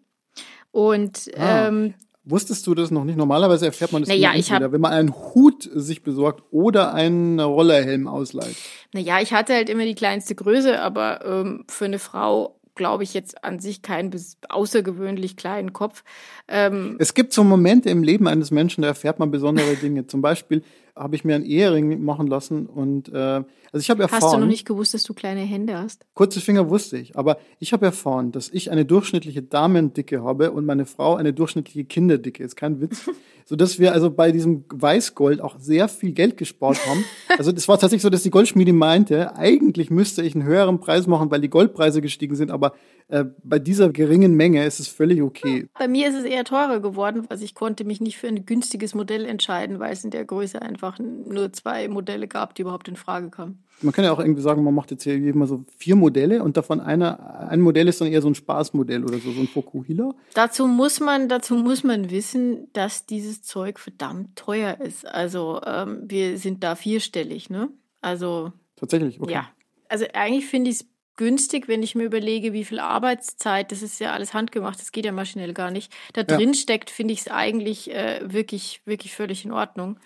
Und 0.70 1.30
ah. 1.36 1.68
ähm, 1.68 1.94
Wusstest 2.24 2.66
du 2.68 2.74
das 2.74 2.92
noch 2.92 3.04
nicht? 3.04 3.18
Normalerweise 3.18 3.66
erfährt 3.66 3.90
man 3.90 4.02
das 4.02 4.08
naja, 4.08 4.32
ich 4.36 4.52
hab, 4.52 4.70
wenn 4.70 4.80
man 4.80 4.92
einen 4.92 5.12
Hut 5.12 5.68
sich 5.72 6.04
besorgt 6.04 6.44
oder 6.52 6.94
einen 6.94 7.40
Rollerhelm 7.40 8.06
ausleiht. 8.06 8.56
Naja, 8.92 9.20
ich 9.20 9.32
hatte 9.32 9.54
halt 9.54 9.68
immer 9.68 9.84
die 9.84 9.96
kleinste 9.96 10.36
Größe, 10.36 10.80
aber 10.80 11.24
ähm, 11.24 11.64
für 11.68 11.86
eine 11.86 11.98
Frau 11.98 12.60
glaube 12.74 13.02
ich 13.02 13.12
jetzt 13.12 13.44
an 13.44 13.58
sich 13.58 13.82
keinen 13.82 14.14
außergewöhnlich 14.48 15.36
kleinen 15.36 15.72
Kopf. 15.72 16.04
Ähm, 16.48 16.96
es 17.00 17.14
gibt 17.14 17.32
so 17.32 17.44
Momente 17.44 17.90
im 17.90 18.02
Leben 18.02 18.28
eines 18.28 18.50
Menschen, 18.50 18.82
da 18.82 18.88
erfährt 18.88 19.18
man 19.18 19.30
besondere 19.30 19.74
Dinge. 19.76 20.06
Zum 20.06 20.22
Beispiel, 20.22 20.62
habe 20.96 21.16
ich 21.16 21.24
mir 21.24 21.34
einen 21.34 21.44
Ehering 21.44 22.02
machen 22.02 22.26
lassen 22.26 22.66
und 22.66 23.08
äh, 23.08 23.16
also 23.16 23.46
ich 23.78 23.90
habe 23.90 24.02
erfahren. 24.02 24.22
Hast 24.22 24.34
du 24.34 24.38
noch 24.38 24.46
nicht 24.46 24.66
gewusst, 24.66 24.94
dass 24.94 25.02
du 25.02 25.14
kleine 25.14 25.40
Hände 25.40 25.78
hast? 25.78 26.04
Kurze 26.14 26.40
Finger 26.40 26.68
wusste 26.68 26.98
ich, 26.98 27.16
aber 27.16 27.38
ich 27.58 27.72
habe 27.72 27.86
erfahren, 27.86 28.32
dass 28.32 28.50
ich 28.50 28.70
eine 28.70 28.84
durchschnittliche 28.84 29.42
Damendicke 29.42 30.22
habe 30.22 30.52
und 30.52 30.66
meine 30.66 30.84
Frau 30.84 31.16
eine 31.16 31.32
durchschnittliche 31.32 31.84
Kinderdicke. 31.84 32.44
Ist 32.44 32.56
kein 32.56 32.80
Witz. 32.80 33.08
so 33.44 33.56
dass 33.56 33.78
wir 33.78 33.92
also 33.92 34.10
bei 34.10 34.32
diesem 34.32 34.64
Weißgold 34.72 35.40
auch 35.40 35.58
sehr 35.58 35.88
viel 35.88 36.12
Geld 36.12 36.36
gespart 36.36 36.86
haben. 36.86 37.04
Also 37.38 37.50
es 37.50 37.68
war 37.68 37.78
tatsächlich 37.78 38.02
so, 38.02 38.10
dass 38.10 38.22
die 38.22 38.30
Goldschmiede 38.30 38.72
meinte, 38.72 39.36
eigentlich 39.36 39.90
müsste 39.90 40.22
ich 40.22 40.34
einen 40.34 40.44
höheren 40.44 40.80
Preis 40.80 41.06
machen, 41.06 41.30
weil 41.30 41.40
die 41.40 41.50
Goldpreise 41.50 42.02
gestiegen 42.02 42.36
sind, 42.36 42.50
aber 42.50 42.74
äh, 43.08 43.24
bei 43.42 43.58
dieser 43.58 43.90
geringen 43.90 44.34
Menge 44.34 44.64
ist 44.64 44.80
es 44.80 44.88
völlig 44.88 45.22
okay. 45.22 45.66
Bei 45.78 45.88
mir 45.88 46.08
ist 46.08 46.14
es 46.14 46.24
eher 46.24 46.44
teurer 46.44 46.80
geworden, 46.80 47.26
also 47.28 47.44
ich 47.44 47.54
konnte 47.54 47.84
mich 47.84 48.00
nicht 48.00 48.18
für 48.18 48.28
ein 48.28 48.46
günstiges 48.46 48.94
Modell 48.94 49.24
entscheiden, 49.24 49.78
weil 49.80 49.92
es 49.92 50.04
in 50.04 50.10
der 50.10 50.24
Größe 50.24 50.62
einfach 50.62 50.81
nur 50.98 51.52
zwei 51.52 51.88
Modelle 51.88 52.28
gab, 52.28 52.54
die 52.54 52.62
überhaupt 52.62 52.88
in 52.88 52.96
Frage 52.96 53.30
kamen. 53.30 53.62
Man 53.80 53.92
kann 53.92 54.04
ja 54.04 54.12
auch 54.12 54.18
irgendwie 54.18 54.42
sagen, 54.42 54.62
man 54.62 54.74
macht 54.74 54.90
jetzt 54.90 55.02
hier 55.02 55.14
immer 55.14 55.46
so 55.46 55.64
vier 55.76 55.96
Modelle 55.96 56.42
und 56.42 56.56
davon 56.56 56.80
einer, 56.80 57.48
ein 57.48 57.60
Modell 57.60 57.88
ist 57.88 58.00
dann 58.00 58.08
eher 58.08 58.22
so 58.22 58.28
ein 58.28 58.34
Spaßmodell 58.34 59.04
oder 59.04 59.18
so, 59.18 59.32
so 59.32 59.40
ein 59.40 59.48
Fokuhila. 59.48 60.14
Dazu 60.34 60.66
muss 60.66 61.00
man, 61.00 61.28
dazu 61.28 61.54
muss 61.54 61.82
man 61.82 62.10
wissen, 62.10 62.68
dass 62.72 63.06
dieses 63.06 63.42
Zeug 63.42 63.78
verdammt 63.78 64.36
teuer 64.36 64.80
ist. 64.80 65.06
Also 65.06 65.60
ähm, 65.66 66.02
wir 66.04 66.38
sind 66.38 66.62
da 66.62 66.76
vierstellig, 66.76 67.50
ne? 67.50 67.70
Also. 68.00 68.52
Tatsächlich, 68.76 69.20
okay. 69.20 69.32
Ja. 69.32 69.48
Also 69.88 70.06
eigentlich 70.12 70.46
finde 70.46 70.70
ich 70.70 70.80
es 70.80 70.86
günstig, 71.16 71.68
wenn 71.68 71.82
ich 71.82 71.94
mir 71.94 72.04
überlege, 72.04 72.52
wie 72.52 72.64
viel 72.64 72.78
Arbeitszeit, 72.78 73.70
das 73.70 73.82
ist 73.82 74.00
ja 74.00 74.12
alles 74.12 74.34
handgemacht, 74.34 74.80
das 74.80 74.92
geht 74.92 75.04
ja 75.04 75.12
maschinell 75.12 75.52
gar 75.52 75.70
nicht, 75.70 75.92
da 76.14 76.22
drin 76.22 76.52
ja. 76.52 76.54
steckt, 76.54 76.90
finde 76.90 77.14
ich 77.14 77.20
es 77.20 77.28
eigentlich 77.28 77.90
äh, 77.90 78.20
wirklich, 78.24 78.80
wirklich 78.86 79.14
völlig 79.14 79.44
in 79.44 79.52
Ordnung. 79.52 79.98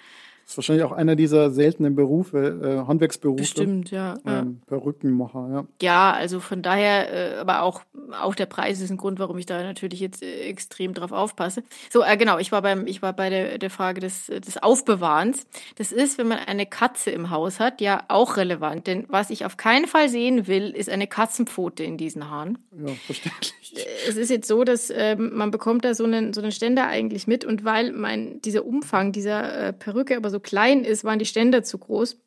Das 0.47 0.53
ist 0.53 0.59
wahrscheinlich 0.59 0.85
auch 0.85 0.93
einer 0.93 1.17
dieser 1.17 1.51
seltenen 1.51 1.97
Berufe, 1.97 2.39
äh, 2.85 2.87
Handwerksberufe. 2.87 3.41
Bestimmt, 3.41 3.91
ja. 3.91 4.17
Ähm, 4.25 4.61
Perückenmacher, 4.69 5.49
ja. 5.51 5.65
Ja, 5.83 6.13
also 6.13 6.39
von 6.39 6.63
daher, 6.63 7.35
äh, 7.35 7.39
aber 7.39 7.63
auch, 7.63 7.81
auch 8.23 8.37
der 8.37 8.47
Preis 8.47 8.81
ist 8.81 8.91
ein 8.91 8.97
Grund, 8.97 9.19
warum 9.19 9.39
ich 9.39 9.47
da 9.47 9.61
natürlich 9.65 9.99
jetzt 9.99 10.23
äh, 10.23 10.43
extrem 10.43 10.95
drauf 10.95 11.11
aufpasse. 11.11 11.65
So, 11.91 12.05
äh, 12.05 12.17
genau, 12.17 12.39
ich 12.39 12.53
war 12.53 12.63
beim, 12.63 12.87
ich 12.87 13.03
war 13.03 13.13
bei 13.13 13.29
der, 13.29 13.59
der 13.59 13.71
Frage 13.71 14.01
des, 14.01 14.27
des 14.27 14.57
Aufbewahrens. 14.63 15.49
Das 15.79 15.91
ist, 15.91 16.17
wenn 16.17 16.29
man 16.29 16.39
eine 16.39 16.65
Katze 16.65 17.11
im 17.11 17.31
Haus 17.31 17.59
hat, 17.59 17.81
ja 17.81 18.05
auch 18.07 18.37
relevant. 18.37 18.87
Denn 18.87 19.05
was 19.09 19.31
ich 19.31 19.45
auf 19.47 19.57
keinen 19.57 19.89
Fall 19.89 20.09
sehen 20.09 20.47
will, 20.47 20.71
ist 20.71 20.89
eine 20.89 21.09
Katzenpfote 21.09 21.83
in 21.83 21.97
diesen 21.97 22.31
Haaren. 22.31 22.59
Ja, 22.71 22.93
verständlich. 23.05 23.75
Äh, 23.75 24.09
es 24.09 24.17
ist 24.17 24.31
jetzt 24.31 24.47
so, 24.47 24.63
dass 24.63 24.91
ähm, 24.95 25.33
man 25.35 25.51
bekommt 25.51 25.85
da 25.85 25.93
so 25.93 26.05
einen, 26.05 26.33
so 26.33 26.41
einen 26.41 26.53
Ständer 26.53 26.87
eigentlich 26.87 27.27
mit 27.27 27.45
und 27.45 27.65
weil 27.65 27.91
mein, 27.91 28.41
dieser 28.43 28.65
Umfang 28.65 29.11
dieser 29.11 29.69
äh, 29.69 29.73
Perücke 29.73 30.17
aber 30.17 30.31
so 30.31 30.36
so 30.37 30.41
klein 30.41 30.85
ist, 30.85 31.03
waren 31.03 31.19
die 31.19 31.25
Ständer 31.25 31.63
zu 31.63 31.79
groß. 31.79 32.19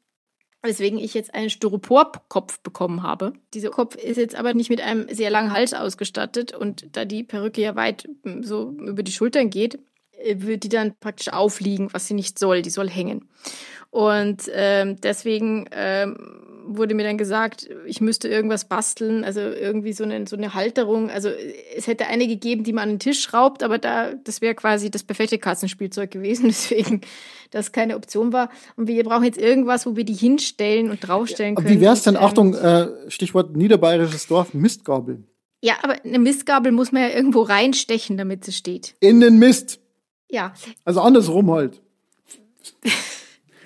Weswegen 0.62 1.00
ich 1.00 1.13
jetzt 1.13 1.34
einen 1.34 1.50
Styroporkopf 1.50 2.60
bekommen 2.60 3.04
habe. 3.04 3.34
Dieser 3.54 3.69
Kopf 3.69 3.95
ist 3.95 4.17
jetzt 4.17 4.36
aber 4.36 4.54
nicht 4.54 4.69
mit 4.69 4.82
einem 4.82 5.08
sehr 5.10 5.30
langen 5.30 5.54
Hals 5.54 5.74
ausgestattet 5.74 6.54
und 6.54 6.98
da 6.98 7.06
die 7.06 7.24
Perücke 7.24 7.62
ja 7.62 7.76
weit 7.76 8.10
hm, 8.24 8.43
so 8.43 8.72
über 8.72 9.04
die 9.04 9.13
Schultern 9.13 9.50
geht, 9.50 9.80
äh, 10.17 10.36
wird 10.39 10.63
die 10.63 10.69
dann 10.69 10.95
praktisch 11.00 11.32
aufliegen, 11.32 11.93
was 11.93 12.08
sie 12.08 12.13
nicht 12.13 12.38
soll. 12.39 12.62
Die 12.62 12.72
soll 12.72 12.89
hängen. 12.89 13.30
Und 13.91 14.50
ähm, 14.54 15.00
deswegen 15.00 15.69
ähm, 15.72 16.17
wurde 16.77 16.95
mir 16.95 17.03
dann 17.03 17.17
gesagt, 17.17 17.69
ich 17.86 18.01
müsste 18.01 18.27
irgendwas 18.27 18.65
basteln, 18.65 19.23
also 19.23 19.39
irgendwie 19.39 19.93
so 19.93 20.03
eine, 20.03 20.27
so 20.27 20.36
eine 20.36 20.53
Halterung. 20.53 21.10
Also 21.10 21.29
es 21.75 21.88
hätte 21.88 22.08
eine 22.08 22.27
gegeben, 22.27 22.63
die 22.63 22.73
man 22.73 22.84
an 22.84 22.89
den 22.89 22.99
Tisch 22.99 23.21
schraubt, 23.21 23.63
aber 23.63 23.77
da, 23.77 24.13
das 24.13 24.41
wäre 24.41 24.55
quasi 24.55 24.91
das 24.91 25.03
perfekte 25.03 25.38
Katzenspielzeug 25.38 26.12
gewesen, 26.12 26.45
deswegen 26.47 27.01
das 27.51 27.71
keine 27.71 27.95
Option 27.95 28.32
war. 28.32 28.49
Und 28.75 28.88
wir 28.88 29.03
brauchen 29.03 29.23
jetzt 29.23 29.39
irgendwas, 29.39 29.86
wo 29.86 29.95
wir 29.95 30.03
die 30.03 30.13
hinstellen 30.13 30.91
und 30.91 31.05
draufstellen 31.05 31.55
können. 31.55 31.69
Wie 31.69 31.82
wäre 31.82 31.93
es 31.93 32.03
denn, 32.03 32.15
und, 32.15 32.21
ähm, 32.21 32.27
Achtung, 32.27 32.53
äh, 32.53 32.88
Stichwort 33.10 33.55
niederbayerisches 33.55 34.27
Dorf, 34.27 34.53
Mistgabel. 34.53 35.23
Ja, 35.62 35.73
aber 35.82 35.95
eine 36.05 36.19
Mistgabel 36.19 36.71
muss 36.71 36.91
man 36.91 37.01
ja 37.03 37.10
irgendwo 37.10 37.41
reinstechen, 37.41 38.17
damit 38.17 38.45
sie 38.45 38.53
steht. 38.53 38.95
In 38.99 39.19
den 39.19 39.39
Mist. 39.39 39.79
Ja. 40.29 40.53
Also 40.86 41.01
andersrum 41.01 41.51
halt. 41.51 41.82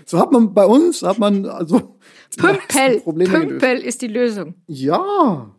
so 0.05 0.19
hat 0.19 0.31
man 0.31 0.53
bei 0.53 0.65
uns, 0.65 1.03
hat 1.03 1.19
man, 1.19 1.45
also 1.45 1.97
Pümpel. 2.37 3.01
Pümpel 3.01 3.79
ist 3.79 4.01
die 4.01 4.07
Lösung. 4.07 4.55
Ja. 4.67 5.49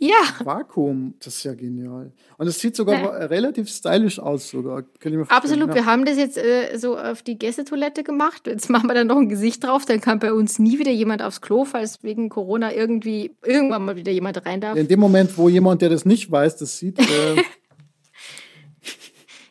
Ja. 0.00 0.14
Vakuum, 0.44 1.14
das 1.18 1.38
ist 1.38 1.44
ja 1.44 1.54
genial. 1.54 2.12
Und 2.36 2.46
es 2.46 2.60
sieht 2.60 2.76
sogar 2.76 3.00
ja. 3.00 3.26
relativ 3.26 3.68
stylisch 3.68 4.20
aus 4.20 4.48
sogar. 4.48 4.84
Absolut, 5.28 5.70
ja. 5.70 5.74
wir 5.74 5.86
haben 5.86 6.04
das 6.04 6.16
jetzt 6.16 6.38
äh, 6.38 6.76
so 6.78 6.96
auf 6.96 7.22
die 7.22 7.36
Gästetoilette 7.36 8.04
gemacht. 8.04 8.46
Jetzt 8.46 8.70
machen 8.70 8.86
wir 8.86 8.94
da 8.94 9.02
noch 9.02 9.16
ein 9.16 9.28
Gesicht 9.28 9.64
drauf, 9.64 9.86
dann 9.86 10.00
kann 10.00 10.20
bei 10.20 10.32
uns 10.32 10.60
nie 10.60 10.78
wieder 10.78 10.92
jemand 10.92 11.20
aufs 11.20 11.40
Klo, 11.40 11.64
falls 11.64 12.04
wegen 12.04 12.28
Corona 12.28 12.72
irgendwie 12.72 13.34
irgendwann 13.44 13.84
mal 13.84 13.96
wieder 13.96 14.12
jemand 14.12 14.46
rein 14.46 14.60
darf. 14.60 14.76
In 14.76 14.86
dem 14.86 15.00
Moment, 15.00 15.36
wo 15.36 15.48
jemand, 15.48 15.82
der 15.82 15.88
das 15.88 16.04
nicht 16.04 16.30
weiß, 16.30 16.58
das 16.58 16.78
sieht. 16.78 17.00
Äh 17.00 17.42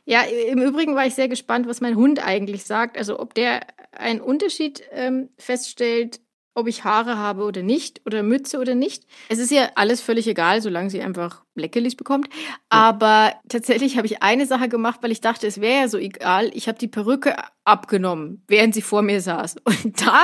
ja, 0.06 0.22
im 0.50 0.62
Übrigen 0.62 0.96
war 0.96 1.06
ich 1.06 1.14
sehr 1.14 1.28
gespannt, 1.28 1.68
was 1.68 1.82
mein 1.82 1.98
Hund 1.98 2.26
eigentlich 2.26 2.64
sagt. 2.64 2.98
Also 2.98 3.20
ob 3.20 3.34
der 3.34 3.68
einen 3.92 4.22
Unterschied 4.22 4.82
ähm, 4.92 5.28
feststellt 5.38 6.22
ob 6.58 6.68
ich 6.68 6.84
Haare 6.84 7.18
habe 7.18 7.44
oder 7.44 7.62
nicht 7.62 8.02
oder 8.06 8.24
Mütze 8.24 8.58
oder 8.58 8.74
nicht. 8.74 9.06
Es 9.30 9.38
ist 9.38 9.52
ja 9.52 9.70
alles 9.76 10.02
völlig 10.02 10.28
egal, 10.28 10.60
solange 10.62 10.90
sie 10.90 11.02
einfach 11.02 11.44
Leckerlis 11.54 11.96
bekommt. 11.96 12.30
Aber 12.70 13.34
tatsächlich 13.48 13.96
habe 13.96 14.08
ich 14.08 14.24
eine 14.24 14.48
Sache 14.48 14.68
gemacht, 14.68 15.02
weil 15.04 15.12
ich 15.12 15.22
dachte, 15.22 15.46
es 15.46 15.62
wäre 15.62 15.82
ja 15.82 15.88
so 15.88 16.00
egal. 16.00 16.50
Ich 16.56 16.68
habe 16.68 16.80
die 16.80 16.88
Perücke 16.88 17.36
abgenommen, 17.64 18.44
während 18.48 18.74
sie 18.74 18.82
vor 18.82 19.04
mir 19.04 19.22
saß. 19.22 19.58
Und 19.64 20.02
da 20.02 20.24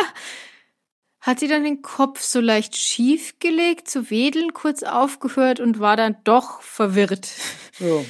hat 1.22 1.40
sie 1.40 1.48
dann 1.48 1.64
den 1.64 1.84
Kopf 1.84 2.20
so 2.22 2.40
leicht 2.40 2.76
schief 2.76 3.38
gelegt, 3.40 3.88
zu 3.88 4.10
wedeln, 4.10 4.54
kurz 4.54 4.84
aufgehört 4.84 5.62
und 5.62 5.80
war 5.80 5.96
dann 5.96 6.18
doch 6.26 6.62
verwirrt. 6.62 7.30
Ja. 7.80 8.02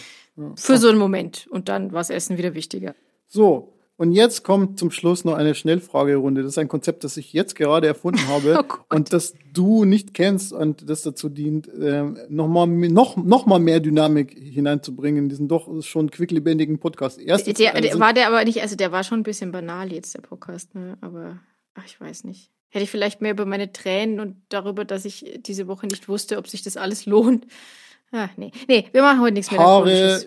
Für 0.56 0.78
so 0.78 0.90
einen 0.90 0.98
Moment. 0.98 1.46
Und 1.52 1.70
dann 1.70 1.92
war 1.92 2.00
das 2.00 2.10
Essen 2.10 2.40
wieder 2.40 2.56
wichtiger. 2.56 2.96
So, 3.28 3.73
und 4.04 4.12
jetzt 4.12 4.44
kommt 4.44 4.78
zum 4.78 4.92
Schluss 4.92 5.24
noch 5.24 5.36
eine 5.36 5.56
Schnellfragerunde. 5.56 6.44
Das 6.44 6.52
ist 6.52 6.58
ein 6.58 6.68
Konzept, 6.68 7.06
das 7.06 7.16
ich 7.16 7.32
jetzt 7.32 7.56
gerade 7.56 7.88
erfunden 7.88 8.28
habe 8.28 8.66
oh 8.70 8.76
und 8.94 9.14
das 9.14 9.34
du 9.54 9.86
nicht 9.86 10.14
kennst 10.14 10.52
und 10.52 10.90
das 10.90 11.04
dazu 11.04 11.30
dient, 11.30 11.70
äh, 11.70 12.04
nochmal 12.28 12.68
noch, 12.68 13.16
noch 13.16 13.46
mal 13.46 13.60
mehr 13.60 13.80
Dynamik 13.80 14.38
hineinzubringen 14.38 15.24
in 15.24 15.30
diesen 15.30 15.48
doch 15.48 15.70
schon 15.84 16.12
quicklebendigen 16.12 16.80
Podcast. 16.80 17.18
Erste 17.18 17.54
der, 17.54 17.80
der 17.80 17.98
war 17.98 18.12
der 18.12 18.28
aber 18.28 18.44
nicht, 18.44 18.62
also 18.62 18.76
der 18.76 18.92
war 18.92 19.06
schon 19.06 19.22
ein 19.22 19.24
bisschen 19.24 19.54
banal 19.54 19.94
jetzt, 19.94 20.16
der 20.16 20.22
Podcast, 20.22 20.76
ne? 20.76 20.98
aber 21.00 21.40
ach, 21.74 21.86
ich 21.86 22.02
weiß 22.02 22.26
nicht. 22.26 22.52
Hätte 22.68 22.84
ich 22.84 22.92
vielleicht 22.92 23.22
mehr 23.22 23.32
über 23.32 23.46
meine 23.46 23.72
Tränen 23.72 24.20
und 24.20 24.36
darüber, 24.50 24.84
dass 24.84 25.06
ich 25.06 25.40
diese 25.46 25.70
Woche 25.70 25.88
nicht 25.88 26.10
wusste, 26.10 26.38
ob 26.38 26.50
sich 26.50 26.62
das 26.62 26.76
alles 26.76 27.06
lohnt. 27.06 27.48
Ach, 28.12 28.32
nee. 28.36 28.52
Nee, 28.68 28.90
wir 28.92 29.02
machen 29.02 29.22
heute 29.22 29.36
nichts 29.36 29.50
mehr. 29.50 29.62
Haare, 29.62 30.26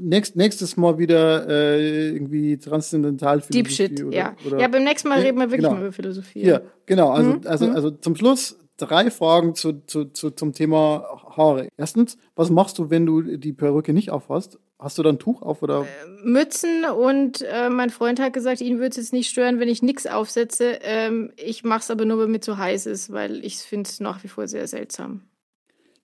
nächst, 0.00 0.36
nächstes 0.36 0.76
Mal 0.76 0.98
wieder 0.98 1.48
äh, 1.48 2.08
irgendwie 2.10 2.58
transzendental 2.58 3.40
Deep 3.40 3.70
Shit, 3.70 4.02
oder, 4.04 4.16
ja. 4.16 4.36
Oder, 4.46 4.60
ja, 4.60 4.68
beim 4.68 4.84
nächsten 4.84 5.08
Mal 5.08 5.20
reden 5.20 5.38
wir 5.38 5.50
wirklich 5.50 5.62
genau. 5.62 5.74
mal 5.74 5.82
über 5.82 5.92
Philosophie. 5.92 6.44
Ja, 6.44 6.60
genau. 6.86 7.10
Also, 7.10 7.32
hm? 7.32 7.40
also, 7.44 7.66
hm? 7.66 7.74
also 7.74 7.90
zum 7.90 8.16
Schluss 8.16 8.58
drei 8.76 9.10
Fragen 9.10 9.54
zu, 9.54 9.84
zu, 9.86 10.06
zu, 10.06 10.30
zum 10.30 10.52
Thema 10.52 11.06
Haare. 11.36 11.68
Erstens, 11.76 12.18
was 12.34 12.50
machst 12.50 12.78
du, 12.78 12.90
wenn 12.90 13.06
du 13.06 13.22
die 13.22 13.52
Perücke 13.52 13.92
nicht 13.92 14.10
aufhast? 14.10 14.58
Hast 14.78 14.98
du 14.98 15.02
dann 15.02 15.14
ein 15.14 15.18
Tuch 15.18 15.40
auf 15.40 15.62
oder? 15.62 15.82
Äh, 15.82 16.28
Mützen 16.28 16.84
und 16.84 17.42
äh, 17.42 17.70
mein 17.70 17.88
Freund 17.88 18.20
hat 18.20 18.34
gesagt, 18.34 18.60
ihn 18.60 18.76
würde 18.76 18.90
es 18.90 18.96
jetzt 18.96 19.12
nicht 19.14 19.30
stören, 19.30 19.58
wenn 19.58 19.68
ich 19.68 19.82
nichts 19.82 20.06
aufsetze. 20.06 20.78
Ähm, 20.82 21.32
ich 21.36 21.64
mache 21.64 21.80
es 21.80 21.90
aber 21.90 22.04
nur, 22.04 22.18
wenn 22.20 22.30
mir 22.30 22.40
zu 22.40 22.58
heiß 22.58 22.84
ist, 22.86 23.10
weil 23.10 23.44
ich 23.44 23.56
finde 23.56 23.88
es 23.88 24.00
nach 24.00 24.22
wie 24.22 24.28
vor 24.28 24.46
sehr 24.48 24.66
seltsam. 24.66 25.22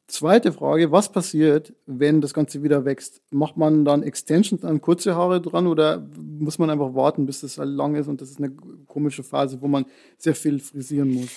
Zweite 0.09 0.53
Frage, 0.53 0.93
was 0.93 1.11
passiert, 1.11 1.73
wenn 1.87 2.21
das 2.21 2.35
Ganze 2.35 2.63
wieder 2.63 2.85
wächst? 2.85 3.23
Macht 3.31 3.57
man 3.57 3.85
dann 3.85 4.03
Extensions 4.03 4.65
an 4.65 4.81
kurze 4.81 5.15
Haare 5.15 5.41
dran 5.41 5.67
oder 5.67 6.07
muss 6.19 6.59
man 6.59 6.71
einfach 6.71 6.95
warten, 6.95 7.25
bis 7.25 7.41
das 7.41 7.57
lang 7.57 7.95
ist 7.95 8.09
und 8.09 8.21
das 8.21 8.31
ist 8.31 8.39
eine 8.39 8.51
komische 8.87 9.23
Phase, 9.23 9.63
wo 9.63 9.69
man 9.69 9.87
sehr 10.19 10.35
viel 10.35 10.59
frisieren 10.59 11.13
muss? 11.13 11.31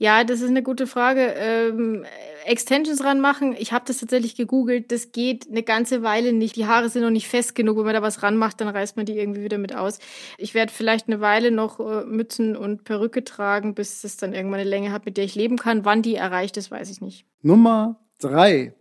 Ja, 0.00 0.24
das 0.24 0.40
ist 0.40 0.48
eine 0.48 0.62
gute 0.62 0.86
Frage. 0.86 1.34
Ähm, 1.36 2.06
Extensions 2.46 3.04
ranmachen, 3.04 3.54
ich 3.58 3.72
habe 3.72 3.84
das 3.86 3.98
tatsächlich 3.98 4.34
gegoogelt, 4.34 4.92
das 4.92 5.12
geht 5.12 5.46
eine 5.50 5.62
ganze 5.62 6.02
Weile 6.02 6.32
nicht. 6.32 6.56
Die 6.56 6.64
Haare 6.66 6.88
sind 6.88 7.02
noch 7.02 7.10
nicht 7.10 7.28
fest 7.28 7.54
genug. 7.54 7.76
Wenn 7.76 7.84
man 7.84 7.94
da 7.94 8.00
was 8.00 8.22
ranmacht, 8.22 8.62
dann 8.62 8.68
reißt 8.68 8.96
man 8.96 9.04
die 9.04 9.18
irgendwie 9.18 9.42
wieder 9.42 9.58
mit 9.58 9.74
aus. 9.74 9.98
Ich 10.38 10.54
werde 10.54 10.72
vielleicht 10.72 11.08
eine 11.08 11.20
Weile 11.20 11.50
noch 11.50 11.80
äh, 11.80 12.06
Mützen 12.06 12.56
und 12.56 12.84
Perücke 12.84 13.24
tragen, 13.24 13.74
bis 13.74 14.02
es 14.02 14.16
dann 14.16 14.32
irgendwann 14.32 14.60
eine 14.60 14.70
Länge 14.70 14.90
hat, 14.90 15.04
mit 15.04 15.18
der 15.18 15.24
ich 15.24 15.34
leben 15.34 15.58
kann. 15.58 15.84
Wann 15.84 16.00
die 16.00 16.14
erreicht 16.14 16.56
ist, 16.56 16.70
weiß 16.70 16.90
ich 16.90 17.02
nicht. 17.02 17.26
Nummer 17.42 18.00
Drei. 18.20 18.74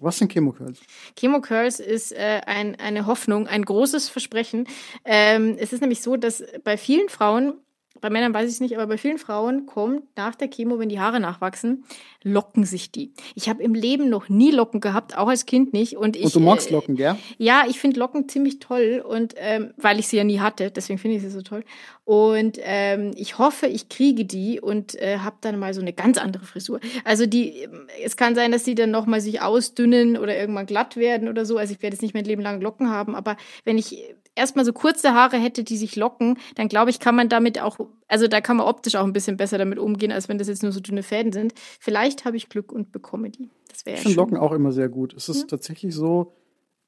Was 0.00 0.18
sind 0.18 0.30
Chemocurls? 0.30 0.80
Chemocurls 1.18 1.80
ist 1.80 2.12
äh, 2.12 2.42
ein, 2.44 2.78
eine 2.78 3.06
Hoffnung, 3.06 3.46
ein 3.46 3.64
großes 3.64 4.08
Versprechen. 4.10 4.68
Ähm, 5.04 5.56
es 5.58 5.72
ist 5.72 5.80
nämlich 5.80 6.02
so, 6.02 6.16
dass 6.16 6.44
bei 6.64 6.76
vielen 6.76 7.08
Frauen 7.08 7.54
bei 8.00 8.10
Männern 8.10 8.34
weiß 8.34 8.48
ich 8.48 8.54
es 8.54 8.60
nicht, 8.60 8.74
aber 8.74 8.86
bei 8.86 8.98
vielen 8.98 9.18
Frauen 9.18 9.66
kommt 9.66 10.04
nach 10.16 10.34
der 10.34 10.48
Chemo, 10.48 10.78
wenn 10.78 10.88
die 10.88 11.00
Haare 11.00 11.20
nachwachsen, 11.20 11.84
locken 12.22 12.64
sich 12.64 12.90
die. 12.90 13.12
Ich 13.34 13.48
habe 13.48 13.62
im 13.62 13.74
Leben 13.74 14.08
noch 14.08 14.28
nie 14.28 14.50
Locken 14.50 14.80
gehabt, 14.80 15.16
auch 15.16 15.28
als 15.28 15.46
Kind 15.46 15.72
nicht. 15.72 15.96
Und, 15.96 16.16
ich, 16.16 16.24
und 16.24 16.34
du 16.34 16.40
magst 16.40 16.70
äh, 16.70 16.74
Locken, 16.74 16.96
gell? 16.96 17.16
Ja, 17.38 17.64
ich 17.68 17.78
finde 17.78 18.00
Locken 18.00 18.28
ziemlich 18.28 18.58
toll 18.58 19.04
und 19.06 19.34
ähm, 19.36 19.72
weil 19.76 19.98
ich 19.98 20.08
sie 20.08 20.16
ja 20.16 20.24
nie 20.24 20.40
hatte, 20.40 20.70
deswegen 20.70 20.98
finde 20.98 21.16
ich 21.16 21.22
sie 21.22 21.30
so 21.30 21.42
toll. 21.42 21.64
Und 22.04 22.58
ähm, 22.62 23.12
ich 23.16 23.38
hoffe, 23.38 23.66
ich 23.66 23.88
kriege 23.88 24.24
die 24.24 24.60
und 24.60 24.94
äh, 24.96 25.18
habe 25.18 25.36
dann 25.40 25.58
mal 25.58 25.74
so 25.74 25.80
eine 25.80 25.92
ganz 25.92 26.18
andere 26.18 26.44
Frisur. 26.44 26.80
Also 27.04 27.26
die, 27.26 27.68
es 28.04 28.16
kann 28.16 28.34
sein, 28.34 28.52
dass 28.52 28.64
die 28.64 28.74
dann 28.74 28.90
nochmal 28.90 29.20
sich 29.20 29.40
ausdünnen 29.40 30.16
oder 30.16 30.36
irgendwann 30.36 30.66
glatt 30.66 30.96
werden 30.96 31.28
oder 31.28 31.44
so. 31.44 31.58
Also 31.58 31.74
ich 31.74 31.82
werde 31.82 31.94
jetzt 31.94 32.02
nicht 32.02 32.14
mein 32.14 32.24
Leben 32.24 32.42
lang 32.42 32.60
Locken 32.60 32.90
haben, 32.90 33.14
aber 33.14 33.36
wenn 33.64 33.78
ich 33.78 34.04
erstmal 34.36 34.64
so 34.64 34.72
kurze 34.72 35.14
Haare 35.14 35.38
hätte, 35.38 35.64
die 35.64 35.76
sich 35.76 35.96
locken, 35.96 36.38
dann 36.54 36.68
glaube 36.68 36.90
ich, 36.90 37.00
kann 37.00 37.16
man 37.16 37.28
damit 37.28 37.60
auch, 37.60 37.78
also 38.06 38.28
da 38.28 38.40
kann 38.40 38.58
man 38.58 38.66
optisch 38.66 38.94
auch 38.94 39.04
ein 39.04 39.12
bisschen 39.12 39.36
besser 39.36 39.58
damit 39.58 39.78
umgehen, 39.78 40.12
als 40.12 40.28
wenn 40.28 40.38
das 40.38 40.46
jetzt 40.46 40.62
nur 40.62 40.72
so 40.72 40.80
dünne 40.80 41.02
Fäden 41.02 41.32
sind. 41.32 41.54
Vielleicht 41.80 42.24
habe 42.24 42.36
ich 42.36 42.48
Glück 42.48 42.70
und 42.70 42.92
bekomme 42.92 43.30
die. 43.30 43.50
Das 43.68 43.84
wäre 43.84 43.96
ja 43.96 43.98
Ich 43.98 44.02
finde 44.02 44.16
Locken 44.16 44.36
auch 44.36 44.52
immer 44.52 44.70
sehr 44.70 44.88
gut. 44.88 45.14
Es 45.14 45.28
ist 45.28 45.40
ja. 45.40 45.46
tatsächlich 45.48 45.94
so, 45.94 46.34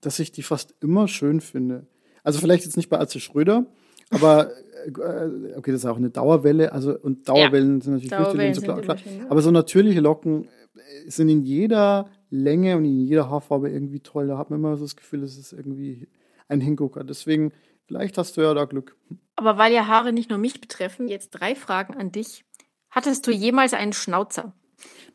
dass 0.00 0.18
ich 0.20 0.30
die 0.30 0.42
fast 0.42 0.74
immer 0.80 1.08
schön 1.08 1.40
finde. 1.40 1.86
Also 2.22 2.38
vielleicht 2.38 2.64
jetzt 2.64 2.76
nicht 2.76 2.90
bei 2.90 3.00
Atze 3.00 3.20
Schröder, 3.20 3.66
aber 4.10 4.50
äh, 4.86 5.56
okay, 5.56 5.72
das 5.72 5.80
ist 5.80 5.86
auch 5.86 5.96
eine 5.96 6.10
Dauerwelle, 6.10 6.72
also 6.72 6.96
und 6.98 7.28
Dauerwellen 7.28 7.78
ja. 7.78 7.84
sind 7.84 7.92
natürlich 7.94 8.10
Dauerwellen 8.10 8.38
wichtig, 8.38 8.54
so 8.56 8.62
klar, 8.62 8.80
klar. 8.80 8.98
Schön, 8.98 9.18
ja. 9.18 9.26
aber 9.28 9.42
so 9.42 9.50
natürliche 9.50 10.00
Locken 10.00 10.44
äh, 10.44 11.10
sind 11.10 11.28
in 11.28 11.42
jeder 11.42 12.10
Länge 12.30 12.76
und 12.76 12.84
in 12.84 13.00
jeder 13.00 13.30
Haarfarbe 13.30 13.70
irgendwie 13.70 14.00
toll. 14.00 14.26
Da 14.28 14.38
hat 14.38 14.50
man 14.50 14.58
immer 14.58 14.76
so 14.76 14.84
das 14.84 14.96
Gefühl, 14.96 15.22
es 15.22 15.38
ist 15.38 15.52
irgendwie 15.52 16.08
ein 16.48 16.60
Hingucker. 16.60 17.04
Deswegen, 17.04 17.52
vielleicht 17.86 18.18
hast 18.18 18.36
du 18.36 18.40
ja 18.40 18.54
da 18.54 18.64
Glück. 18.64 18.96
Aber 19.36 19.58
weil 19.58 19.72
ja 19.72 19.86
Haare 19.86 20.12
nicht 20.12 20.30
nur 20.30 20.38
mich 20.38 20.60
betreffen, 20.60 21.08
jetzt 21.08 21.30
drei 21.30 21.54
Fragen 21.54 21.94
an 21.94 22.10
dich. 22.10 22.44
Hattest 22.90 23.26
du 23.26 23.30
jemals 23.30 23.74
einen 23.74 23.92
Schnauzer? 23.92 24.54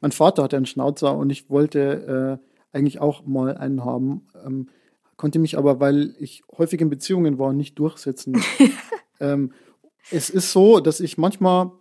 Mein 0.01 0.11
Vater 0.11 0.43
hatte 0.43 0.57
einen 0.57 0.65
Schnauzer 0.65 1.15
und 1.17 1.29
ich 1.29 1.49
wollte 1.49 2.39
äh, 2.41 2.75
eigentlich 2.75 2.99
auch 2.99 3.25
mal 3.25 3.57
einen 3.57 3.84
haben. 3.84 4.27
Ähm, 4.45 4.69
konnte 5.17 5.39
mich 5.39 5.57
aber, 5.57 5.79
weil 5.79 6.15
ich 6.19 6.43
häufig 6.57 6.81
in 6.81 6.89
Beziehungen 6.89 7.39
war, 7.39 7.53
nicht 7.53 7.79
durchsetzen. 7.79 8.41
ähm, 9.19 9.53
es 10.11 10.29
ist 10.29 10.51
so, 10.51 10.79
dass 10.79 10.99
ich 10.99 11.17
manchmal 11.17 11.71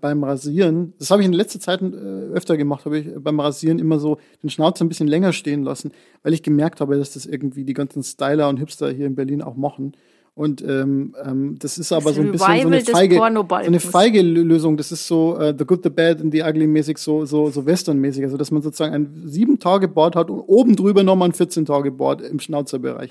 beim 0.00 0.24
Rasieren, 0.24 0.92
das 0.98 1.10
habe 1.10 1.22
ich 1.22 1.26
in 1.26 1.32
letzter 1.32 1.60
Zeit 1.60 1.80
äh, 1.82 1.86
öfter 1.86 2.56
gemacht, 2.56 2.84
habe 2.84 2.98
ich 2.98 3.08
beim 3.18 3.40
Rasieren 3.40 3.78
immer 3.78 3.98
so 3.98 4.18
den 4.42 4.50
Schnauzer 4.50 4.84
ein 4.84 4.88
bisschen 4.88 5.08
länger 5.08 5.32
stehen 5.32 5.62
lassen, 5.62 5.92
weil 6.22 6.34
ich 6.34 6.42
gemerkt 6.42 6.80
habe, 6.80 6.98
dass 6.98 7.14
das 7.14 7.26
irgendwie 7.26 7.64
die 7.64 7.74
ganzen 7.74 8.02
Styler 8.02 8.48
und 8.48 8.58
Hipster 8.58 8.90
hier 8.90 9.06
in 9.06 9.14
Berlin 9.14 9.42
auch 9.42 9.56
machen. 9.56 9.94
Und 10.34 10.62
ähm, 10.62 11.14
ähm, 11.22 11.56
das 11.58 11.76
ist 11.76 11.92
aber 11.92 12.10
das 12.10 12.14
so 12.14 12.22
ein 12.22 12.32
bisschen 12.32 12.62
so 12.62 12.68
eine 12.68 12.80
feige, 12.80 13.16
so 13.16 13.54
eine 13.54 13.80
feige 13.80 14.22
Lösung. 14.22 14.76
Das 14.76 14.92
ist 14.92 15.06
so 15.06 15.36
uh, 15.36 15.52
The 15.56 15.64
Good, 15.64 15.80
The 15.82 15.90
Bad 15.90 16.20
and 16.20 16.32
The 16.32 16.42
Ugly 16.42 16.66
mäßig, 16.66 16.98
so, 16.98 17.26
so, 17.26 17.50
so 17.50 17.66
Western-mäßig. 17.66 18.24
Also, 18.24 18.36
dass 18.36 18.50
man 18.50 18.62
sozusagen 18.62 18.94
ein 18.94 19.22
sieben 19.26 19.58
Tage 19.58 19.88
Board 19.88 20.16
hat 20.16 20.30
und 20.30 20.40
oben 20.40 20.76
drüber 20.76 21.02
nochmal 21.02 21.28
ein 21.28 21.32
14 21.32 21.66
Tage 21.66 21.90
Board 21.90 22.22
im 22.22 22.38
Schnauzerbereich. 22.38 23.10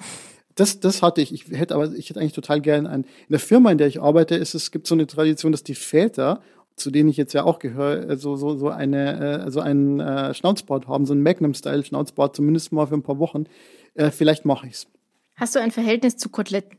Das, 0.55 0.79
das 0.79 1.01
hatte 1.01 1.21
ich. 1.21 1.33
Ich 1.33 1.45
hätte 1.51 1.75
aber, 1.75 1.91
ich 1.93 2.09
hätte 2.09 2.19
eigentlich 2.19 2.33
total 2.33 2.61
gerne 2.61 2.89
ein. 2.89 3.01
In 3.01 3.31
der 3.31 3.39
Firma, 3.39 3.71
in 3.71 3.77
der 3.77 3.87
ich 3.87 4.01
arbeite, 4.01 4.35
ist 4.35 4.55
es 4.55 4.71
gibt 4.71 4.87
so 4.87 4.95
eine 4.95 5.05
Tradition, 5.05 5.51
dass 5.51 5.63
die 5.63 5.75
Väter 5.75 6.41
zu 6.79 6.91
denen 6.91 7.09
ich 7.09 7.17
jetzt 7.17 7.33
ja 7.33 7.43
auch 7.43 7.59
gehöre, 7.59 8.09
äh, 8.09 8.17
so, 8.17 8.35
so, 8.35 8.57
so, 8.57 8.69
eine, 8.69 9.45
äh, 9.45 9.51
so 9.51 9.59
einen 9.59 9.99
äh, 9.99 10.33
Schnauzbart 10.33 10.87
haben, 10.87 11.05
so 11.05 11.13
ein 11.13 11.21
Magnum-Style-Schnauzbart, 11.21 12.35
zumindest 12.35 12.71
mal 12.71 12.87
für 12.87 12.95
ein 12.95 13.03
paar 13.03 13.19
Wochen. 13.19 13.45
Äh, 13.95 14.11
vielleicht 14.11 14.45
mache 14.45 14.67
ich 14.67 14.73
es. 14.73 14.87
Hast 15.35 15.55
du 15.55 15.59
ein 15.59 15.71
Verhältnis 15.71 16.17
zu 16.17 16.29
Koteletten? 16.29 16.77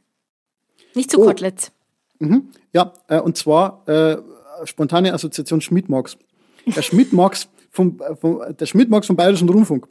Nicht 0.95 1.11
zu 1.11 1.21
oh. 1.21 1.27
Koteletts. 1.27 1.73
Mhm. 2.19 2.49
Ja, 2.73 2.93
äh, 3.09 3.21
und 3.21 3.37
zwar 3.37 3.89
äh, 3.89 4.19
spontane 4.65 5.13
Assoziation 5.13 5.61
Schmiedmarks. 5.61 6.19
Der 6.67 6.83
Schmiedmarks 6.83 7.49
vom, 7.71 8.01
vom, 8.21 8.43
der 8.59 8.67
Schmiedmarks 8.67 9.07
vom 9.07 9.17
Bayerischen 9.17 9.49
Rundfunk. 9.49 9.89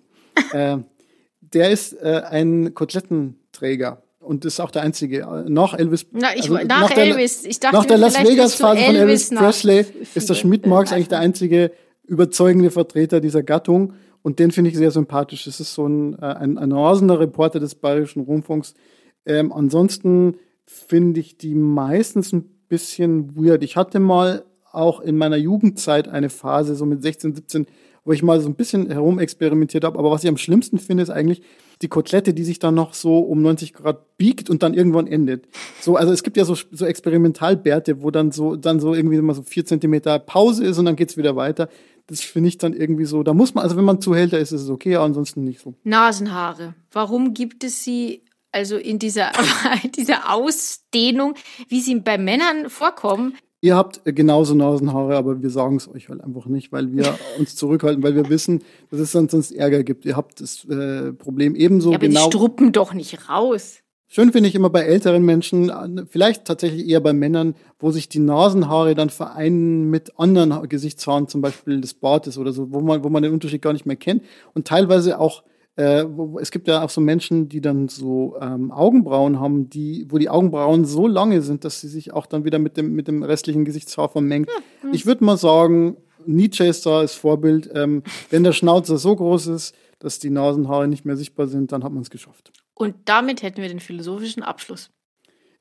der 0.53 1.71
ist 1.71 1.97
ein 2.01 2.73
Kotelettenträger 2.73 4.03
und 4.19 4.45
das 4.45 4.53
ist 4.53 4.59
auch 4.59 4.71
der 4.71 4.81
einzige. 4.81 5.45
Nach 5.47 5.73
Elvis. 5.73 6.07
Na, 6.11 6.35
ich, 6.35 6.43
also 6.43 6.55
nach, 6.55 6.89
nach, 6.89 6.97
Elvis. 6.97 7.45
ich 7.45 7.59
dachte, 7.59 7.77
nach 7.77 7.85
der 7.85 7.97
Las 7.97 8.21
Vegas-Phase 8.21 8.83
von 8.83 8.95
Elvis 8.95 9.29
Presley 9.29 9.85
ist 10.13 10.29
der 10.29 10.33
Schmidt-Marx 10.35 10.91
eigentlich 10.91 11.07
der 11.07 11.19
einzige 11.19 11.71
überzeugende 12.05 12.69
Vertreter 12.71 13.21
dieser 13.21 13.43
Gattung. 13.43 13.93
Und 14.21 14.39
den 14.39 14.51
finde 14.51 14.69
ich 14.69 14.77
sehr 14.77 14.91
sympathisch. 14.91 15.45
Das 15.45 15.59
ist 15.59 15.73
so 15.73 15.87
ein, 15.87 16.13
äh, 16.19 16.25
ein, 16.25 16.57
ein 16.57 16.71
rasender 16.71 17.19
Reporter 17.19 17.59
des 17.59 17.75
Bayerischen 17.75 18.23
Rundfunks. 18.23 18.73
Ähm, 19.25 19.53
ansonsten 19.53 20.35
finde 20.65 21.21
ich 21.21 21.37
die 21.37 21.55
meistens 21.55 22.33
ein 22.33 22.43
bisschen 22.67 23.35
weird. 23.35 23.63
Ich 23.63 23.77
hatte 23.77 23.99
mal 23.99 24.43
auch 24.71 24.99
in 24.99 25.17
meiner 25.17 25.37
Jugendzeit 25.37 26.07
eine 26.07 26.29
Phase, 26.29 26.75
so 26.75 26.85
mit 26.85 27.01
16, 27.01 27.35
17, 27.35 27.67
wo 28.05 28.11
ich 28.11 28.23
mal 28.23 28.39
so 28.41 28.47
ein 28.47 28.55
bisschen 28.55 28.89
herumexperimentiert 28.89 29.83
habe. 29.83 29.97
Aber 29.97 30.11
was 30.11 30.23
ich 30.23 30.29
am 30.29 30.37
schlimmsten 30.37 30.79
finde, 30.79 31.03
ist 31.03 31.09
eigentlich 31.09 31.41
die 31.81 31.87
Kotelette, 31.87 32.33
die 32.33 32.43
sich 32.43 32.59
dann 32.59 32.75
noch 32.75 32.93
so 32.93 33.19
um 33.19 33.41
90 33.41 33.73
Grad 33.73 34.17
biegt 34.17 34.49
und 34.49 34.63
dann 34.63 34.73
irgendwann 34.73 35.07
endet. 35.07 35.47
So, 35.79 35.95
also 35.95 36.11
es 36.11 36.23
gibt 36.23 36.37
ja 36.37 36.45
so, 36.45 36.55
so 36.71 36.85
Experimentalbärte, 36.85 38.01
wo 38.01 38.11
dann 38.11 38.31
so, 38.31 38.55
dann 38.55 38.79
so 38.79 38.93
irgendwie 38.93 39.21
mal 39.21 39.33
so 39.33 39.43
vier 39.43 39.65
Zentimeter 39.65 40.19
Pause 40.19 40.65
ist 40.65 40.77
und 40.77 40.85
dann 40.85 40.95
geht's 40.95 41.17
wieder 41.17 41.35
weiter. 41.35 41.69
Das 42.07 42.21
finde 42.21 42.49
ich 42.49 42.57
dann 42.57 42.73
irgendwie 42.73 43.05
so, 43.05 43.23
da 43.23 43.33
muss 43.33 43.53
man, 43.53 43.63
also 43.63 43.77
wenn 43.77 43.85
man 43.85 44.01
zuhälter 44.01 44.39
ist, 44.39 44.51
ist 44.51 44.63
es 44.63 44.69
okay, 44.69 44.95
aber 44.95 45.05
ansonsten 45.05 45.43
nicht 45.43 45.61
so. 45.61 45.75
Nasenhaare. 45.83 46.73
Warum 46.91 47.33
gibt 47.33 47.63
es 47.63 47.83
sie 47.83 48.23
also 48.51 48.77
in 48.77 48.99
dieser, 48.99 49.31
dieser 49.95 50.33
Ausdehnung, 50.33 51.35
wie 51.67 51.81
sie 51.81 51.95
bei 51.99 52.17
Männern 52.17 52.69
vorkommen, 52.69 53.35
Ihr 53.61 53.75
habt 53.75 54.01
genauso 54.05 54.55
Nasenhaare, 54.55 55.17
aber 55.17 55.41
wir 55.41 55.49
sagen 55.49 55.75
es 55.75 55.89
euch 55.89 56.07
halt 56.07 56.21
einfach 56.21 56.45
nicht, 56.45 56.71
weil 56.71 56.93
wir 56.93 57.15
uns 57.39 57.55
zurückhalten, 57.55 58.01
weil 58.03 58.15
wir 58.15 58.29
wissen, 58.29 58.63
dass 58.89 58.99
es 58.99 59.11
sonst, 59.11 59.31
sonst 59.31 59.51
Ärger 59.51 59.83
gibt. 59.83 60.05
Ihr 60.05 60.15
habt 60.15 60.39
das 60.39 60.65
äh, 60.65 61.11
Problem 61.13 61.55
ebenso 61.55 61.91
ja, 61.91 61.97
aber 61.97 62.07
genau. 62.07 62.29
Die 62.29 62.37
struppen 62.37 62.71
doch 62.71 62.93
nicht 62.93 63.29
raus. 63.29 63.79
Schön 64.11 64.31
finde 64.31 64.49
ich 64.49 64.55
immer 64.55 64.71
bei 64.71 64.81
älteren 64.81 65.23
Menschen, 65.23 65.71
vielleicht 66.09 66.45
tatsächlich 66.45 66.87
eher 66.87 66.99
bei 66.99 67.13
Männern, 67.13 67.53
wo 67.77 67.91
sich 67.91 68.09
die 68.09 68.17
Nasenhaare 68.17 68.95
dann 68.95 69.11
vereinen 69.11 69.91
mit 69.91 70.17
anderen 70.17 70.67
Gesichtshaaren, 70.67 71.27
zum 71.27 71.41
Beispiel 71.41 71.79
des 71.79 71.93
Bartes 71.93 72.39
oder 72.39 72.51
so, 72.51 72.71
wo 72.71 72.79
man, 72.81 73.03
wo 73.03 73.09
man 73.09 73.21
den 73.21 73.33
Unterschied 73.33 73.61
gar 73.61 73.71
nicht 73.71 73.85
mehr 73.85 73.97
kennt 73.97 74.23
und 74.55 74.65
teilweise 74.65 75.19
auch 75.19 75.43
äh, 75.79 76.05
es 76.41 76.51
gibt 76.51 76.67
ja 76.67 76.83
auch 76.83 76.89
so 76.89 76.99
Menschen, 76.99 77.47
die 77.47 77.61
dann 77.61 77.87
so 77.87 78.35
ähm, 78.41 78.69
Augenbrauen 78.69 79.39
haben, 79.39 79.69
die, 79.69 80.05
wo 80.09 80.17
die 80.17 80.27
Augenbrauen 80.29 80.83
so 80.83 81.07
lange 81.07 81.41
sind, 81.41 81.63
dass 81.63 81.79
sie 81.79 81.87
sich 81.87 82.11
auch 82.11 82.25
dann 82.25 82.43
wieder 82.43 82.59
mit 82.59 82.75
dem, 82.75 82.93
mit 82.95 83.07
dem 83.07 83.23
restlichen 83.23 83.63
Gesichtshaar 83.63 84.09
vermengt. 84.09 84.49
Mhm. 84.83 84.93
Ich 84.93 85.05
würde 85.05 85.23
mal 85.23 85.37
sagen, 85.37 85.95
Nietzsche 86.25 86.65
ist 86.65 86.85
da 86.85 86.99
als 86.99 87.13
Vorbild. 87.13 87.69
Ähm, 87.73 88.03
wenn 88.29 88.43
der 88.43 88.51
Schnauzer 88.51 88.97
so 88.97 89.15
groß 89.15 89.47
ist, 89.47 89.73
dass 89.99 90.19
die 90.19 90.29
Nasenhaare 90.29 90.89
nicht 90.89 91.05
mehr 91.05 91.15
sichtbar 91.15 91.47
sind, 91.47 91.71
dann 91.71 91.85
hat 91.85 91.93
man 91.93 92.01
es 92.01 92.09
geschafft. 92.09 92.51
Und 92.73 92.95
damit 93.05 93.41
hätten 93.41 93.61
wir 93.61 93.69
den 93.69 93.79
philosophischen 93.79 94.43
Abschluss. 94.43 94.91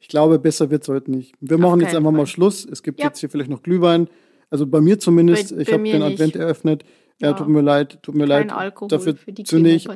Ich 0.01 0.09
glaube, 0.09 0.41
besser 0.41 0.69
wird 0.71 0.83
es 0.83 0.89
heute 0.89 1.13
nicht. 1.13 1.35
Wir 1.41 1.57
Auf 1.57 1.63
machen 1.63 1.81
jetzt 1.81 1.95
einfach 1.95 2.11
Fall. 2.11 2.19
mal 2.19 2.27
Schluss. 2.27 2.65
Es 2.65 2.83
gibt 2.83 2.99
ja. 2.99 3.07
jetzt 3.07 3.21
hier 3.21 3.31
vielleicht 3.31 3.51
noch 3.51 3.63
Glühwein. 3.63 4.09
Also 4.51 4.67
bei 4.67 4.81
mir 4.81 4.99
zumindest. 4.99 5.55
Bei, 5.55 5.63
ich 5.63 5.73
habe 5.73 5.85
den 5.85 6.03
Advent 6.03 6.35
eröffnet. 6.35 6.85
Ja, 7.21 7.33
tut 7.33 7.49
mir 7.49 7.63
leid, 7.63 7.99
tut 8.03 8.15
mir 8.15 8.29
Kein 8.29 8.49
leid. 8.49 8.53
Alkohol 8.53 8.89
Dafür 8.89 9.15
zünde 9.45 9.71
ich 9.71 9.89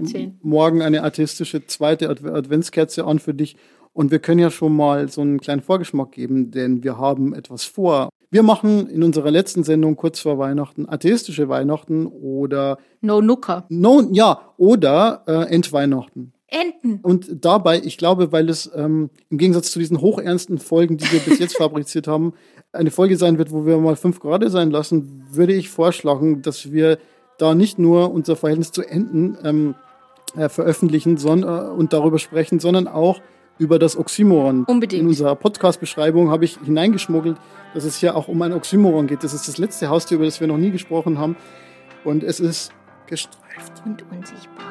morgen 0.42 0.82
eine 0.82 1.04
artistische 1.04 1.66
zweite 1.66 2.08
Adventskerze 2.08 3.04
an 3.04 3.18
für 3.18 3.34
dich. 3.34 3.56
Und 3.92 4.10
wir 4.10 4.18
können 4.18 4.40
ja 4.40 4.50
schon 4.50 4.74
mal 4.74 5.08
so 5.08 5.20
einen 5.20 5.40
kleinen 5.40 5.60
Vorgeschmack 5.60 6.12
geben, 6.12 6.50
denn 6.50 6.82
wir 6.82 6.98
haben 6.98 7.34
etwas 7.34 7.64
vor. 7.64 8.08
Wir 8.30 8.42
machen 8.42 8.88
in 8.88 9.02
unserer 9.02 9.30
letzten 9.30 9.62
Sendung 9.62 9.96
kurz 9.96 10.20
vor 10.20 10.38
Weihnachten 10.38 10.88
atheistische 10.88 11.50
Weihnachten 11.50 12.06
oder 12.06 12.78
No 13.02 13.20
Nucker. 13.20 13.66
No, 13.68 14.08
ja, 14.12 14.54
oder 14.56 15.22
äh, 15.26 15.54
Endweihnachten. 15.54 16.32
Enten. 16.48 17.00
Und 17.02 17.44
dabei, 17.44 17.80
ich 17.82 17.98
glaube, 17.98 18.32
weil 18.32 18.48
es 18.48 18.70
ähm, 18.74 19.10
im 19.30 19.38
Gegensatz 19.38 19.70
zu 19.70 19.78
diesen 19.78 20.00
hochernsten 20.00 20.58
Folgen, 20.58 20.96
die 20.96 21.10
wir 21.10 21.20
bis 21.20 21.38
jetzt 21.38 21.56
fabriziert 21.58 22.08
haben, 22.08 22.34
eine 22.72 22.90
Folge 22.90 23.16
sein 23.16 23.38
wird, 23.38 23.52
wo 23.52 23.66
wir 23.66 23.78
mal 23.78 23.96
fünf 23.96 24.20
Grad 24.20 24.42
sein 24.50 24.70
lassen, 24.70 25.24
würde 25.30 25.52
ich 25.52 25.68
vorschlagen, 25.68 26.42
dass 26.42 26.72
wir 26.72 26.98
da 27.38 27.54
nicht 27.54 27.78
nur 27.78 28.12
unser 28.12 28.36
Verhältnis 28.36 28.72
zu 28.72 28.82
Enten 28.82 29.36
ähm, 29.44 29.74
äh, 30.36 30.48
veröffentlichen 30.48 31.16
sondern, 31.16 31.66
äh, 31.66 31.70
und 31.70 31.92
darüber 31.92 32.18
sprechen, 32.18 32.60
sondern 32.60 32.88
auch 32.88 33.20
über 33.58 33.78
das 33.78 33.96
Oxymoron. 33.96 34.64
Unbedingt. 34.64 35.02
In 35.02 35.08
unserer 35.08 35.36
Podcast-Beschreibung 35.36 36.30
habe 36.30 36.44
ich 36.44 36.58
hineingeschmuggelt, 36.64 37.36
dass 37.74 37.84
es 37.84 37.96
hier 37.96 38.16
auch 38.16 38.28
um 38.28 38.40
ein 38.42 38.52
Oxymoron 38.52 39.06
geht. 39.06 39.22
Das 39.24 39.34
ist 39.34 39.46
das 39.46 39.58
letzte 39.58 39.88
Haustier, 39.88 40.16
über 40.16 40.24
das 40.24 40.40
wir 40.40 40.48
noch 40.48 40.56
nie 40.56 40.70
gesprochen 40.70 41.18
haben. 41.18 41.36
Und 42.04 42.24
es 42.24 42.40
ist 42.40 42.72
gestreift. 43.06 43.82
Und 43.84 44.04
unsichtbar. 44.10 44.64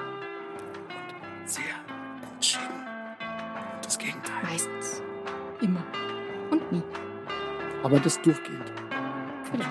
Und 1.40 1.50
sehr 1.50 1.64
entschieden. 2.34 2.66
Und 3.76 3.86
das 3.86 3.98
Gegenteil. 3.98 4.44
Meistens. 4.44 5.02
Immer. 5.62 5.84
Und 6.50 6.72
nie. 6.72 6.84
Aber 7.84 8.00
das 8.00 8.22
durchgehend. 8.22 8.74
Vielleicht. 9.52 9.70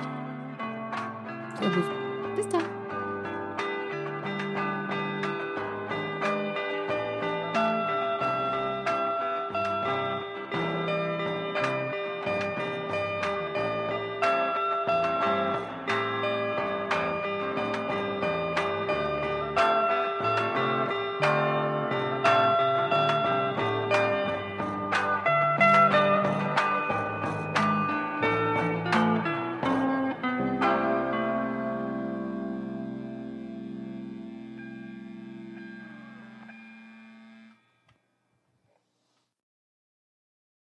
Dann. 1.61 1.99